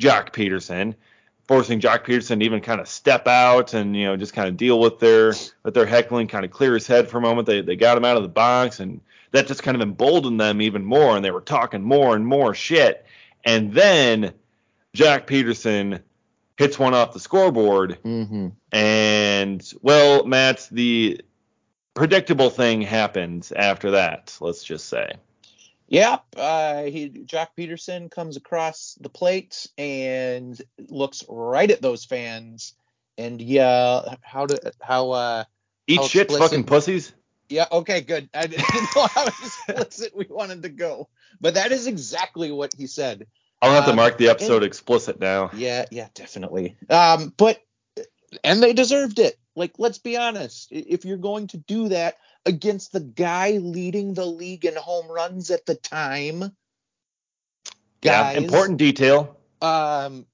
Joc 0.00 0.32
Pederson, 0.32 0.94
forcing 1.46 1.80
Joc 1.80 2.04
Pederson 2.04 2.38
to 2.38 2.44
even 2.44 2.60
kind 2.60 2.80
of 2.80 2.88
step 2.88 3.26
out 3.26 3.74
and 3.74 3.96
you 3.96 4.04
know 4.04 4.16
just 4.16 4.32
kind 4.32 4.48
of 4.48 4.56
deal 4.56 4.78
with 4.80 4.98
their 4.98 5.34
with 5.62 5.74
their 5.74 5.86
heckling, 5.86 6.28
kind 6.28 6.44
of 6.44 6.50
clear 6.50 6.74
his 6.74 6.86
head 6.86 7.08
for 7.08 7.18
a 7.18 7.20
moment. 7.20 7.46
They 7.46 7.60
they 7.60 7.76
got 7.76 7.96
him 7.96 8.04
out 8.04 8.16
of 8.16 8.22
the 8.22 8.28
box, 8.28 8.80
and 8.80 9.00
that 9.32 9.46
just 9.46 9.62
kind 9.62 9.74
of 9.74 9.82
emboldened 9.82 10.40
them 10.40 10.60
even 10.60 10.84
more, 10.84 11.16
and 11.16 11.24
they 11.24 11.30
were 11.30 11.40
talking 11.40 11.82
more 11.82 12.14
and 12.14 12.26
more 12.26 12.54
shit. 12.54 13.04
And 13.44 13.72
then 13.72 14.32
Joc 14.96 15.26
Pederson 15.26 16.00
hits 16.56 16.78
one 16.78 16.94
off 16.94 17.12
the 17.12 17.20
scoreboard, 17.20 17.98
mm-hmm. 18.04 18.48
and 18.72 19.72
well, 19.82 20.24
Matt, 20.24 20.68
the 20.70 21.20
predictable 21.94 22.50
thing 22.50 22.82
happens 22.82 23.52
after 23.52 23.92
that. 23.92 24.36
Let's 24.40 24.64
just 24.64 24.88
say. 24.88 25.12
Yep, 25.94 26.24
uh, 26.36 26.82
he 26.84 27.08
Joc 27.08 27.48
Pederson 27.56 28.10
comes 28.10 28.36
across 28.36 28.98
the 29.00 29.08
plate 29.08 29.68
and 29.78 30.60
looks 30.88 31.22
right 31.28 31.70
at 31.70 31.80
those 31.80 32.04
fans, 32.04 32.74
and 33.16 33.40
yeah, 33.40 34.16
how 34.20 34.46
do 34.46 34.56
how 34.82 35.12
uh 35.12 35.44
eat 35.86 36.00
how 36.00 36.06
shit, 36.08 36.32
fucking 36.32 36.64
pussies. 36.64 37.12
Yeah, 37.48 37.66
okay, 37.70 38.00
good. 38.00 38.28
I 38.34 38.48
didn't 38.48 38.66
know 38.96 39.06
how 39.06 39.26
explicit 39.26 40.16
we 40.16 40.26
wanted 40.28 40.64
to 40.64 40.68
go, 40.68 41.08
but 41.40 41.54
that 41.54 41.70
is 41.70 41.86
exactly 41.86 42.50
what 42.50 42.74
he 42.76 42.88
said. 42.88 43.28
I'll 43.62 43.70
have 43.70 43.84
to 43.84 43.90
um, 43.90 43.96
mark 43.96 44.18
the 44.18 44.30
episode 44.30 44.56
and, 44.56 44.64
explicit 44.64 45.20
now. 45.20 45.50
Yeah, 45.54 45.84
yeah, 45.92 46.08
definitely. 46.14 46.76
Um, 46.90 47.32
but 47.36 47.60
and 48.42 48.60
they 48.60 48.72
deserved 48.72 49.20
it. 49.20 49.38
Like, 49.54 49.74
let's 49.78 49.98
be 49.98 50.16
honest. 50.16 50.72
If 50.72 51.04
you're 51.04 51.18
going 51.18 51.46
to 51.48 51.56
do 51.56 51.90
that 51.90 52.16
against 52.46 52.92
the 52.92 53.00
guy 53.00 53.52
leading 53.52 54.14
the 54.14 54.26
league 54.26 54.64
in 54.64 54.76
home 54.76 55.10
runs 55.10 55.50
at 55.50 55.66
the 55.66 55.74
time, 55.74 56.40
guys, 56.40 56.52
yeah, 58.02 58.30
important 58.32 58.78
detail. 58.78 59.38
Um, 59.62 60.26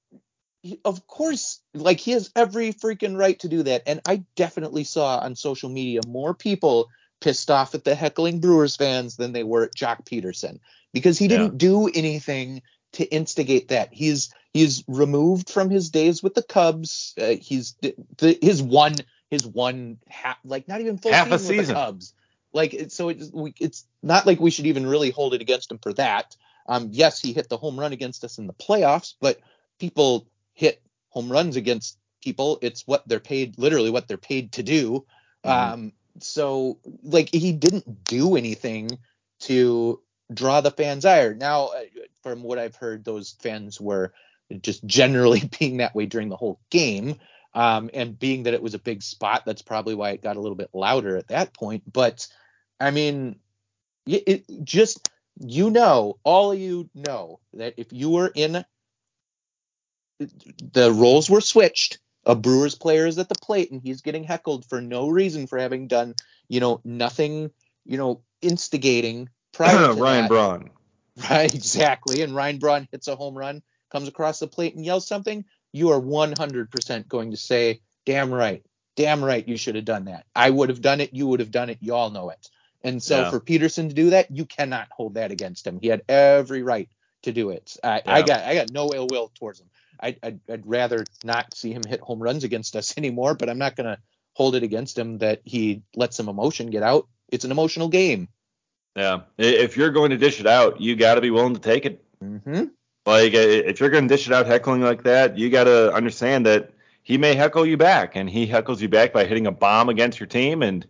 of 0.85 1.07
course, 1.07 1.59
like 1.73 1.99
he 1.99 2.11
has 2.11 2.31
every 2.35 2.73
freaking 2.73 3.17
right 3.17 3.39
to 3.39 3.47
do 3.47 3.63
that. 3.63 3.83
And 3.87 4.01
I 4.05 4.23
definitely 4.35 4.83
saw 4.83 5.17
on 5.17 5.35
social 5.35 5.69
media 5.69 6.01
more 6.07 6.33
people 6.33 6.89
pissed 7.19 7.49
off 7.49 7.73
at 7.75 7.83
the 7.83 7.95
heckling 7.95 8.39
Brewers 8.39 8.75
fans 8.75 9.15
than 9.15 9.31
they 9.31 9.43
were 9.43 9.63
at 9.63 9.75
Joc 9.75 10.05
Pederson 10.05 10.59
because 10.93 11.17
he 11.17 11.27
didn't 11.27 11.53
yeah. 11.53 11.57
do 11.57 11.87
anything 11.87 12.61
to 12.93 13.05
instigate 13.05 13.69
that. 13.69 13.93
He's 13.93 14.33
he's 14.53 14.83
removed 14.87 15.49
from 15.49 15.69
his 15.69 15.89
days 15.89 16.21
with 16.21 16.33
the 16.33 16.43
Cubs. 16.43 17.13
Uh, 17.19 17.35
he's 17.39 17.75
the, 17.81 18.37
his 18.41 18.61
one 18.61 18.95
his 19.31 19.47
one 19.47 19.97
half 20.09 20.37
like 20.43 20.67
not 20.67 20.81
even 20.81 20.97
full 20.97 21.13
half 21.13 21.31
a 21.31 21.39
season. 21.39 21.57
with 21.57 21.67
the 21.67 21.73
Cubs. 21.73 22.13
Like 22.53 22.85
so 22.89 23.09
it's 23.09 23.31
we, 23.31 23.55
it's 23.59 23.85
not 24.03 24.27
like 24.27 24.39
we 24.39 24.51
should 24.51 24.67
even 24.67 24.85
really 24.85 25.09
hold 25.09 25.33
it 25.33 25.41
against 25.41 25.71
him 25.71 25.79
for 25.79 25.93
that. 25.93 26.35
Um, 26.67 26.89
yes, 26.91 27.19
he 27.19 27.33
hit 27.33 27.49
the 27.49 27.57
home 27.57 27.79
run 27.79 27.93
against 27.93 28.23
us 28.23 28.37
in 28.37 28.45
the 28.45 28.53
playoffs, 28.53 29.15
but 29.19 29.39
people 29.79 30.27
hit 30.53 30.81
home 31.09 31.31
runs 31.31 31.55
against 31.55 31.97
people. 32.21 32.59
It's 32.61 32.85
what 32.85 33.07
they're 33.07 33.19
paid, 33.19 33.57
literally 33.57 33.89
what 33.89 34.07
they're 34.07 34.17
paid 34.17 34.51
to 34.53 34.63
do. 34.63 35.05
Mm-hmm. 35.45 35.73
Um, 35.73 35.93
so 36.19 36.77
like 37.03 37.33
he 37.33 37.53
didn't 37.53 38.03
do 38.03 38.35
anything 38.35 38.99
to 39.41 40.01
draw 40.33 40.61
the 40.61 40.71
fans' 40.71 41.05
ire. 41.05 41.33
Now, 41.33 41.67
uh, 41.67 41.81
from 42.21 42.43
what 42.43 42.59
I've 42.59 42.75
heard, 42.75 43.03
those 43.05 43.31
fans 43.39 43.79
were 43.79 44.13
just 44.61 44.85
generally 44.85 45.49
being 45.59 45.77
that 45.77 45.95
way 45.95 46.05
during 46.05 46.29
the 46.29 46.37
whole 46.37 46.59
game. 46.69 47.15
Um, 47.53 47.89
and 47.93 48.17
being 48.17 48.43
that 48.43 48.53
it 48.53 48.61
was 48.61 48.73
a 48.73 48.79
big 48.79 49.03
spot, 49.03 49.43
that's 49.45 49.61
probably 49.61 49.93
why 49.93 50.11
it 50.11 50.23
got 50.23 50.37
a 50.37 50.39
little 50.39 50.55
bit 50.55 50.69
louder 50.73 51.17
at 51.17 51.27
that 51.27 51.53
point. 51.53 51.83
But 51.91 52.27
I 52.79 52.91
mean, 52.91 53.39
it, 54.05 54.23
it 54.25 54.63
just 54.63 55.09
you 55.39 55.69
know, 55.69 56.17
all 56.23 56.51
of 56.51 56.59
you 56.59 56.89
know 56.93 57.39
that 57.53 57.73
if 57.77 57.91
you 57.91 58.09
were 58.09 58.31
in 58.33 58.63
the 60.19 60.91
roles 60.91 61.29
were 61.29 61.41
switched, 61.41 61.99
a 62.25 62.35
Brewers 62.35 62.75
player 62.75 63.07
is 63.07 63.17
at 63.17 63.29
the 63.29 63.35
plate 63.35 63.71
and 63.71 63.81
he's 63.81 64.01
getting 64.01 64.23
heckled 64.23 64.65
for 64.65 64.81
no 64.81 65.09
reason 65.09 65.47
for 65.47 65.57
having 65.57 65.87
done, 65.87 66.13
you 66.47 66.59
know, 66.59 66.79
nothing, 66.83 67.49
you 67.85 67.97
know, 67.97 68.21
instigating 68.41 69.29
prior 69.51 69.87
to 69.95 70.01
Ryan 70.01 70.21
that. 70.21 70.29
Braun. 70.29 70.69
Right, 71.29 71.53
exactly. 71.53 72.21
And 72.21 72.33
Ryan 72.33 72.57
Braun 72.57 72.87
hits 72.89 73.09
a 73.09 73.17
home 73.17 73.37
run, 73.37 73.61
comes 73.91 74.07
across 74.07 74.39
the 74.39 74.47
plate 74.47 74.75
and 74.75 74.85
yells 74.85 75.05
something. 75.05 75.43
You 75.73 75.91
are 75.91 76.01
100% 76.01 77.07
going 77.07 77.31
to 77.31 77.37
say, 77.37 77.81
damn 78.05 78.33
right, 78.33 78.63
damn 78.95 79.23
right, 79.23 79.47
you 79.47 79.57
should 79.57 79.75
have 79.75 79.85
done 79.85 80.05
that. 80.05 80.25
I 80.35 80.49
would 80.49 80.69
have 80.69 80.81
done 80.81 81.01
it. 81.01 81.13
You 81.13 81.27
would 81.27 81.39
have 81.39 81.51
done 81.51 81.69
it. 81.69 81.77
You 81.81 81.93
all 81.93 82.09
know 82.09 82.29
it. 82.29 82.49
And 82.83 83.01
so 83.01 83.21
yeah. 83.21 83.29
for 83.29 83.39
Pederson 83.39 83.89
to 83.89 83.95
do 83.95 84.09
that, 84.11 84.31
you 84.31 84.45
cannot 84.45 84.87
hold 84.91 85.13
that 85.13 85.31
against 85.31 85.67
him. 85.67 85.79
He 85.81 85.87
had 85.87 86.01
every 86.09 86.63
right 86.63 86.89
to 87.23 87.31
do 87.31 87.51
it. 87.51 87.77
I, 87.83 88.01
yeah. 88.05 88.13
I 88.13 88.21
got 88.23 88.43
I 88.43 88.55
got 88.55 88.71
no 88.71 88.91
ill 88.93 89.07
will 89.09 89.31
towards 89.35 89.61
him. 89.61 89.69
I, 90.01 90.15
I'd, 90.23 90.39
I'd 90.49 90.65
rather 90.65 91.05
not 91.23 91.53
see 91.53 91.71
him 91.71 91.83
hit 91.87 91.99
home 91.99 92.21
runs 92.21 92.43
against 92.43 92.75
us 92.75 92.93
anymore, 92.97 93.35
but 93.35 93.49
I'm 93.49 93.59
not 93.59 93.75
going 93.75 93.87
to 93.87 93.99
hold 94.33 94.55
it 94.55 94.63
against 94.63 94.97
him 94.97 95.19
that 95.19 95.41
he 95.43 95.83
let 95.95 96.13
some 96.13 96.29
emotion 96.29 96.69
get 96.69 96.83
out. 96.83 97.07
It's 97.29 97.45
an 97.45 97.51
emotional 97.51 97.89
game. 97.89 98.27
Yeah, 98.95 99.21
if 99.37 99.77
you're 99.77 99.91
going 99.91 100.09
to 100.09 100.17
dish 100.17 100.41
it 100.41 100.47
out, 100.47 100.81
you 100.81 100.97
got 100.97 101.15
to 101.15 101.21
be 101.21 101.29
willing 101.29 101.53
to 101.53 101.61
take 101.61 101.85
it. 101.85 102.03
Mm-hmm. 102.21 102.65
Like 103.05 103.33
if 103.33 103.79
you're 103.79 103.89
going 103.89 104.07
to 104.07 104.13
dish 104.13 104.27
it 104.27 104.33
out 104.33 104.45
heckling 104.45 104.81
like 104.81 105.03
that, 105.03 105.37
you 105.37 105.49
got 105.49 105.63
to 105.63 105.93
understand 105.93 106.45
that 106.45 106.71
he 107.03 107.17
may 107.17 107.33
heckle 107.33 107.65
you 107.65 107.77
back, 107.77 108.15
and 108.15 108.29
he 108.29 108.47
heckles 108.47 108.79
you 108.79 108.89
back 108.89 109.11
by 109.11 109.25
hitting 109.25 109.47
a 109.47 109.51
bomb 109.51 109.89
against 109.89 110.19
your 110.19 110.27
team 110.27 110.61
and 110.61 110.85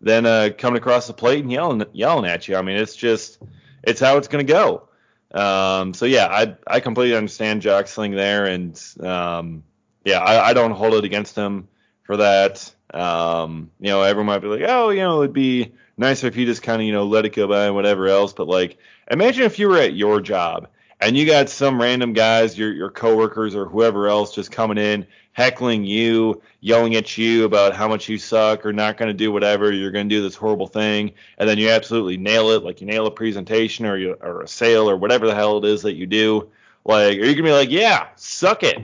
then 0.00 0.26
uh, 0.26 0.50
coming 0.56 0.78
across 0.78 1.06
the 1.06 1.12
plate 1.12 1.42
and 1.42 1.52
yelling 1.52 1.84
yelling 1.92 2.30
at 2.30 2.46
you. 2.46 2.56
I 2.56 2.62
mean, 2.62 2.76
it's 2.76 2.96
just 2.96 3.38
it's 3.82 4.00
how 4.00 4.16
it's 4.16 4.28
going 4.28 4.46
to 4.46 4.52
go. 4.52 4.88
Um, 5.32 5.92
so 5.94 6.06
yeah, 6.06 6.26
I 6.26 6.56
I 6.66 6.80
completely 6.80 7.16
understand 7.16 7.62
Joc's 7.62 7.94
thing 7.94 8.12
there, 8.12 8.46
and 8.46 8.80
um, 9.00 9.64
yeah, 10.04 10.20
I, 10.20 10.50
I 10.50 10.52
don't 10.54 10.72
hold 10.72 10.94
it 10.94 11.04
against 11.04 11.34
him 11.34 11.68
for 12.04 12.16
that. 12.18 12.72
Um, 12.94 13.70
you 13.80 13.88
know, 13.88 14.02
everyone 14.02 14.26
might 14.26 14.38
be 14.38 14.48
like, 14.48 14.68
oh, 14.68 14.90
you 14.90 15.00
know, 15.00 15.22
it'd 15.22 15.32
be 15.32 15.72
nicer 15.96 16.26
if 16.26 16.36
you 16.36 16.46
just 16.46 16.62
kind 16.62 16.80
of, 16.80 16.86
you 16.86 16.92
know, 16.92 17.04
let 17.04 17.24
it 17.24 17.34
go 17.34 17.46
by 17.46 17.66
and 17.66 17.74
whatever 17.74 18.08
else. 18.08 18.32
But 18.32 18.48
like, 18.48 18.78
imagine 19.10 19.44
if 19.44 19.58
you 19.58 19.68
were 19.68 19.78
at 19.78 19.94
your 19.94 20.20
job 20.20 20.68
and 21.00 21.16
you 21.16 21.24
got 21.24 21.48
some 21.48 21.80
random 21.80 22.12
guys, 22.12 22.58
your 22.58 22.72
your 22.72 22.90
coworkers 22.90 23.54
or 23.54 23.66
whoever 23.66 24.08
else, 24.08 24.34
just 24.34 24.52
coming 24.52 24.78
in, 24.78 25.06
heckling 25.32 25.84
you, 25.84 26.42
yelling 26.60 26.94
at 26.94 27.16
you 27.16 27.44
about 27.44 27.74
how 27.74 27.88
much 27.88 28.08
you 28.08 28.18
suck 28.18 28.66
or 28.66 28.72
not 28.72 28.96
going 28.98 29.08
to 29.08 29.14
do 29.14 29.32
whatever, 29.32 29.72
you're 29.72 29.90
going 29.90 30.08
to 30.08 30.14
do 30.14 30.22
this 30.22 30.34
horrible 30.34 30.66
thing, 30.66 31.12
and 31.38 31.48
then 31.48 31.58
you 31.58 31.70
absolutely 31.70 32.16
nail 32.16 32.50
it, 32.50 32.62
like 32.62 32.80
you 32.80 32.86
nail 32.86 33.06
a 33.06 33.10
presentation 33.10 33.86
or 33.86 33.96
you 33.96 34.12
or 34.20 34.42
a 34.42 34.48
sale 34.48 34.88
or 34.88 34.96
whatever 34.96 35.26
the 35.26 35.34
hell 35.34 35.58
it 35.58 35.64
is 35.64 35.82
that 35.82 35.94
you 35.94 36.06
do. 36.06 36.50
Like, 36.84 37.18
are 37.18 37.24
you 37.24 37.34
gonna 37.34 37.48
be 37.48 37.52
like, 37.52 37.70
yeah, 37.70 38.08
suck 38.16 38.62
it? 38.62 38.78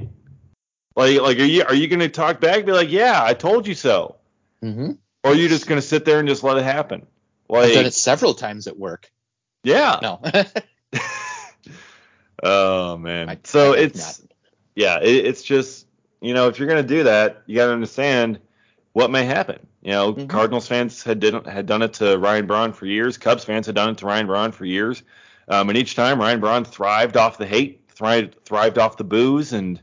Like, 0.95 1.21
like 1.21 1.39
are 1.39 1.45
you 1.45 1.65
are 1.65 1.75
you 1.75 1.89
gonna 1.89 2.09
talk 2.09 2.41
back? 2.41 2.59
And 2.59 2.67
be 2.67 2.73
like, 2.73 2.91
yeah, 2.91 3.23
I 3.23 3.35
told 3.35 3.67
you 3.67 3.75
so. 3.75 4.17
Mm-hmm. 4.63 4.93
Or 5.25 5.33
are 5.33 5.35
you 5.35 5.49
just 5.49 5.67
gonna 5.67 5.83
sit 5.83 6.05
there 6.05 6.19
and 6.19 6.29
just 6.29 6.43
let 6.43 6.57
it 6.57 6.65
happen? 6.65 7.07
Like, 7.49 7.69
I've 7.69 7.75
done 7.75 7.87
it 7.87 7.95
several 7.95 8.35
times 8.35 8.67
at 8.67 8.79
work. 8.79 9.11
Yeah. 9.63 9.99
No. 10.03 10.21
oh 12.43 12.97
man. 12.99 13.29
I, 13.29 13.39
so 13.45 13.75
I 13.75 13.79
it's 13.79 14.23
yeah, 14.75 14.99
it, 15.01 15.27
it's 15.27 15.43
just 15.43 15.87
you 16.21 16.35
know 16.35 16.49
if 16.49 16.59
you're 16.59 16.69
gonna 16.69 16.83
do 16.83 17.05
that, 17.05 17.43
you 17.47 17.57
gotta 17.57 17.73
understand 17.73 18.39
what 18.93 19.11
may 19.11 19.25
happen. 19.25 19.67
You 19.83 19.93
know, 19.93 20.15
Mhm. 20.15 20.29
Cardinals 20.29 20.67
fans 20.67 21.03
had 21.03 21.21
did, 21.21 21.47
had 21.47 21.67
done 21.67 21.83
it 21.83 21.93
to 21.95 22.19
Ryan 22.19 22.47
Braun 22.47 22.73
for 22.73 22.87
years. 22.87 23.19
Cubs 23.19 23.45
fans 23.45 23.67
had 23.67 23.75
done 23.75 23.91
it 23.91 23.99
to 23.99 24.07
Ryan 24.07 24.27
Braun 24.27 24.51
for 24.53 24.65
years. 24.65 25.03
Um, 25.49 25.69
and 25.69 25.79
each 25.79 25.95
time 25.95 26.19
Ryan 26.19 26.41
Braun 26.41 26.65
thrived 26.65 27.17
off 27.17 27.39
the 27.39 27.47
hate, 27.47 27.83
thrived 27.89 28.37
thrived 28.45 28.79
off 28.79 28.97
the 28.97 29.05
booze, 29.05 29.53
and 29.53 29.81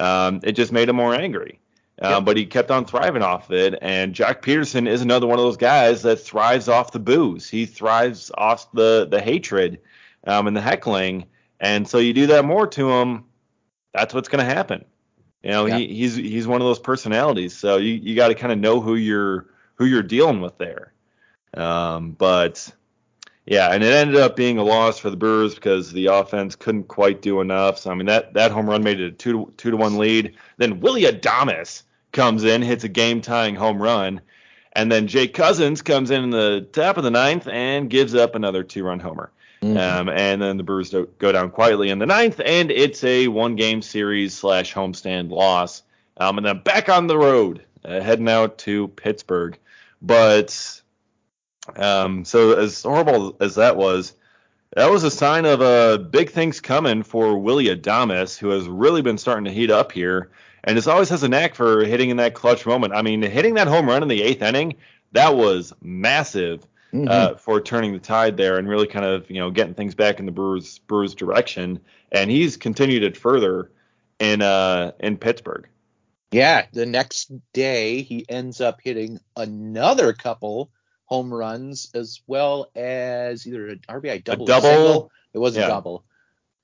um, 0.00 0.40
it 0.44 0.52
just 0.52 0.72
made 0.72 0.88
him 0.88 0.96
more 0.96 1.14
angry. 1.14 1.58
Um, 2.00 2.10
Yep. 2.10 2.24
But 2.24 2.36
he 2.38 2.46
kept 2.46 2.70
on 2.70 2.86
thriving 2.86 3.22
off 3.22 3.50
it. 3.50 3.78
And 3.82 4.14
Joc 4.14 4.42
Pederson 4.42 4.88
is 4.88 5.02
another 5.02 5.26
one 5.28 5.38
of 5.38 5.44
those 5.44 5.56
guys 5.56 6.02
that 6.02 6.16
thrives 6.16 6.68
off 6.68 6.90
the 6.92 6.98
booze. 6.98 7.48
He 7.48 7.66
thrives 7.66 8.32
off 8.36 8.70
the 8.72 9.06
the 9.10 9.20
hatred 9.20 9.78
um, 10.26 10.46
and 10.46 10.56
the 10.56 10.60
heckling. 10.60 11.26
And 11.60 11.88
so 11.88 11.98
you 11.98 12.12
do 12.12 12.26
that 12.28 12.44
more 12.44 12.66
to 12.68 12.90
him, 12.90 13.24
that's 13.92 14.12
what's 14.12 14.28
going 14.28 14.44
to 14.46 14.54
happen. 14.54 14.84
You 15.42 15.50
know, 15.50 15.66
he, 15.66 15.86
he's 15.86 16.16
he's 16.16 16.46
one 16.46 16.62
of 16.62 16.66
those 16.66 16.78
personalities. 16.78 17.54
So 17.54 17.76
you, 17.76 17.92
you 17.92 18.16
got 18.16 18.28
to 18.28 18.34
kind 18.34 18.52
of 18.52 18.58
know 18.58 18.80
who 18.80 18.94
you're 18.94 19.46
who 19.74 19.84
you're 19.84 20.02
dealing 20.02 20.40
with 20.40 20.56
there. 20.56 20.92
Um, 21.54 22.12
but 22.12 22.72
yeah, 23.46 23.68
and 23.72 23.84
it 23.84 23.92
ended 23.92 24.16
up 24.16 24.36
being 24.36 24.56
a 24.56 24.64
loss 24.64 24.98
for 24.98 25.10
the 25.10 25.18
Brewers 25.18 25.54
because 25.54 25.92
the 25.92 26.06
offense 26.06 26.56
couldn't 26.56 26.88
quite 26.88 27.20
do 27.20 27.42
enough. 27.42 27.78
So 27.78 27.90
I 27.90 27.94
mean 27.94 28.06
that 28.06 28.32
that 28.34 28.52
home 28.52 28.68
run 28.68 28.82
made 28.82 29.00
it 29.00 29.06
a 29.06 29.12
two 29.12 29.32
to, 29.32 29.52
two 29.58 29.70
to 29.70 29.76
one 29.76 29.98
lead. 29.98 30.34
Then 30.56 30.80
Willie 30.80 31.02
Adames 31.02 31.82
comes 32.12 32.44
in, 32.44 32.62
hits 32.62 32.84
a 32.84 32.88
game 32.88 33.20
tying 33.20 33.54
home 33.54 33.82
run, 33.82 34.22
and 34.72 34.90
then 34.90 35.06
Jake 35.06 35.34
Cousins 35.34 35.82
comes 35.82 36.10
in 36.10 36.24
in 36.24 36.30
the 36.30 36.66
top 36.72 36.96
of 36.96 37.04
the 37.04 37.10
ninth 37.10 37.46
and 37.46 37.90
gives 37.90 38.14
up 38.14 38.34
another 38.34 38.62
two 38.62 38.82
run 38.82 38.98
homer. 38.98 39.30
Mhm. 39.64 39.78
Um, 39.78 40.08
and 40.10 40.42
then 40.42 40.56
the 40.58 40.62
Brewers 40.62 40.90
do- 40.90 41.08
go 41.18 41.32
down 41.32 41.50
quietly 41.50 41.88
in 41.88 41.98
the 41.98 42.06
ninth, 42.06 42.40
and 42.44 42.70
it's 42.70 43.02
a 43.02 43.28
one 43.28 43.56
game 43.56 43.80
series 43.80 44.34
slash 44.34 44.74
homestand 44.74 45.30
loss. 45.30 45.82
Um, 46.18 46.36
and 46.38 46.46
then 46.46 46.58
back 46.58 46.88
on 46.88 47.06
the 47.06 47.16
road, 47.16 47.62
uh, 47.84 48.00
heading 48.00 48.28
out 48.28 48.58
to 48.58 48.88
Pittsburgh. 48.88 49.58
But 50.02 50.82
um, 51.76 52.24
so 52.24 52.52
as 52.52 52.82
horrible 52.82 53.36
as 53.40 53.54
that 53.54 53.76
was, 53.76 54.12
that 54.76 54.90
was 54.90 55.02
a 55.02 55.10
sign 55.10 55.46
of 55.46 55.62
uh, 55.62 55.96
big 55.98 56.30
things 56.30 56.60
coming 56.60 57.02
for 57.02 57.38
Willie 57.38 57.74
Adames, 57.74 58.36
who 58.36 58.50
has 58.50 58.68
really 58.68 59.02
been 59.02 59.18
starting 59.18 59.44
to 59.46 59.52
heat 59.52 59.70
up 59.70 59.92
here, 59.92 60.30
and 60.62 60.76
has 60.76 60.88
always 60.88 61.08
has 61.08 61.22
a 61.22 61.28
knack 61.28 61.54
for 61.54 61.84
hitting 61.84 62.10
in 62.10 62.18
that 62.18 62.34
clutch 62.34 62.66
moment. 62.66 62.92
I 62.92 63.00
mean, 63.00 63.22
hitting 63.22 63.54
that 63.54 63.68
home 63.68 63.86
run 63.88 64.02
in 64.02 64.08
the 64.08 64.22
eighth 64.22 64.42
inning, 64.42 64.74
that 65.12 65.36
was 65.36 65.72
massive 65.80 66.66
Mhm. 66.94 67.10
uh, 67.10 67.34
for 67.34 67.60
turning 67.60 67.92
the 67.92 67.98
tide 67.98 68.36
there 68.36 68.56
and 68.56 68.68
really 68.68 68.86
kind 68.86 69.04
of 69.04 69.28
you 69.30 69.40
know 69.40 69.50
getting 69.50 69.74
things 69.74 69.94
back 69.94 70.20
in 70.20 70.26
the 70.26 70.32
Brewers 70.32 70.78
Brewers 70.78 71.14
direction. 71.14 71.80
And 72.12 72.30
he's 72.30 72.56
continued 72.56 73.02
it 73.02 73.16
further 73.16 73.70
in 74.20 74.40
uh, 74.42 74.92
in 75.00 75.16
Pittsburgh. 75.18 75.68
Yeah, 76.30 76.66
the 76.72 76.86
next 76.86 77.32
day 77.52 78.02
he 78.02 78.24
ends 78.28 78.60
up 78.60 78.80
hitting 78.82 79.20
another 79.36 80.12
couple 80.12 80.70
home 81.06 81.32
runs 81.34 81.90
as 81.94 82.20
well 82.26 82.70
as 82.74 83.46
either 83.46 83.68
an 83.68 83.80
RBI 83.88 84.22
double, 84.24 84.44
or 84.44 84.46
double, 84.46 84.68
single. 84.68 85.10
It 85.32 85.38
was 85.38 85.56
yeah. 85.56 85.64
a 85.64 85.68
double. 85.68 86.04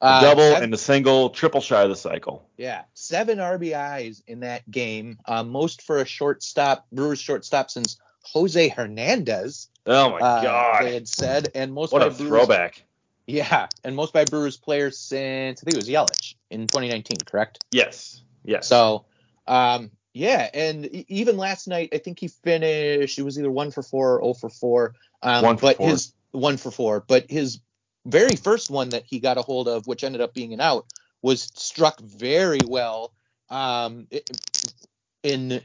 A 0.02 0.06
Uh, 0.06 0.20
double 0.22 0.42
seven- 0.42 0.62
and 0.64 0.74
a 0.74 0.78
single, 0.78 1.28
triple 1.30 1.60
shy 1.60 1.82
of 1.82 1.90
the 1.90 1.96
cycle. 1.96 2.48
yeah, 2.56 2.82
seven 2.94 3.38
RBIs 3.38 4.22
in 4.26 4.40
that 4.40 4.68
game, 4.70 5.18
uh, 5.26 5.42
most 5.44 5.82
for 5.82 5.98
a 5.98 6.06
shortstop, 6.06 6.86
Brewers 6.90 7.20
shortstop 7.20 7.70
since 7.70 7.98
Jose 8.32 8.68
Hernandez. 8.68 9.68
Oh 9.86 10.10
my 10.10 10.18
uh, 10.18 10.42
god, 10.42 10.84
they 10.84 10.94
had 10.94 11.08
said, 11.08 11.48
and 11.54 11.72
most 11.72 11.92
what 11.92 12.00
by 12.00 12.06
a 12.06 12.10
Brewers, 12.10 12.28
throwback! 12.28 12.84
Yeah, 13.26 13.68
and 13.84 13.96
most 13.96 14.12
by 14.12 14.24
Brewers 14.24 14.56
players 14.56 14.98
since 14.98 15.62
I 15.62 15.64
think 15.64 15.76
it 15.76 15.80
was 15.80 15.88
Yelich 15.88 16.34
in 16.50 16.66
2019, 16.66 17.18
correct? 17.26 17.64
Yes, 17.70 18.22
yes. 18.44 18.66
So, 18.66 19.06
um, 19.46 19.90
yeah, 20.12 20.48
and 20.52 20.86
even 20.86 21.36
last 21.36 21.68
night, 21.68 21.90
I 21.92 21.98
think 21.98 22.18
he 22.18 22.28
finished. 22.28 23.18
It 23.18 23.22
was 23.22 23.38
either 23.38 23.50
one 23.50 23.70
for 23.70 23.82
four 23.82 24.18
or 24.18 24.34
0 24.34 24.34
for 24.34 24.48
four. 24.50 24.94
Um, 25.22 25.44
One 25.44 25.56
for 25.56 25.62
but 25.62 25.76
four. 25.76 25.88
his 25.88 26.12
one 26.32 26.56
for 26.56 26.70
four, 26.70 27.04
but 27.06 27.30
his 27.30 27.60
very 28.06 28.36
first 28.36 28.70
one 28.70 28.90
that 28.90 29.04
he 29.06 29.20
got 29.20 29.38
a 29.38 29.42
hold 29.42 29.68
of, 29.68 29.86
which 29.86 30.04
ended 30.04 30.20
up 30.20 30.34
being 30.34 30.52
an 30.52 30.60
out, 30.60 30.86
was 31.22 31.50
struck 31.54 32.00
very 32.00 32.60
well. 32.66 33.12
Um, 33.50 34.06
in 35.22 35.60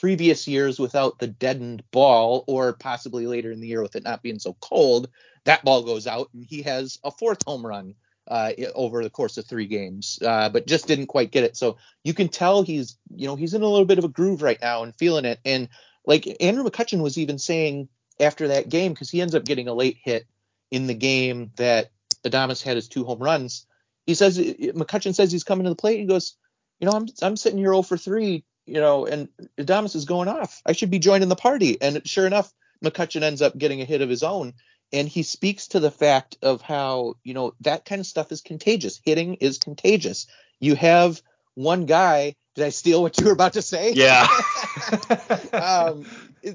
previous 0.00 0.46
years 0.48 0.78
without 0.78 1.18
the 1.18 1.26
deadened 1.26 1.82
ball, 1.90 2.44
or 2.46 2.72
possibly 2.72 3.26
later 3.26 3.50
in 3.50 3.60
the 3.60 3.68
year 3.68 3.82
with 3.82 3.96
it 3.96 4.04
not 4.04 4.22
being 4.22 4.38
so 4.38 4.56
cold, 4.60 5.08
that 5.44 5.64
ball 5.64 5.82
goes 5.82 6.06
out, 6.06 6.28
and 6.34 6.44
he 6.44 6.62
has 6.62 6.98
a 7.04 7.10
fourth 7.10 7.42
home 7.46 7.64
run 7.66 7.94
uh, 8.28 8.52
over 8.74 9.02
the 9.02 9.10
course 9.10 9.38
of 9.38 9.46
three 9.46 9.66
games, 9.66 10.18
uh, 10.24 10.48
but 10.48 10.66
just 10.66 10.86
didn't 10.86 11.06
quite 11.06 11.30
get 11.30 11.44
it. 11.44 11.56
So 11.56 11.78
you 12.04 12.14
can 12.14 12.28
tell 12.28 12.62
he's, 12.62 12.98
you 13.14 13.26
know, 13.26 13.36
he's 13.36 13.54
in 13.54 13.62
a 13.62 13.68
little 13.68 13.86
bit 13.86 13.98
of 13.98 14.04
a 14.04 14.08
groove 14.08 14.42
right 14.42 14.58
now 14.60 14.82
and 14.82 14.94
feeling 14.94 15.24
it. 15.24 15.40
And 15.44 15.68
like 16.04 16.36
Andrew 16.40 16.64
McCutchen 16.64 17.00
was 17.00 17.18
even 17.18 17.38
saying 17.38 17.88
after 18.20 18.48
that 18.48 18.68
game, 18.68 18.92
because 18.92 19.10
he 19.10 19.20
ends 19.20 19.34
up 19.34 19.44
getting 19.44 19.68
a 19.68 19.74
late 19.74 19.98
hit 20.02 20.26
in 20.70 20.86
the 20.86 20.94
game 20.94 21.52
that 21.56 21.90
Adames 22.24 22.62
had 22.62 22.76
his 22.76 22.88
two 22.88 23.04
home 23.04 23.20
runs. 23.20 23.66
He 24.06 24.14
says 24.14 24.38
McCutchen 24.38 25.14
says 25.14 25.32
he's 25.32 25.44
coming 25.44 25.64
to 25.64 25.70
the 25.70 25.76
plate. 25.76 26.00
He 26.00 26.06
goes, 26.06 26.34
you 26.80 26.86
know, 26.86 26.92
I'm 26.92 27.06
I'm 27.22 27.36
sitting 27.36 27.58
here 27.58 27.72
0 27.72 27.82
for 27.82 27.96
three, 27.96 28.44
you 28.68 28.80
know, 28.80 29.06
and 29.06 29.28
Adames 29.58 29.96
is 29.96 30.04
going 30.04 30.28
off. 30.28 30.62
I 30.66 30.72
should 30.72 30.90
be 30.90 30.98
joining 30.98 31.28
the 31.28 31.36
party. 31.36 31.80
And 31.80 32.06
sure 32.06 32.26
enough, 32.26 32.52
McCutchen 32.84 33.22
ends 33.22 33.42
up 33.42 33.56
getting 33.56 33.80
a 33.80 33.86
hit 33.86 34.02
of 34.02 34.08
his 34.08 34.22
own. 34.22 34.54
And 34.92 35.08
he 35.08 35.22
speaks 35.22 35.68
to 35.68 35.80
the 35.80 35.90
fact 35.90 36.38
of 36.42 36.62
how, 36.62 37.14
you 37.22 37.34
know, 37.34 37.54
that 37.60 37.84
kind 37.84 38.00
of 38.00 38.06
stuff 38.06 38.32
is 38.32 38.40
contagious. 38.40 39.00
Hitting 39.04 39.34
is 39.34 39.58
contagious. 39.58 40.26
You 40.60 40.76
have 40.76 41.20
one 41.58 41.86
guy. 41.86 42.36
Did 42.54 42.64
I 42.64 42.68
steal 42.70 43.02
what 43.02 43.18
you 43.18 43.26
were 43.26 43.32
about 43.32 43.52
to 43.54 43.62
say? 43.62 43.92
yeah. 43.92 44.26
um, 45.52 46.06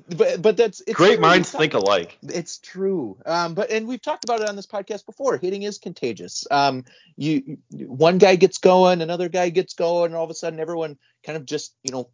but 0.10 0.42
but 0.42 0.58
that's 0.58 0.82
it's 0.82 0.96
Great 0.96 1.20
minds 1.20 1.54
not- 1.54 1.60
think 1.60 1.74
alike. 1.74 2.18
It's 2.24 2.58
true. 2.58 3.18
Um, 3.26 3.54
but 3.54 3.70
and 3.70 3.88
we've 3.88 4.02
talked 4.02 4.24
about 4.24 4.42
it 4.42 4.50
on 4.50 4.56
this 4.56 4.66
podcast 4.66 5.06
before. 5.06 5.38
Hitting 5.38 5.64
is 5.64 5.78
contagious. 5.78 6.46
Um, 6.50 6.86
you 7.18 7.58
one 7.72 8.18
guy 8.18 8.36
gets 8.38 8.58
going, 8.58 9.02
another 9.02 9.30
guy 9.30 9.50
gets 9.50 9.74
going, 9.74 10.08
and 10.08 10.16
all 10.16 10.24
of 10.24 10.30
a 10.30 10.34
sudden 10.36 10.60
everyone 10.60 10.98
kind 11.26 11.38
of 11.38 11.46
just 11.46 11.76
you 11.84 11.92
know 11.92 12.10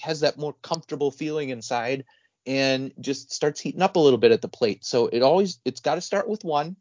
has 0.00 0.20
that 0.20 0.38
more 0.38 0.54
comfortable 0.62 1.10
feeling 1.10 1.48
inside 1.48 2.04
and 2.46 2.92
just 3.00 3.32
starts 3.32 3.60
heating 3.60 3.82
up 3.82 3.96
a 3.96 4.00
little 4.00 4.18
bit 4.18 4.32
at 4.32 4.42
the 4.42 4.48
plate. 4.48 4.84
So 4.84 5.06
it 5.08 5.22
always 5.22 5.58
it's 5.64 5.80
got 5.80 5.96
to 5.96 6.00
start 6.02 6.28
with 6.28 6.44
one, 6.44 6.76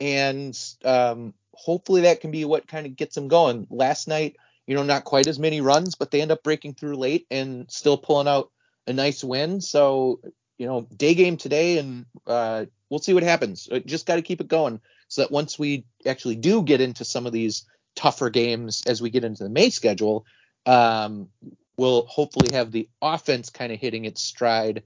and 0.00 0.58
um, 0.84 1.32
hopefully 1.54 2.02
that 2.02 2.20
can 2.20 2.32
be 2.32 2.44
what 2.44 2.66
kind 2.66 2.86
of 2.86 2.96
gets 2.96 3.14
them 3.14 3.28
going. 3.28 3.66
Last 3.70 4.08
night, 4.08 4.36
you 4.66 4.74
know, 4.74 4.82
not 4.82 5.04
quite 5.04 5.28
as 5.28 5.38
many 5.38 5.60
runs, 5.60 5.94
but 5.94 6.10
they 6.10 6.20
end 6.20 6.32
up 6.32 6.42
breaking 6.42 6.74
through 6.74 6.96
late 6.96 7.26
and 7.30 7.70
still 7.70 7.96
pulling 7.96 8.28
out 8.28 8.50
a 8.86 8.92
nice 8.92 9.22
win. 9.22 9.60
So 9.60 10.20
you 10.58 10.66
know, 10.66 10.86
day 10.96 11.14
game 11.14 11.36
today, 11.36 11.78
and 11.78 12.06
uh, 12.26 12.66
we'll 12.88 13.00
see 13.00 13.14
what 13.14 13.22
happens. 13.22 13.68
Uh, 13.70 13.80
Just 13.80 14.06
got 14.06 14.16
to 14.16 14.22
keep 14.22 14.40
it 14.40 14.48
going 14.48 14.80
so 15.08 15.22
that 15.22 15.30
once 15.30 15.58
we 15.58 15.84
actually 16.06 16.36
do 16.36 16.62
get 16.62 16.80
into 16.80 17.04
some 17.04 17.26
of 17.26 17.32
these 17.32 17.64
tougher 17.94 18.30
games 18.30 18.82
as 18.86 19.00
we 19.02 19.10
get 19.10 19.24
into 19.24 19.44
the 19.44 19.50
May 19.50 19.70
schedule, 19.70 20.24
um, 20.64 21.28
we'll 21.76 22.06
hopefully 22.06 22.54
have 22.54 22.72
the 22.72 22.88
offense 23.02 23.50
kind 23.50 23.72
of 23.72 23.78
hitting 23.78 24.04
its 24.04 24.22
stride 24.22 24.82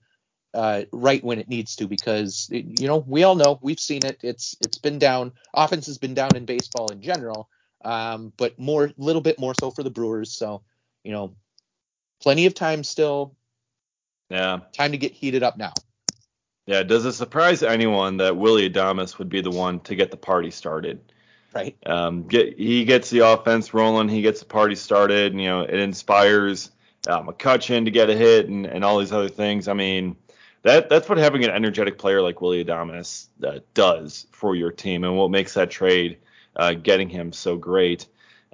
uh, 0.52 0.82
right 0.92 1.22
when 1.22 1.38
it 1.38 1.48
needs 1.48 1.76
to 1.76 1.86
because 1.86 2.48
you 2.50 2.88
know 2.88 2.98
we 3.06 3.22
all 3.22 3.36
know 3.36 3.58
we've 3.62 3.80
seen 3.80 4.04
it. 4.04 4.18
It's 4.22 4.56
it's 4.60 4.78
been 4.78 4.98
down. 4.98 5.32
Offense 5.54 5.86
has 5.86 5.98
been 5.98 6.14
down 6.14 6.34
in 6.34 6.44
baseball 6.44 6.90
in 6.90 7.00
general, 7.00 7.48
um, 7.82 8.32
but 8.36 8.58
more 8.58 8.86
a 8.86 8.94
little 8.96 9.22
bit 9.22 9.38
more 9.38 9.54
so 9.54 9.70
for 9.70 9.82
the 9.82 9.90
Brewers. 9.90 10.32
So 10.32 10.62
you 11.04 11.12
know, 11.12 11.34
plenty 12.20 12.46
of 12.46 12.54
time 12.54 12.84
still. 12.84 13.34
Yeah. 14.28 14.60
Time 14.72 14.92
to 14.92 14.98
get 14.98 15.12
heated 15.12 15.42
up 15.42 15.56
now. 15.56 15.72
Yeah. 16.66 16.82
Does 16.82 17.04
it 17.04 17.12
surprise 17.12 17.62
anyone 17.62 18.18
that 18.18 18.36
Willie 18.36 18.70
Adames 18.70 19.18
would 19.18 19.28
be 19.28 19.40
the 19.40 19.50
one 19.50 19.80
to 19.80 19.94
get 19.94 20.10
the 20.10 20.16
party 20.16 20.50
started? 20.50 21.00
Right. 21.52 21.76
Um, 21.84 22.28
get 22.28 22.56
he 22.58 22.84
gets 22.84 23.10
the 23.10 23.20
offense 23.20 23.74
rolling, 23.74 24.08
he 24.08 24.22
gets 24.22 24.38
the 24.38 24.46
party 24.46 24.76
started, 24.76 25.32
and, 25.32 25.40
you 25.40 25.48
know, 25.48 25.62
it 25.62 25.74
inspires 25.74 26.70
uh, 27.08 27.22
McCutchen 27.22 27.86
to 27.86 27.90
get 27.90 28.08
a 28.08 28.14
hit 28.14 28.48
and, 28.48 28.66
and 28.66 28.84
all 28.84 28.98
these 28.98 29.10
other 29.10 29.28
things. 29.28 29.66
I 29.66 29.72
mean, 29.72 30.16
that 30.62 30.88
that's 30.88 31.08
what 31.08 31.18
having 31.18 31.42
an 31.42 31.50
energetic 31.50 31.98
player 31.98 32.22
like 32.22 32.40
Willie 32.40 32.64
Adames 32.64 33.26
uh, 33.44 33.58
does 33.74 34.26
for 34.30 34.54
your 34.54 34.70
team, 34.70 35.02
and 35.02 35.16
what 35.16 35.32
makes 35.32 35.54
that 35.54 35.70
trade 35.70 36.18
uh, 36.56 36.74
getting 36.74 37.08
him 37.08 37.32
so 37.32 37.56
great, 37.56 38.06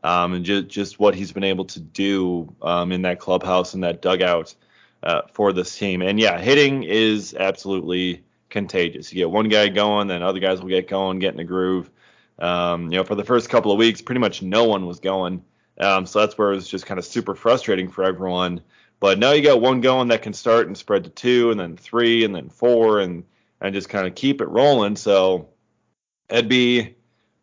um, 0.02 0.34
and 0.34 0.44
just 0.44 0.68
just 0.68 0.98
what 0.98 1.14
he's 1.14 1.32
been 1.32 1.44
able 1.44 1.64
to 1.66 1.80
do 1.80 2.54
um, 2.62 2.92
in 2.92 3.02
that 3.02 3.20
clubhouse 3.20 3.74
and 3.74 3.84
that 3.84 4.02
dugout 4.02 4.54
uh, 5.02 5.22
for 5.32 5.52
this 5.52 5.76
team. 5.76 6.02
And 6.02 6.18
yeah, 6.18 6.38
hitting 6.38 6.82
is 6.82 7.34
absolutely 7.34 8.24
contagious. 8.48 9.12
You 9.12 9.18
get 9.18 9.30
one 9.30 9.48
guy 9.48 9.68
going, 9.68 10.08
then 10.08 10.22
other 10.22 10.40
guys 10.40 10.60
will 10.60 10.68
get 10.68 10.88
going, 10.88 11.18
get 11.18 11.32
in 11.32 11.38
the 11.38 11.44
groove. 11.44 11.90
Um, 12.38 12.92
you 12.92 12.98
know, 12.98 13.04
for 13.04 13.14
the 13.14 13.24
first 13.24 13.48
couple 13.48 13.72
of 13.72 13.78
weeks, 13.78 14.02
pretty 14.02 14.20
much 14.20 14.42
no 14.42 14.64
one 14.64 14.86
was 14.86 15.00
going. 15.00 15.42
Um, 15.78 16.06
so 16.06 16.20
that's 16.20 16.36
where 16.38 16.52
it 16.52 16.56
was 16.56 16.68
just 16.68 16.86
kind 16.86 16.98
of 16.98 17.04
super 17.04 17.34
frustrating 17.34 17.90
for 17.90 18.04
everyone. 18.04 18.62
But 18.98 19.18
now 19.18 19.32
you 19.32 19.42
got 19.42 19.60
one 19.60 19.80
going 19.80 20.08
that 20.08 20.22
can 20.22 20.32
start 20.32 20.66
and 20.66 20.76
spread 20.76 21.04
to 21.04 21.10
two, 21.10 21.50
and 21.50 21.60
then 21.60 21.76
three, 21.76 22.24
and 22.24 22.34
then 22.34 22.48
four, 22.48 23.00
and 23.00 23.24
and 23.60 23.74
just 23.74 23.88
kind 23.88 24.06
of 24.06 24.14
keep 24.14 24.40
it 24.40 24.48
rolling. 24.48 24.96
So 24.96 25.48
it'd 26.28 26.48
be 26.48 26.95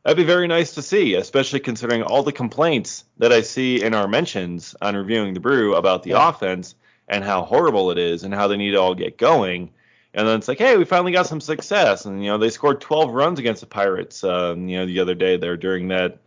that'd 0.03 0.17
be 0.17 0.23
very 0.23 0.47
nice 0.47 0.73
to 0.75 0.81
see, 0.81 1.15
especially 1.15 1.59
considering 1.59 2.03
all 2.03 2.23
the 2.23 2.31
complaints 2.31 3.05
that 3.17 3.31
I 3.31 3.41
see 3.41 3.81
in 3.83 3.93
our 3.93 4.07
mentions 4.07 4.75
on 4.81 4.95
reviewing 4.95 5.33
the 5.33 5.39
brew 5.39 5.75
about 5.75 6.03
the 6.03 6.11
Yeah. 6.11 6.29
offense. 6.29 6.75
and 7.09 7.21
how 7.21 7.43
horrible 7.43 7.91
it 7.91 7.97
is 7.97 8.23
and 8.23 8.33
how 8.33 8.47
they 8.47 8.55
need 8.55 8.71
to 8.71 8.77
all 8.77 8.95
get 8.95 9.17
going. 9.17 9.69
And 10.13 10.25
then 10.25 10.37
it's 10.37 10.47
like, 10.47 10.57
hey, 10.57 10.77
we 10.77 10.85
finally 10.85 11.11
got 11.11 11.27
some 11.27 11.41
success. 11.41 12.05
And, 12.05 12.23
you 12.23 12.31
know, 12.31 12.37
they 12.37 12.49
scored 12.49 12.79
12 12.79 13.11
runs 13.11 13.39
against 13.39 13.59
the 13.59 13.67
Pirates, 13.67 14.23
um, 14.23 14.69
you 14.69 14.77
know, 14.77 14.85
the 14.85 15.01
other 15.01 15.13
day 15.13 15.35
there 15.35 15.57
during 15.57 15.89
that 15.89 16.19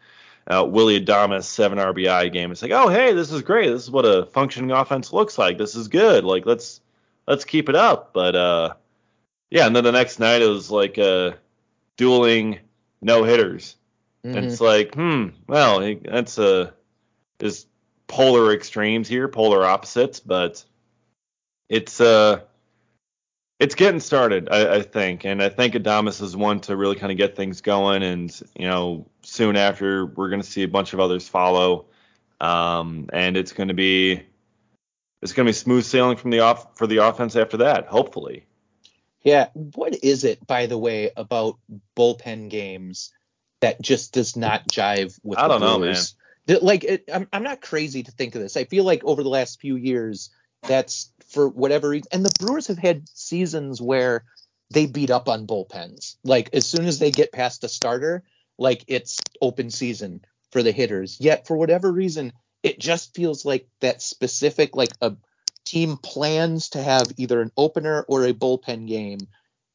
uh, 0.46 0.66
Willie 0.68 1.00
Adames 1.02 1.44
7 1.44 1.78
RBI 1.78 2.30
game. 2.30 2.52
It's 2.52 2.60
like, 2.60 2.72
oh, 2.72 2.88
hey, 2.88 3.14
this 3.14 3.32
is 3.32 3.40
great. 3.40 3.70
This 3.70 3.84
is 3.84 3.90
what 3.90 4.04
a 4.04 4.26
functioning 4.26 4.70
offense 4.70 5.14
looks 5.14 5.38
like. 5.38 5.56
This 5.56 5.74
is 5.74 5.88
good. 5.88 6.24
Like, 6.24 6.44
let's 6.44 6.82
let's 7.26 7.46
keep 7.46 7.70
it 7.70 7.74
up. 7.74 8.12
But, 8.12 8.36
uh, 8.36 8.74
yeah, 9.50 9.66
and 9.66 9.74
then 9.74 9.82
the 9.82 9.92
next 9.92 10.18
night 10.18 10.42
it 10.42 10.48
was 10.48 10.70
like 10.70 10.98
uh, 10.98 11.32
dueling 11.96 12.58
no 13.01 13.24
hitters. 13.24 13.76
Mm-hmm. 14.24 14.36
And 14.36 14.47
it's 14.47 14.61
like, 14.61 14.94
hmm, 14.94 15.28
well, 15.47 15.97
that's 16.05 16.38
a 16.38 16.61
uh, 16.61 16.70
is 17.38 17.66
polar 18.07 18.53
extremes 18.53 19.09
here, 19.09 19.28
polar 19.28 19.64
opposites, 19.64 20.20
but 20.20 20.64
it's 21.68 22.01
uh 22.01 22.40
it's 23.59 23.74
getting 23.74 24.01
started, 24.01 24.49
I, 24.51 24.76
I, 24.76 24.82
think, 24.82 25.24
and 25.24 25.42
I 25.42 25.49
think 25.49 25.74
Adames 25.74 26.20
is 26.20 26.36
one 26.36 26.61
to 26.62 26.76
really 26.76 26.97
kind 26.97 27.11
of 27.11 27.16
get 27.16 27.36
things 27.36 27.62
going, 27.62 28.03
and 28.03 28.42
you 28.55 28.66
know, 28.66 29.07
soon 29.22 29.57
after 29.57 30.05
we're 30.05 30.28
going 30.28 30.42
to 30.42 30.47
see 30.47 30.62
a 30.62 30.68
bunch 30.68 30.92
of 30.92 31.01
others 31.01 31.26
follow, 31.26 31.86
um, 32.40 33.09
and 33.14 33.36
it's 33.36 33.53
going 33.53 33.68
to 33.68 33.74
be 33.74 34.22
it's 35.22 35.32
going 35.32 35.47
to 35.47 35.51
be 35.51 35.55
smooth 35.55 35.84
sailing 35.84 36.16
from 36.16 36.30
the 36.30 36.40
off 36.40 36.76
for 36.76 36.86
the 36.86 36.99
offense 36.99 37.34
after 37.34 37.57
that, 37.59 37.86
hopefully. 37.86 38.45
Yeah, 39.26 39.48
what 39.54 40.04
is 40.04 40.22
it, 40.22 40.46
by 40.46 40.66
the 40.66 40.78
way, 40.78 41.10
about 41.16 41.58
bullpen 41.96 42.48
games 42.48 43.12
that 43.60 43.82
just 43.82 44.12
does 44.12 44.36
not 44.36 44.68
jive 44.68 45.18
with? 45.24 45.36
I 45.36 45.48
don't 45.48 45.60
know, 45.60 45.80
man. 45.80 45.96
Like, 46.62 46.84
it, 46.84 47.10
I'm 47.12 47.26
I'm 47.32 47.42
not 47.42 47.60
crazy 47.60 48.04
to 48.04 48.12
think 48.12 48.36
of 48.36 48.40
this. 48.40 48.56
I 48.56 48.66
feel 48.66 48.84
like 48.84 49.02
over 49.02 49.24
the 49.24 49.28
last 49.28 49.60
few 49.60 49.74
years, 49.74 50.30
that's 50.62 51.10
for 51.26 51.48
whatever 51.48 51.88
reason. 51.88 52.06
And 52.12 52.24
the 52.24 52.30
Brewers 52.38 52.68
have 52.68 52.78
had 52.78 53.08
seasons 53.08 53.82
where 53.82 54.22
they 54.70 54.86
beat 54.86 55.10
up 55.10 55.28
on 55.28 55.48
bullpens. 55.48 56.14
Like 56.22 56.50
as 56.52 56.64
soon 56.64 56.86
as 56.86 57.00
they 57.00 57.10
get 57.10 57.32
past 57.32 57.64
a 57.64 57.68
starter, 57.68 58.22
like 58.58 58.84
it's 58.86 59.18
open 59.42 59.70
season 59.70 60.24
for 60.52 60.62
the 60.62 60.70
hitters. 60.70 61.18
Yet 61.18 61.48
for 61.48 61.56
whatever 61.56 61.90
reason, 61.90 62.32
it 62.62 62.78
just 62.78 63.12
feels 63.12 63.44
like 63.44 63.66
that 63.80 64.02
specific 64.02 64.76
like 64.76 64.92
a 65.00 65.16
team 65.66 65.98
plans 65.98 66.70
to 66.70 66.82
have 66.82 67.12
either 67.18 67.42
an 67.42 67.52
opener 67.56 68.06
or 68.08 68.24
a 68.24 68.32
bullpen 68.32 68.88
game. 68.88 69.18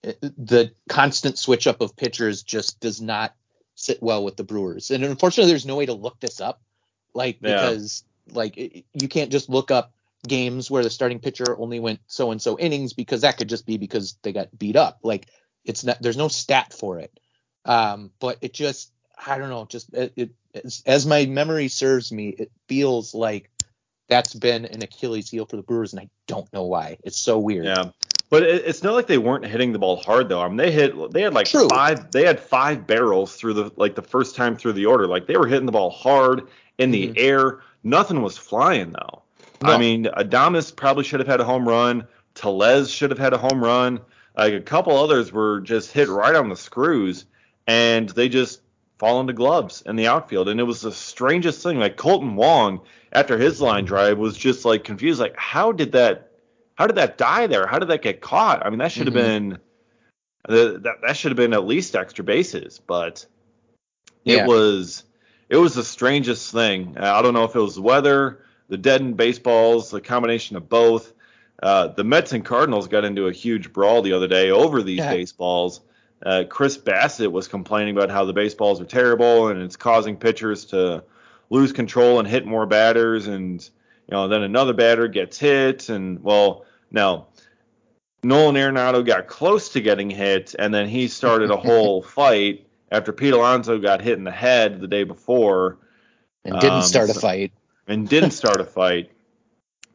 Eh, 0.04 0.14
the 0.22 0.72
constant 0.90 1.38
switch 1.38 1.68
up 1.68 1.82
of 1.82 1.96
pitchers 1.96 2.42
just 2.42 2.80
does 2.80 3.00
not 3.00 3.36
sit 3.76 4.02
well 4.02 4.24
with 4.24 4.38
the 4.38 4.44
Brewers. 4.44 4.90
And 4.90 5.04
unfortunately, 5.04 5.52
there's 5.52 5.66
no 5.66 5.76
way 5.76 5.86
to 5.86 5.94
look 5.94 6.20
this 6.20 6.42
up, 6.42 6.62
like 7.14 7.40
because 7.40 8.04
yeah. 8.28 8.34
like 8.36 8.58
it, 8.58 8.86
you 8.94 9.08
can't 9.08 9.32
just 9.32 9.50
look 9.50 9.70
up 9.70 9.94
games 10.28 10.72
where 10.72 10.84
the 10.84 10.90
starting 10.90 11.20
pitcher 11.20 11.58
only 11.60 11.80
went 11.80 12.00
so 12.08 12.32
and 12.32 12.42
so 12.42 12.58
innings 12.58 12.94
because 12.94 13.22
that 13.22 13.38
could 13.38 13.50
just 13.50 13.66
be 13.66 13.78
because 13.78 14.18
they 14.24 14.34
got 14.34 14.58
beat 14.58 14.76
up. 14.76 15.00
Like 15.04 15.28
it's 15.66 15.84
not 15.84 16.02
there's 16.02 16.18
no 16.18 16.30
stat 16.30 16.74
for 16.74 17.00
it. 17.00 17.20
Um, 17.66 18.12
but 18.20 18.38
it 18.42 18.54
just 18.54 18.92
I 19.24 19.38
don't 19.38 19.50
know, 19.50 19.66
just 19.66 19.94
it, 19.94 20.14
it 20.16 20.32
as, 20.54 20.84
as 20.86 21.06
my 21.06 21.26
memory 21.26 21.68
serves 21.68 22.12
me, 22.12 22.30
it 22.30 22.52
feels 22.68 23.14
like 23.14 23.50
that's 24.12 24.34
been 24.34 24.66
an 24.66 24.84
Achilles 24.84 25.30
heel 25.30 25.46
for 25.46 25.56
the 25.56 25.62
Brewers, 25.64 25.94
and 25.94 26.02
I 26.02 26.10
don't 26.28 26.52
know 26.52 26.64
why. 26.64 26.98
It's 27.06 27.18
so 27.18 27.40
weird. 27.40 27.66
Yeah. 27.66 27.92
But 28.30 28.44
it's 28.44 28.84
not 28.84 28.94
like 28.94 29.08
they 29.08 29.18
weren't 29.18 29.46
hitting 29.46 29.72
the 29.72 29.80
ball 29.80 29.98
hard 29.98 30.30
though. 30.30 30.42
I 30.42 30.48
mean, 30.48 30.58
they 30.58 30.72
hit, 30.72 31.12
they 31.12 31.22
had 31.22 31.34
like 31.34 31.48
True. 31.48 31.68
five, 31.70 32.12
they 32.12 32.26
had 32.26 32.40
five 32.40 32.86
barrels 32.86 33.36
through 33.36 33.54
the 33.54 33.72
like 33.78 33.96
the 33.96 34.02
first 34.02 34.36
time 34.36 34.56
through 34.56 34.74
the 34.74 34.86
order. 34.86 35.08
Like 35.08 35.28
they 35.28 35.38
were 35.38 35.48
hitting 35.48 35.66
the 35.66 35.72
ball 35.72 35.90
hard 35.90 36.48
in 36.78 36.92
the 36.92 37.08
mm-hmm. 37.08 37.14
air. 37.18 37.62
Nothing 37.84 38.22
was 38.22 38.38
flying 38.38 38.92
though. 38.92 39.22
No. 39.64 39.74
I 39.74 39.78
mean, 39.78 40.06
Adames 40.06 40.76
probably 40.76 41.04
should 41.04 41.20
have 41.20 41.28
had 41.28 41.40
a 41.40 41.46
home 41.46 41.68
run. 41.68 42.08
Tellez 42.36 42.90
should 42.90 43.12
have 43.12 43.20
had 43.20 43.34
a 43.34 43.38
home 43.38 43.64
run. 43.64 44.00
Like 44.38 44.54
a 44.54 44.62
couple 44.62 44.98
others 44.98 45.32
were 45.32 45.60
just 45.62 45.92
hit 45.92 46.08
right 46.08 46.36
on 46.36 46.50
the 46.50 46.56
screws, 46.56 47.26
and 47.68 48.10
they 48.10 48.30
just 48.30 48.61
fall 49.02 49.20
into 49.20 49.34
gloves 49.34 49.82
in 49.88 49.96
the 49.96 50.06
outfield. 50.06 50.48
And 50.48 50.60
it 50.60 50.64
was 50.64 50.82
the 50.82 50.92
strangest 50.92 51.64
thing. 51.64 51.80
Like 51.80 51.98
Kolten 51.98 52.36
Wong, 52.36 52.82
after 53.12 53.36
his 53.36 53.60
line 53.60 53.84
drive, 53.84 54.20
was 54.20 54.38
just 54.38 54.64
like 54.64 54.84
confused. 54.84 55.20
Like, 55.20 55.36
how 55.36 55.72
did 55.72 55.94
that? 55.94 56.34
How 56.76 56.86
did 56.86 56.98
that 56.98 57.18
die 57.18 57.48
there? 57.48 57.66
How 57.66 57.80
did 57.80 57.90
that 57.90 58.04
get 58.04 58.22
caught? 58.22 58.64
I 58.64 58.70
mean, 58.70 58.78
that 58.78 58.92
should 58.92 59.08
have 59.08 59.16
mm-hmm. 59.16 59.50
been 59.50 59.60
that 60.48 60.98
that 61.02 61.18
should 61.18 61.32
have 61.32 61.38
been 61.38 61.54
at 61.54 61.66
least 61.66 61.96
extra 61.96 62.24
bases, 62.24 62.80
but 62.80 63.26
it 64.24 64.38
yeah. 64.38 64.46
was 64.46 65.04
it 65.50 65.58
was 65.58 65.74
the 65.74 65.84
strangest 65.84 66.52
thing. 66.52 66.96
I 67.00 67.24
don't 67.24 67.34
know 67.34 67.46
if 67.46 67.56
it 67.56 67.60
was 67.60 67.76
the 67.76 67.82
weather 67.82 68.46
the 68.70 68.78
deadened 68.78 69.18
baseballs, 69.18 69.90
the 69.90 70.00
combination 70.00 70.56
of 70.56 70.70
both. 70.70 71.12
Uh, 71.62 71.88
the 71.88 72.04
Mets 72.04 72.34
and 72.34 72.46
Cardinals 72.46 72.88
got 72.88 73.04
into 73.04 73.28
a 73.28 73.32
huge 73.32 73.74
brawl 73.74 74.02
the 74.02 74.14
other 74.14 74.28
day 74.28 74.52
over 74.52 74.82
these 74.82 75.00
yeah. 75.00 75.12
baseballs. 75.12 75.82
Uh, 76.24 76.44
Chris 76.48 76.78
Bassitt 76.78 77.32
was 77.32 77.48
complaining 77.48 77.96
about 77.96 78.12
how 78.12 78.26
the 78.26 78.34
baseballs 78.34 78.80
are 78.80 78.86
terrible 78.86 79.48
and 79.48 79.62
it's 79.62 79.76
causing 79.76 80.16
pitchers 80.16 80.66
to 80.66 81.04
lose 81.50 81.72
control 81.72 82.20
and 82.20 82.28
hit 82.28 82.46
more 82.46 82.66
batters. 82.66 83.28
And 83.28 83.62
you 84.08 84.12
know, 84.12 84.28
then 84.28 84.44
another 84.44 84.74
batter 84.74 85.08
gets 85.08 85.38
hit, 85.40 85.90
and 85.90 86.22
well, 86.24 86.66
now 86.92 87.28
Nolan 88.24 88.56
Arenado 88.56 89.06
got 89.06 89.28
close 89.28 89.70
to 89.70 89.82
getting 89.82 90.10
hit, 90.10 90.54
and 90.58 90.74
then 90.74 90.88
he 90.88 91.08
started 91.08 91.50
a 91.50 91.58
whole 91.58 92.02
fight 92.02 92.68
after 92.92 93.14
Pete 93.14 93.34
Alonso 93.34 93.80
got 93.80 94.02
hit 94.02 94.18
in 94.18 94.24
the 94.24 94.32
head 94.32 94.82
the 94.82 94.88
day 94.88 95.04
before. 95.04 95.78
And 96.44 96.60
didn't 96.60 96.78
um, 96.78 96.82
start 96.82 97.10
a 97.10 97.14
fight 97.14 97.54
and 97.88 98.10
didn't 98.10 98.32
start 98.32 98.60
a 98.62 98.66
fight. 98.66 99.12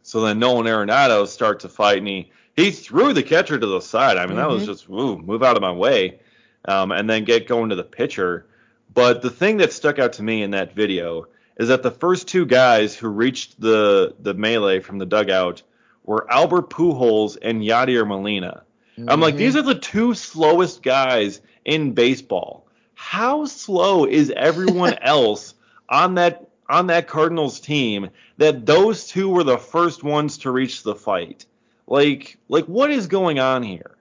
So 0.02 0.20
then 0.20 0.38
Nolan 0.38 0.66
Arenado 0.66 1.26
starts 1.26 1.64
a 1.64 1.68
fight 1.68 1.98
and 1.98 2.06
he 2.06 2.30
he 2.56 2.70
threw 2.70 3.12
the 3.12 3.22
catcher 3.22 3.58
to 3.58 3.66
the 3.66 3.80
side. 3.80 4.16
I 4.16 4.20
mean, 4.20 4.30
mm-hmm. 4.30 4.36
that 4.38 4.48
was 4.48 4.62
mm-hmm. 4.62 4.72
just 4.72 4.88
ooh, 4.88 5.18
move 5.18 5.42
out 5.42 5.56
of 5.56 5.62
my 5.62 5.72
way, 5.72 6.20
um, 6.64 6.90
and 6.90 7.08
then 7.08 7.24
get 7.24 7.46
going 7.46 7.68
to 7.68 7.76
the 7.76 7.84
pitcher. 7.84 8.46
But 8.92 9.22
the 9.22 9.30
thing 9.30 9.58
that 9.58 9.72
stuck 9.72 9.98
out 9.98 10.14
to 10.14 10.22
me 10.22 10.42
in 10.42 10.52
that 10.52 10.74
video 10.74 11.26
is 11.58 11.68
that 11.68 11.82
the 11.82 11.90
first 11.90 12.28
two 12.28 12.46
guys 12.46 12.96
who 12.96 13.08
reached 13.08 13.60
the 13.60 14.14
the 14.18 14.34
melee 14.34 14.80
from 14.80 14.98
the 14.98 15.06
dugout 15.06 15.62
were 16.04 16.30
Albert 16.30 16.70
Pujols 16.70 17.36
and 17.40 17.62
Yadier 17.62 18.06
Molina. 18.06 18.62
Mm-hmm. 18.98 19.10
I'm 19.10 19.20
like, 19.20 19.34
mm-hmm. 19.34 19.38
these 19.38 19.56
are 19.56 19.62
the 19.62 19.78
two 19.78 20.14
slowest 20.14 20.82
guys 20.82 21.40
in 21.64 21.92
baseball. 21.92 22.66
How 22.94 23.44
slow 23.44 24.06
is 24.06 24.32
everyone 24.34 24.94
else 25.02 25.54
on 25.88 26.14
that 26.14 26.48
on 26.68 26.86
that 26.88 27.06
Cardinals 27.06 27.60
team 27.60 28.08
that 28.38 28.66
those 28.66 29.06
two 29.06 29.28
were 29.28 29.44
the 29.44 29.58
first 29.58 30.02
ones 30.02 30.38
to 30.38 30.50
reach 30.50 30.82
the 30.82 30.94
fight. 30.94 31.44
Like 31.86 32.38
like 32.48 32.66
what 32.66 32.90
is 32.90 33.06
going 33.06 33.38
on 33.38 33.62
here? 33.62 33.96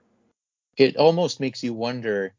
It 0.76 0.96
almost 0.96 1.40
makes 1.40 1.62
you 1.62 1.72
wonder 1.72 2.34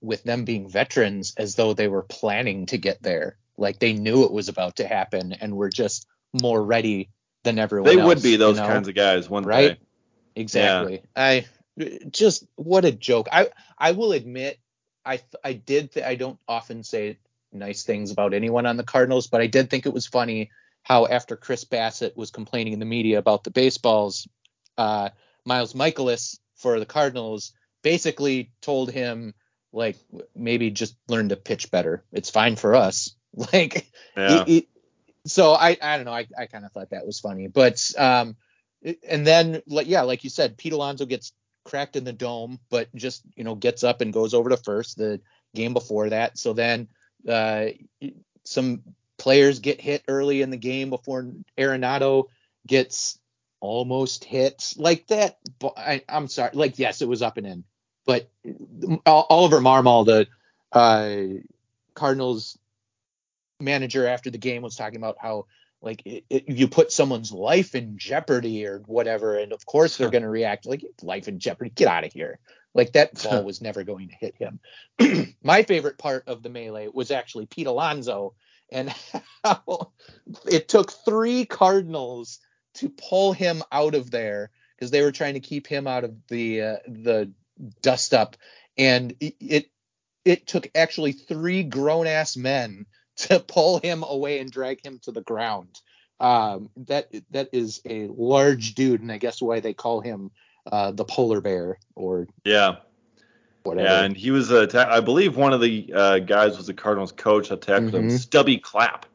with 0.00 0.22
them 0.24 0.44
being 0.44 0.68
veterans 0.68 1.34
as 1.36 1.56
though 1.56 1.74
they 1.74 1.88
were 1.88 2.02
planning 2.02 2.66
to 2.66 2.78
get 2.78 3.02
there. 3.02 3.36
Like 3.56 3.78
they 3.78 3.92
knew 3.92 4.24
it 4.24 4.32
was 4.32 4.48
about 4.48 4.76
to 4.76 4.86
happen 4.86 5.32
and 5.32 5.56
were 5.56 5.68
just 5.68 6.06
more 6.32 6.62
ready 6.62 7.10
than 7.42 7.58
everyone 7.58 7.94
they 7.94 8.00
else, 8.00 8.06
would 8.06 8.22
be 8.22 8.36
those 8.36 8.56
you 8.56 8.62
know? 8.62 8.68
kinds 8.68 8.88
of 8.88 8.94
guys, 8.94 9.28
one 9.28 9.44
right? 9.44 9.78
They? 9.78 10.40
Exactly. 10.40 11.02
Yeah. 11.16 11.22
I 11.22 11.46
just 12.10 12.46
what 12.56 12.84
a 12.84 12.92
joke. 12.92 13.28
I 13.30 13.50
I 13.78 13.92
will 13.92 14.12
admit 14.12 14.58
I 15.04 15.20
I 15.42 15.52
did 15.52 15.92
th- 15.92 16.06
I 16.06 16.14
don't 16.14 16.38
often 16.48 16.82
say 16.82 17.18
nice 17.52 17.84
things 17.84 18.10
about 18.10 18.34
anyone 18.34 18.66
on 18.66 18.76
the 18.76 18.84
Cardinals, 18.84 19.26
but 19.26 19.40
I 19.40 19.46
did 19.46 19.70
think 19.70 19.86
it 19.86 19.92
was 19.94 20.06
funny 20.06 20.50
how 20.82 21.06
after 21.06 21.36
Chris 21.36 21.64
Bassitt 21.64 22.16
was 22.16 22.30
complaining 22.30 22.72
in 22.72 22.78
the 22.78 22.84
media 22.84 23.18
about 23.18 23.44
the 23.44 23.50
baseballs, 23.50 24.28
uh, 24.78 25.10
Miles 25.44 25.74
Mikolas 25.74 26.38
for 26.56 26.78
the 26.78 26.86
Cardinals 26.86 27.52
basically 27.82 28.52
told 28.62 28.90
him 28.90 29.34
like 29.72 29.96
maybe 30.34 30.70
just 30.70 30.96
learn 31.08 31.28
to 31.28 31.36
pitch 31.36 31.70
better. 31.70 32.04
It's 32.12 32.30
fine 32.30 32.56
for 32.56 32.74
us. 32.74 33.14
Like, 33.52 33.90
yeah. 34.16 34.44
so 35.26 35.54
I 35.54 35.76
I 35.82 35.96
don't 35.96 36.04
know. 36.04 36.12
I 36.12 36.28
I 36.38 36.46
kind 36.46 36.64
of 36.64 36.70
thought 36.70 36.90
that 36.90 37.04
was 37.04 37.18
funny, 37.18 37.48
but 37.48 37.82
um, 37.98 38.36
and 39.08 39.26
then 39.26 39.60
like 39.66 39.88
yeah, 39.88 40.02
like 40.02 40.22
you 40.22 40.30
said, 40.30 40.56
Pete 40.56 40.72
Alonso 40.72 41.04
gets 41.04 41.32
cracked 41.64 41.96
in 41.96 42.04
the 42.04 42.12
dome, 42.12 42.60
but 42.70 42.94
just 42.94 43.24
you 43.34 43.42
know 43.42 43.56
gets 43.56 43.82
up 43.82 44.02
and 44.02 44.12
goes 44.12 44.34
over 44.34 44.50
to 44.50 44.56
first. 44.56 44.98
The 44.98 45.20
game 45.52 45.72
before 45.72 46.10
that, 46.10 46.38
so 46.38 46.52
then 46.52 46.86
uh, 47.28 47.70
some 48.44 48.82
players 49.18 49.58
get 49.58 49.80
hit 49.80 50.04
early 50.06 50.42
in 50.42 50.50
the 50.50 50.56
game 50.56 50.90
before 50.90 51.32
Arenado 51.58 52.26
gets 52.66 53.18
almost 53.64 54.24
hit 54.24 54.74
like 54.76 55.06
that. 55.06 55.38
I, 55.76 56.02
am 56.08 56.28
sorry, 56.28 56.50
like 56.52 56.78
yes, 56.78 57.00
it 57.00 57.08
was 57.08 57.22
up 57.22 57.38
and 57.38 57.46
in, 57.46 57.64
but 58.04 58.30
Oliver 59.06 59.60
Marmol, 59.60 60.04
the 60.04 60.28
uh, 60.70 61.42
Cardinals 61.94 62.58
manager 63.60 64.06
after 64.06 64.30
the 64.30 64.38
game, 64.38 64.62
was 64.62 64.76
talking 64.76 64.98
about 64.98 65.16
how 65.18 65.46
like 65.80 66.02
it, 66.04 66.24
it, 66.28 66.48
you 66.48 66.68
put 66.68 66.92
someone's 66.92 67.32
life 67.32 67.74
in 67.74 67.96
jeopardy 67.96 68.66
or 68.66 68.80
whatever, 68.86 69.38
and 69.38 69.52
of 69.52 69.64
course 69.64 69.96
they're 69.96 70.10
going 70.10 70.22
to 70.22 70.28
react 70.28 70.66
like 70.66 70.84
life 71.02 71.26
in 71.26 71.38
jeopardy. 71.38 71.70
Get 71.70 71.88
out 71.88 72.04
of 72.04 72.12
here. 72.12 72.38
Like 72.74 72.92
that 72.92 73.14
ball 73.24 73.44
was 73.44 73.62
never 73.62 73.82
going 73.82 74.10
to 74.10 74.14
hit 74.14 74.34
him. 74.36 75.34
My 75.42 75.62
favorite 75.62 75.96
part 75.96 76.24
of 76.26 76.42
the 76.42 76.50
melee 76.50 76.88
was 76.92 77.10
actually 77.10 77.46
Pete 77.46 77.66
Alonso 77.66 78.34
and 78.70 78.94
how 79.44 79.92
it 80.46 80.68
took 80.68 80.92
three 80.92 81.46
Cardinals 81.46 82.40
to 82.74 82.88
pull 82.88 83.32
him 83.32 83.62
out 83.70 83.94
of 83.94 84.10
there 84.10 84.50
because 84.76 84.90
they 84.90 85.02
were 85.02 85.12
trying 85.12 85.34
to 85.34 85.40
keep 85.40 85.66
him 85.66 85.86
out 85.86 86.04
of 86.04 86.14
the 86.28 86.62
uh, 86.62 86.76
the 86.86 87.32
dust 87.82 88.14
up, 88.14 88.36
and 88.76 89.14
it, 89.20 89.36
it 89.40 89.70
it 90.24 90.46
took 90.46 90.70
actually 90.74 91.12
three 91.12 91.62
grown 91.62 92.06
ass 92.06 92.36
men 92.36 92.86
to 93.16 93.40
pull 93.40 93.78
him 93.78 94.02
away 94.02 94.40
and 94.40 94.50
drag 94.50 94.84
him 94.84 94.98
to 95.02 95.12
the 95.12 95.22
ground. 95.22 95.80
Um, 96.20 96.70
that 96.76 97.10
that 97.30 97.50
is 97.52 97.80
a 97.84 98.06
large 98.06 98.74
dude, 98.74 99.00
and 99.00 99.12
I 99.12 99.18
guess 99.18 99.42
why 99.42 99.60
they 99.60 99.74
call 99.74 100.00
him 100.00 100.30
uh, 100.70 100.92
the 100.92 101.04
polar 101.04 101.40
bear 101.40 101.78
or 101.94 102.28
Yeah. 102.44 102.76
whatever. 103.64 103.88
Yeah, 103.88 104.02
and 104.02 104.16
he 104.16 104.30
was 104.30 104.50
a 104.50 104.66
ta- 104.66 104.88
I 104.88 105.00
believe 105.00 105.36
one 105.36 105.52
of 105.52 105.60
the 105.60 105.92
uh, 105.94 106.18
guys 106.20 106.56
was 106.56 106.66
the 106.66 106.74
Cardinals 106.74 107.12
coach 107.12 107.48
that 107.48 107.62
tackled 107.62 107.94
him. 107.94 108.10
Stubby 108.10 108.58
Clapp, 108.58 109.06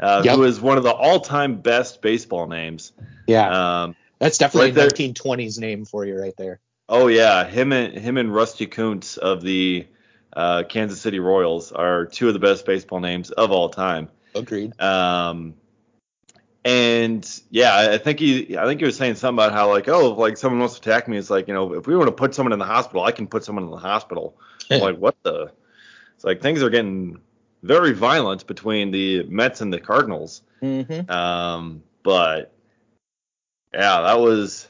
uh, 0.00 0.22
Yep. 0.24 0.36
who 0.36 0.44
is 0.44 0.60
one 0.60 0.76
of 0.78 0.84
the 0.84 0.92
all-time 0.92 1.56
best 1.60 2.02
baseball 2.02 2.46
names. 2.46 2.92
yeah, 3.26 3.82
Um, 3.82 3.96
that's 4.18 4.38
definitely 4.38 4.72
right 4.72 4.92
a 4.92 4.94
1920s 4.94 5.58
name 5.58 5.84
for 5.84 6.04
you 6.04 6.18
right 6.18 6.36
there. 6.36 6.60
oh 6.88 7.08
yeah, 7.08 7.44
him 7.46 7.72
and 7.72 7.94
him 7.96 8.16
and 8.16 8.34
Rusty 8.34 8.66
Kuntz 8.66 9.16
of 9.16 9.42
the 9.42 9.86
uh, 10.32 10.64
Kansas 10.68 11.00
City 11.00 11.20
Royals 11.20 11.72
are 11.72 12.06
two 12.06 12.28
of 12.28 12.34
the 12.34 12.40
best 12.40 12.66
baseball 12.66 13.00
names 13.00 13.30
of 13.30 13.50
all 13.52 13.68
time. 13.68 14.08
Agreed. 14.34 14.78
Um, 14.80 15.54
and 16.64 17.40
yeah, 17.50 17.76
I 17.92 17.98
think 17.98 18.18
he, 18.20 18.56
I 18.56 18.64
think 18.64 18.80
he 18.80 18.86
was 18.86 18.96
saying 18.96 19.16
something 19.16 19.36
about 19.44 19.52
how 19.52 19.68
like, 19.68 19.86
oh, 19.88 20.12
if, 20.12 20.18
like 20.18 20.36
someone 20.38 20.60
wants 20.60 20.78
to 20.78 20.80
attack 20.80 21.06
me, 21.08 21.18
it's 21.18 21.28
like, 21.30 21.46
you 21.46 21.54
know, 21.54 21.74
if 21.74 21.86
we 21.86 21.94
want 21.96 22.08
to 22.08 22.12
put 22.12 22.34
someone 22.34 22.52
in 22.52 22.58
the 22.58 22.64
hospital, 22.64 23.04
I 23.04 23.12
can 23.12 23.26
put 23.26 23.44
someone 23.44 23.64
in 23.64 23.70
the 23.70 23.76
hospital. 23.76 24.36
I'm 24.70 24.80
like, 24.88 24.96
what 24.96 25.14
the? 25.22 25.52
It's 26.16 26.24
like 26.24 26.40
things 26.40 26.62
are 26.62 26.70
getting 26.70 27.18
very 27.64 27.92
violent 27.92 28.46
between 28.46 28.90
the 28.90 29.24
Mets 29.24 29.60
and 29.62 29.72
the 29.72 29.80
Cardinals. 29.80 30.42
Mm-hmm. 30.62 31.10
Um, 31.10 31.82
but 32.02 32.54
yeah, 33.72 34.02
that 34.02 34.20
was 34.20 34.68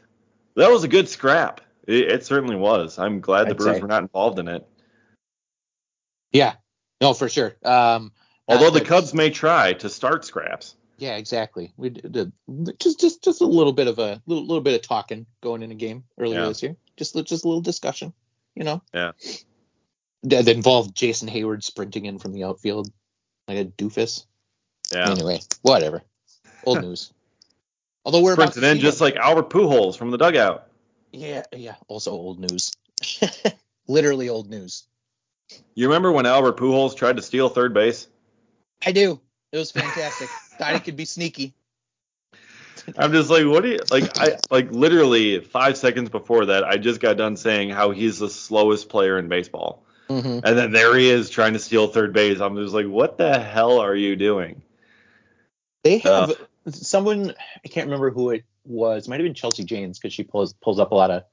that 0.55 0.71
was 0.71 0.85
a 0.85 0.89
good 0.89 1.09
scrap. 1.09 1.61
It, 1.87 2.11
it 2.11 2.25
certainly 2.25 2.57
was. 2.57 2.99
I'm 2.99 3.21
glad 3.21 3.47
the 3.47 3.51
I'd 3.51 3.57
Brewers 3.57 3.77
say. 3.77 3.83
were 3.83 3.89
not 3.89 4.03
involved 4.03 4.39
in 4.39 4.49
it. 4.49 4.67
Yeah, 6.33 6.55
no, 7.01 7.15
for 7.15 7.29
sure. 7.29 7.57
Um, 7.65 8.13
Although 8.47 8.71
the 8.71 8.81
Cubs 8.81 9.15
may 9.15 9.31
try 9.31 9.73
to 9.75 9.89
start 9.89 10.25
scraps. 10.25 10.77
Yeah, 10.99 11.17
exactly. 11.17 11.73
We 11.77 11.91
did 11.91 12.33
just 12.79 13.01
just 13.01 13.25
just 13.25 13.41
a 13.41 13.47
little 13.47 13.73
bit 13.73 13.89
of 13.89 13.99
a 13.99 14.23
little, 14.27 14.47
little 14.47 14.61
bit 14.63 14.75
of 14.75 14.83
talking 14.83 15.27
going 15.43 15.63
in 15.63 15.73
a 15.73 15.75
game 15.75 16.05
earlier 16.19 16.41
Yeah. 16.41 16.49
this 16.49 16.63
year. 16.63 16.77
Just 16.97 17.15
just 17.27 17.45
a 17.45 17.49
little 17.49 17.61
discussion, 17.61 18.13
you 18.55 18.63
know. 18.63 18.83
Yeah. 18.93 19.13
That 20.25 20.49
involved 20.49 20.97
Jason 20.97 21.29
Heyward 21.29 21.63
sprinting 21.63 22.07
in 22.07 22.19
from 22.19 22.33
the 22.33 22.45
outfield 22.45 22.91
like 23.47 23.59
a 23.59 23.65
doofus. 23.65 24.25
Yeah. 24.93 25.11
Anyway, 25.11 25.41
whatever. 25.63 26.03
Old 26.65 26.83
news. 26.83 27.13
Although 28.05 28.23
we're 28.23 28.35
about 28.35 28.53
Sprinted 28.53 28.63
to 28.63 28.71
in 28.73 28.81
just 28.81 29.01
like 29.01 29.17
Albert 29.17 29.51
Pujols 29.51 29.97
from 29.97 30.11
the 30.11 30.19
dugout. 30.19 30.69
yeah, 31.13 31.43
yeah. 31.53 31.77
Also 31.89 32.11
old 32.11 32.39
news. 32.39 32.73
Literally 33.89 34.29
old 34.29 34.51
news. 34.51 34.85
You 35.75 35.89
remember 35.89 36.13
when 36.13 36.27
Albert 36.27 36.57
Pujols 36.57 36.97
tried 36.97 37.17
to 37.17 37.23
steal 37.23 37.49
third 37.49 37.75
base? 37.75 38.09
I 38.85 38.93
do. 38.93 39.21
It 39.53 39.59
was 39.59 39.71
fantastic. 39.71 40.29
Thought 40.59 40.75
he 40.75 40.81
could 40.81 40.97
be 40.97 41.05
sneaky. 41.05 41.55
I'm 42.99 43.13
just 43.13 43.31
like, 43.31 43.47
what 43.47 43.63
do 43.63 43.71
you 43.71 43.79
like? 43.91 44.19
I 44.19 44.37
like 44.51 44.71
literally 44.71 45.41
five 45.41 45.77
seconds 45.79 46.11
before 46.11 46.47
that, 46.47 46.65
I 46.65 46.77
just 46.77 47.01
got 47.01 47.17
done 47.17 47.37
saying 47.37 47.71
how 47.71 47.93
he's 47.93 48.19
the 48.19 48.29
slowest 48.29 48.91
player 48.91 49.19
in 49.19 49.29
baseball, 49.29 49.84
Mm-hmm. 50.09 50.41
and 50.45 50.59
then 50.59 50.73
there 50.73 50.95
he 50.97 51.09
is 51.09 51.31
trying 51.31 51.55
to 51.55 51.59
steal 51.59 51.87
third 51.87 52.13
base. 52.13 52.41
I'm 52.41 52.57
just 52.57 52.75
like, 52.75 52.87
what 52.87 53.17
the 53.17 53.39
hell 53.39 53.81
are 53.81 53.95
you 53.95 54.17
doing? 54.17 54.63
They 55.83 55.99
have 55.99 56.35
someone 56.69 57.35
I 57.65 57.69
can't 57.69 57.87
remember 57.87 58.11
who 58.11 58.31
it 58.31 58.45
was. 58.65 59.09
Might 59.09 59.21
have 59.21 59.25
been 59.25 59.35
Chelsea 59.35 59.65
Janes 59.65 59.99
because 59.99 60.13
she 60.13 60.25
pulls 60.25 60.53
pulls 60.55 60.79
up 60.79 60.93
a 60.93 60.95
lot 60.95 61.11
of 61.11 61.25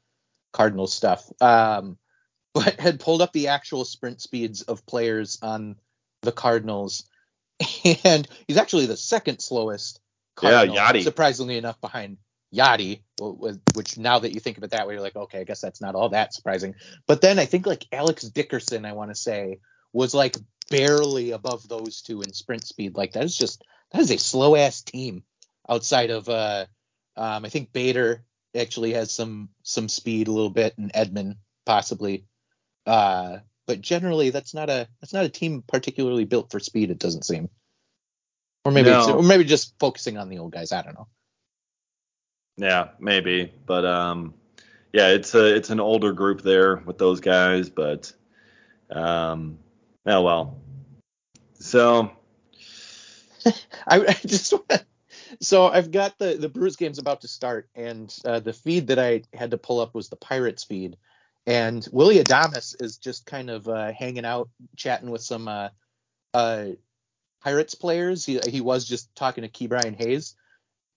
Cardinals 0.51 0.93
stuff. 0.93 1.29
Um, 1.41 1.97
but 2.53 2.79
had 2.79 2.99
pulled 2.99 3.21
up 3.21 3.31
the 3.31 3.47
actual 3.47 3.85
sprint 3.85 4.21
speeds 4.21 4.61
of 4.63 4.85
players 4.85 5.39
on 5.41 5.77
the 6.21 6.33
Cardinals, 6.33 7.09
and 8.03 8.27
he's 8.47 8.57
actually 8.57 8.85
the 8.85 8.97
second 8.97 9.39
slowest. 9.39 10.01
Yeah, 10.41 10.65
Cardinal, 10.65 10.75
Yadi. 10.75 11.03
Surprisingly 11.03 11.57
enough, 11.57 11.79
behind 11.79 12.17
Yadi, 12.53 13.01
wh- 13.21 13.35
wh- 13.39 13.75
which 13.77 13.97
now 13.97 14.19
that 14.19 14.33
you 14.33 14.39
think 14.39 14.57
of 14.57 14.63
it 14.63 14.71
that 14.71 14.87
way, 14.87 14.93
you're 14.93 15.01
like, 15.01 15.15
okay, 15.15 15.39
I 15.39 15.43
guess 15.43 15.61
that's 15.61 15.81
not 15.81 15.95
all 15.95 16.09
that 16.09 16.33
surprising. 16.33 16.75
But 17.07 17.21
then 17.21 17.39
I 17.39 17.45
think 17.45 17.65
like 17.65 17.85
Alex 17.91 18.23
Dickerson, 18.23 18.85
I 18.85 18.93
want 18.93 19.11
to 19.11 19.15
say, 19.15 19.59
was 19.93 20.13
like 20.13 20.35
barely 20.69 21.31
above 21.31 21.67
those 21.67 22.01
two 22.01 22.21
in 22.21 22.33
sprint 22.33 22.65
speed. 22.65 22.95
Like 22.95 23.13
that 23.13 23.23
is 23.23 23.37
just 23.37 23.63
that 23.91 24.01
is 24.01 24.11
a 24.11 24.17
slow 24.17 24.55
ass 24.55 24.81
team 24.81 25.23
outside 25.69 26.09
of 26.09 26.29
uh 26.29 26.65
um 27.17 27.45
I 27.45 27.49
think 27.49 27.73
Bader 27.73 28.23
actually 28.55 28.93
has 28.93 29.11
some 29.11 29.49
some 29.63 29.89
speed 29.89 30.27
a 30.27 30.31
little 30.31 30.49
bit 30.49 30.77
and 30.77 30.91
Edman 30.93 31.35
possibly. 31.65 32.25
Uh 32.85 33.39
but 33.67 33.81
generally 33.81 34.29
that's 34.29 34.53
not 34.53 34.69
a 34.69 34.87
that's 35.01 35.13
not 35.13 35.25
a 35.25 35.29
team 35.29 35.63
particularly 35.65 36.25
built 36.25 36.51
for 36.51 36.59
speed 36.59 36.89
it 36.91 36.99
doesn't 36.99 37.25
seem. 37.25 37.49
Or 38.63 38.71
maybe 38.71 38.89
it's, 38.89 39.07
No. 39.07 39.17
or 39.17 39.23
maybe 39.23 39.43
just 39.43 39.77
focusing 39.79 40.17
on 40.17 40.29
the 40.29 40.37
old 40.39 40.51
guys, 40.51 40.71
I 40.71 40.81
don't 40.81 40.93
know. 40.95 41.07
Yeah, 42.61 42.89
maybe, 42.99 43.51
but 43.65 43.85
um, 43.85 44.35
yeah, 44.93 45.07
it's 45.07 45.33
a 45.33 45.55
it's 45.55 45.71
an 45.71 45.79
older 45.79 46.13
group 46.13 46.43
there 46.43 46.75
with 46.77 46.99
those 46.99 47.19
guys, 47.19 47.71
but 47.71 48.13
um, 48.91 49.57
oh 50.05 50.21
well. 50.21 50.59
So 51.55 52.11
I, 53.87 54.01
I, 54.01 54.13
just 54.27 54.53
so 55.41 55.65
I've 55.65 55.89
got 55.89 56.19
the 56.19 56.35
the 56.35 56.49
Brewers 56.49 56.75
game's 56.75 56.99
about 56.99 57.21
to 57.21 57.27
start, 57.27 57.67
and 57.73 58.15
uh, 58.25 58.41
the 58.41 58.53
feed 58.53 58.87
that 58.87 58.99
I 58.99 59.23
had 59.33 59.49
to 59.51 59.57
pull 59.57 59.79
up 59.79 59.95
was 59.95 60.09
the 60.09 60.15
Pirates 60.15 60.63
feed, 60.63 60.97
and 61.47 61.87
Willie 61.91 62.23
Adames 62.23 62.75
is 62.79 62.97
just 62.97 63.25
kind 63.25 63.49
of 63.49 63.67
uh, 63.67 63.91
hanging 63.91 64.25
out, 64.25 64.49
chatting 64.75 65.09
with 65.09 65.23
some 65.23 65.47
uh, 65.47 65.69
uh, 66.35 66.67
Pirates 67.43 67.73
players. 67.73 68.23
He 68.23 68.39
he 68.47 68.61
was 68.61 68.85
just 68.85 69.15
talking 69.15 69.41
to 69.41 69.49
Ke'Bryan 69.49 69.95
Hayes. 69.95 70.35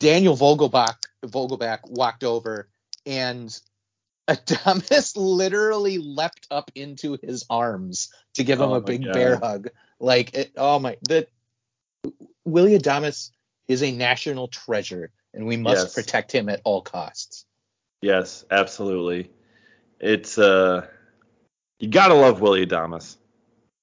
Daniel 0.01 0.37
Vogelbach 0.37 0.97
Vogelback 1.25 1.81
walked 1.89 2.25
over, 2.25 2.69
and 3.07 3.59
Adames 4.29 5.13
literally 5.17 5.99
leapt 5.99 6.47
up 6.51 6.71
into 6.75 7.19
his 7.23 7.45
arms 7.51 8.13
to 8.35 8.45
give 8.45 8.61
him 8.61 8.71
Oh 8.71 8.75
a 8.75 8.81
big 8.81 9.05
God. 9.05 9.13
bear 9.13 9.37
hug. 9.37 9.69
Like, 10.01 10.35
it, 10.35 10.53
oh 10.57 10.79
my, 10.79 10.97
the 11.03 11.27
Willie 12.45 12.79
Adames 12.79 13.31
is 13.69 13.83
a 13.83 13.93
national 13.93 14.49
treasure, 14.49 15.11
and 15.33 15.47
we 15.47 15.57
must 15.57 15.87
Yes. 15.87 15.95
protect 15.95 16.33
him 16.33 16.49
at 16.49 16.61
all 16.65 16.83
costs. 16.83 17.47
yes, 18.03 18.45
absolutely, 18.51 19.31
it's 20.01 20.39
uh, 20.39 20.87
you 21.79 21.89
gotta 21.89 22.15
love 22.15 22.41
Willie 22.41 22.67
Adames. 22.67 23.17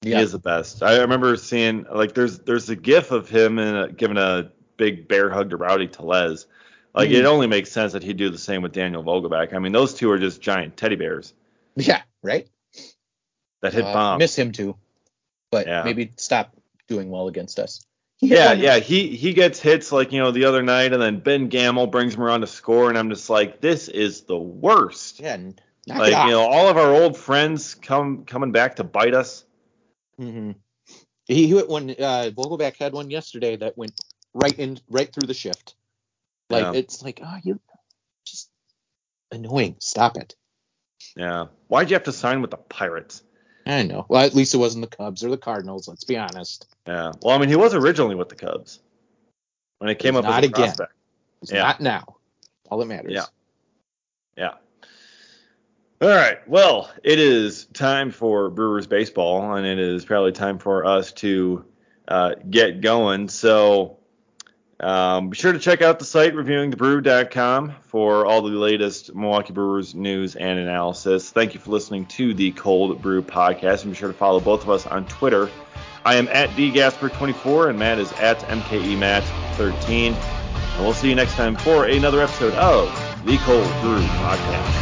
He 0.02 0.12
is 0.12 0.32
the 0.32 0.38
best. 0.38 0.82
I 0.82 0.98
remember 0.98 1.36
seeing 1.36 1.84
like 1.92 2.14
there's 2.14 2.40
there's 2.40 2.68
a 2.70 2.76
gif 2.76 3.10
of 3.12 3.28
him 3.28 3.58
in 3.58 3.74
a, 3.76 3.88
giving 3.92 4.16
a 4.18 4.50
big 4.76 5.08
bear 5.08 5.30
hug 5.30 5.50
to 5.50 5.56
Rowdy 5.56 5.88
Tellez. 5.88 6.46
Like 6.94 7.08
Hmm. 7.08 7.14
it 7.16 7.24
only 7.24 7.46
makes 7.46 7.70
sense 7.72 7.92
that 7.92 8.02
he'd 8.02 8.16
do 8.18 8.28
the 8.30 8.38
same 8.38 8.62
with 8.62 8.72
Daniel 8.72 9.02
Vogelbach. 9.02 9.54
I 9.54 9.58
mean, 9.58 9.72
those 9.72 9.94
two 9.94 10.10
are 10.10 10.18
just 10.18 10.40
giant 10.40 10.76
teddy 10.76 10.96
bears 10.96 11.32
yeah, 11.76 12.02
right. 12.22 12.46
that 13.62 13.72
hit 13.72 13.84
Uh, 13.84 13.92
bombs. 13.92 14.18
miss 14.18 14.36
him 14.36 14.52
too, 14.52 14.76
but 15.50 15.66
Yeah. 15.66 15.82
maybe 15.84 16.12
stop 16.16 16.54
doing 16.88 17.10
well 17.10 17.28
against 17.28 17.58
us. 17.58 17.80
Yeah, 18.24 18.52
yeah, 18.52 18.78
he 18.78 19.08
he 19.16 19.32
gets 19.32 19.58
hits 19.58 19.90
like 19.90 20.12
you 20.12 20.20
know 20.22 20.30
the 20.30 20.44
other 20.44 20.62
night, 20.62 20.92
and 20.92 21.02
then 21.02 21.18
Ben 21.18 21.48
Gamel 21.48 21.88
brings 21.88 22.14
him 22.14 22.22
around 22.22 22.42
to 22.42 22.46
score, 22.46 22.88
and 22.88 22.96
I'm 22.96 23.10
just 23.10 23.28
like, 23.28 23.60
this 23.60 23.88
is 23.88 24.20
the 24.22 24.38
worst. 24.38 25.18
yeah. 25.18 25.38
like 25.88 26.12
you 26.12 26.30
know, 26.30 26.42
all 26.42 26.68
of 26.68 26.76
our 26.76 26.94
old 26.94 27.16
friends 27.16 27.74
come 27.74 28.24
coming 28.24 28.52
back 28.52 28.76
to 28.76 28.84
bite 28.84 29.14
us. 29.14 29.44
Mm-hmm. 30.20 30.52
He 31.26 31.48
hit 31.48 31.68
one. 31.68 31.90
Uh, 31.90 32.30
Vogelbach 32.32 32.76
had 32.76 32.92
one 32.92 33.10
yesterday 33.10 33.56
that 33.56 33.76
went 33.76 33.92
right 34.34 34.58
in, 34.58 34.78
right 34.88 35.12
through 35.12 35.26
the 35.26 35.34
shift. 35.34 35.74
Like 36.50 36.62
Yeah. 36.64 36.72
it's 36.80 37.02
like, 37.02 37.20
oh, 37.24 37.36
you 37.42 37.60
just 38.26 38.50
annoying. 39.30 39.76
Stop 39.80 40.16
it. 40.16 40.34
Yeah, 41.16 41.46
why'd 41.68 41.90
you 41.90 41.94
have 41.94 42.04
to 42.04 42.12
sign 42.12 42.40
with 42.42 42.50
the 42.50 42.56
Pirates? 42.56 43.22
I 43.66 43.82
know. 43.84 44.06
Well, 44.08 44.24
at 44.24 44.34
least 44.34 44.54
it 44.54 44.58
wasn't 44.58 44.88
the 44.88 44.96
Cubs 44.96 45.22
or 45.24 45.30
the 45.30 45.38
Cardinals. 45.38 45.86
Let's 45.88 46.04
be 46.04 46.16
honest. 46.16 46.66
Yeah, 46.86 47.12
well, 47.22 47.34
I 47.34 47.38
mean, 47.38 47.48
he 47.48 47.56
was 47.56 47.74
originally 47.74 48.14
with 48.14 48.28
the 48.28 48.34
Cubs 48.34 48.80
when 49.78 49.90
it 49.90 49.98
came 49.98 50.14
He's 50.14 50.18
up 50.18 50.24
not 50.24 50.38
as 50.38 50.44
a 50.44 50.48
again. 50.48 50.64
prospect. 50.66 50.92
Yeah. 51.44 51.62
not 51.62 51.80
now. 51.80 52.16
All 52.70 52.78
that 52.78 52.86
matters. 52.86 53.12
Yeah. 53.12 53.24
Yeah. 54.36 54.54
All 56.00 56.08
right. 56.08 56.46
Well, 56.48 56.90
it 57.04 57.18
is 57.18 57.66
time 57.66 58.10
for 58.10 58.50
Brewers 58.50 58.86
baseball, 58.86 59.54
and 59.54 59.66
it 59.66 59.78
is 59.78 60.04
probably 60.04 60.32
time 60.32 60.58
for 60.58 60.84
us 60.84 61.12
to 61.14 61.64
uh, 62.08 62.34
get 62.48 62.80
going. 62.80 63.28
So 63.28 63.98
um, 64.80 65.30
be 65.30 65.36
sure 65.36 65.52
to 65.52 65.58
check 65.58 65.82
out 65.82 65.98
the 65.98 66.04
site 66.04 66.34
reviewingthebrew.com 66.34 67.74
for 67.84 68.26
all 68.26 68.42
the 68.42 68.48
latest 68.48 69.14
Milwaukee 69.14 69.52
Brewers 69.52 69.94
news 69.94 70.34
and 70.34 70.58
analysis. 70.58 71.30
Thank 71.30 71.54
you 71.54 71.60
for 71.60 71.70
listening 71.70 72.06
to 72.06 72.34
the 72.34 72.50
Cold 72.52 73.00
Brew 73.00 73.22
podcast, 73.22 73.82
and 73.82 73.92
be 73.92 73.96
sure 73.96 74.08
to 74.08 74.14
follow 74.14 74.40
both 74.40 74.62
of 74.62 74.70
us 74.70 74.86
on 74.86 75.06
Twitter. 75.06 75.48
I 76.04 76.16
am 76.16 76.26
at 76.28 76.50
dgasper24, 76.50 77.70
and 77.70 77.78
Matt 77.78 77.98
is 77.98 78.12
at 78.14 78.40
mkematt13. 78.40 80.14
And 80.14 80.84
we'll 80.84 80.94
see 80.94 81.08
you 81.08 81.14
next 81.14 81.34
time 81.34 81.54
for 81.54 81.84
another 81.84 82.20
episode 82.20 82.54
of 82.54 82.88
the 83.24 83.36
Cold 83.38 83.70
Brew 83.82 84.00
Podcast. 84.00 84.81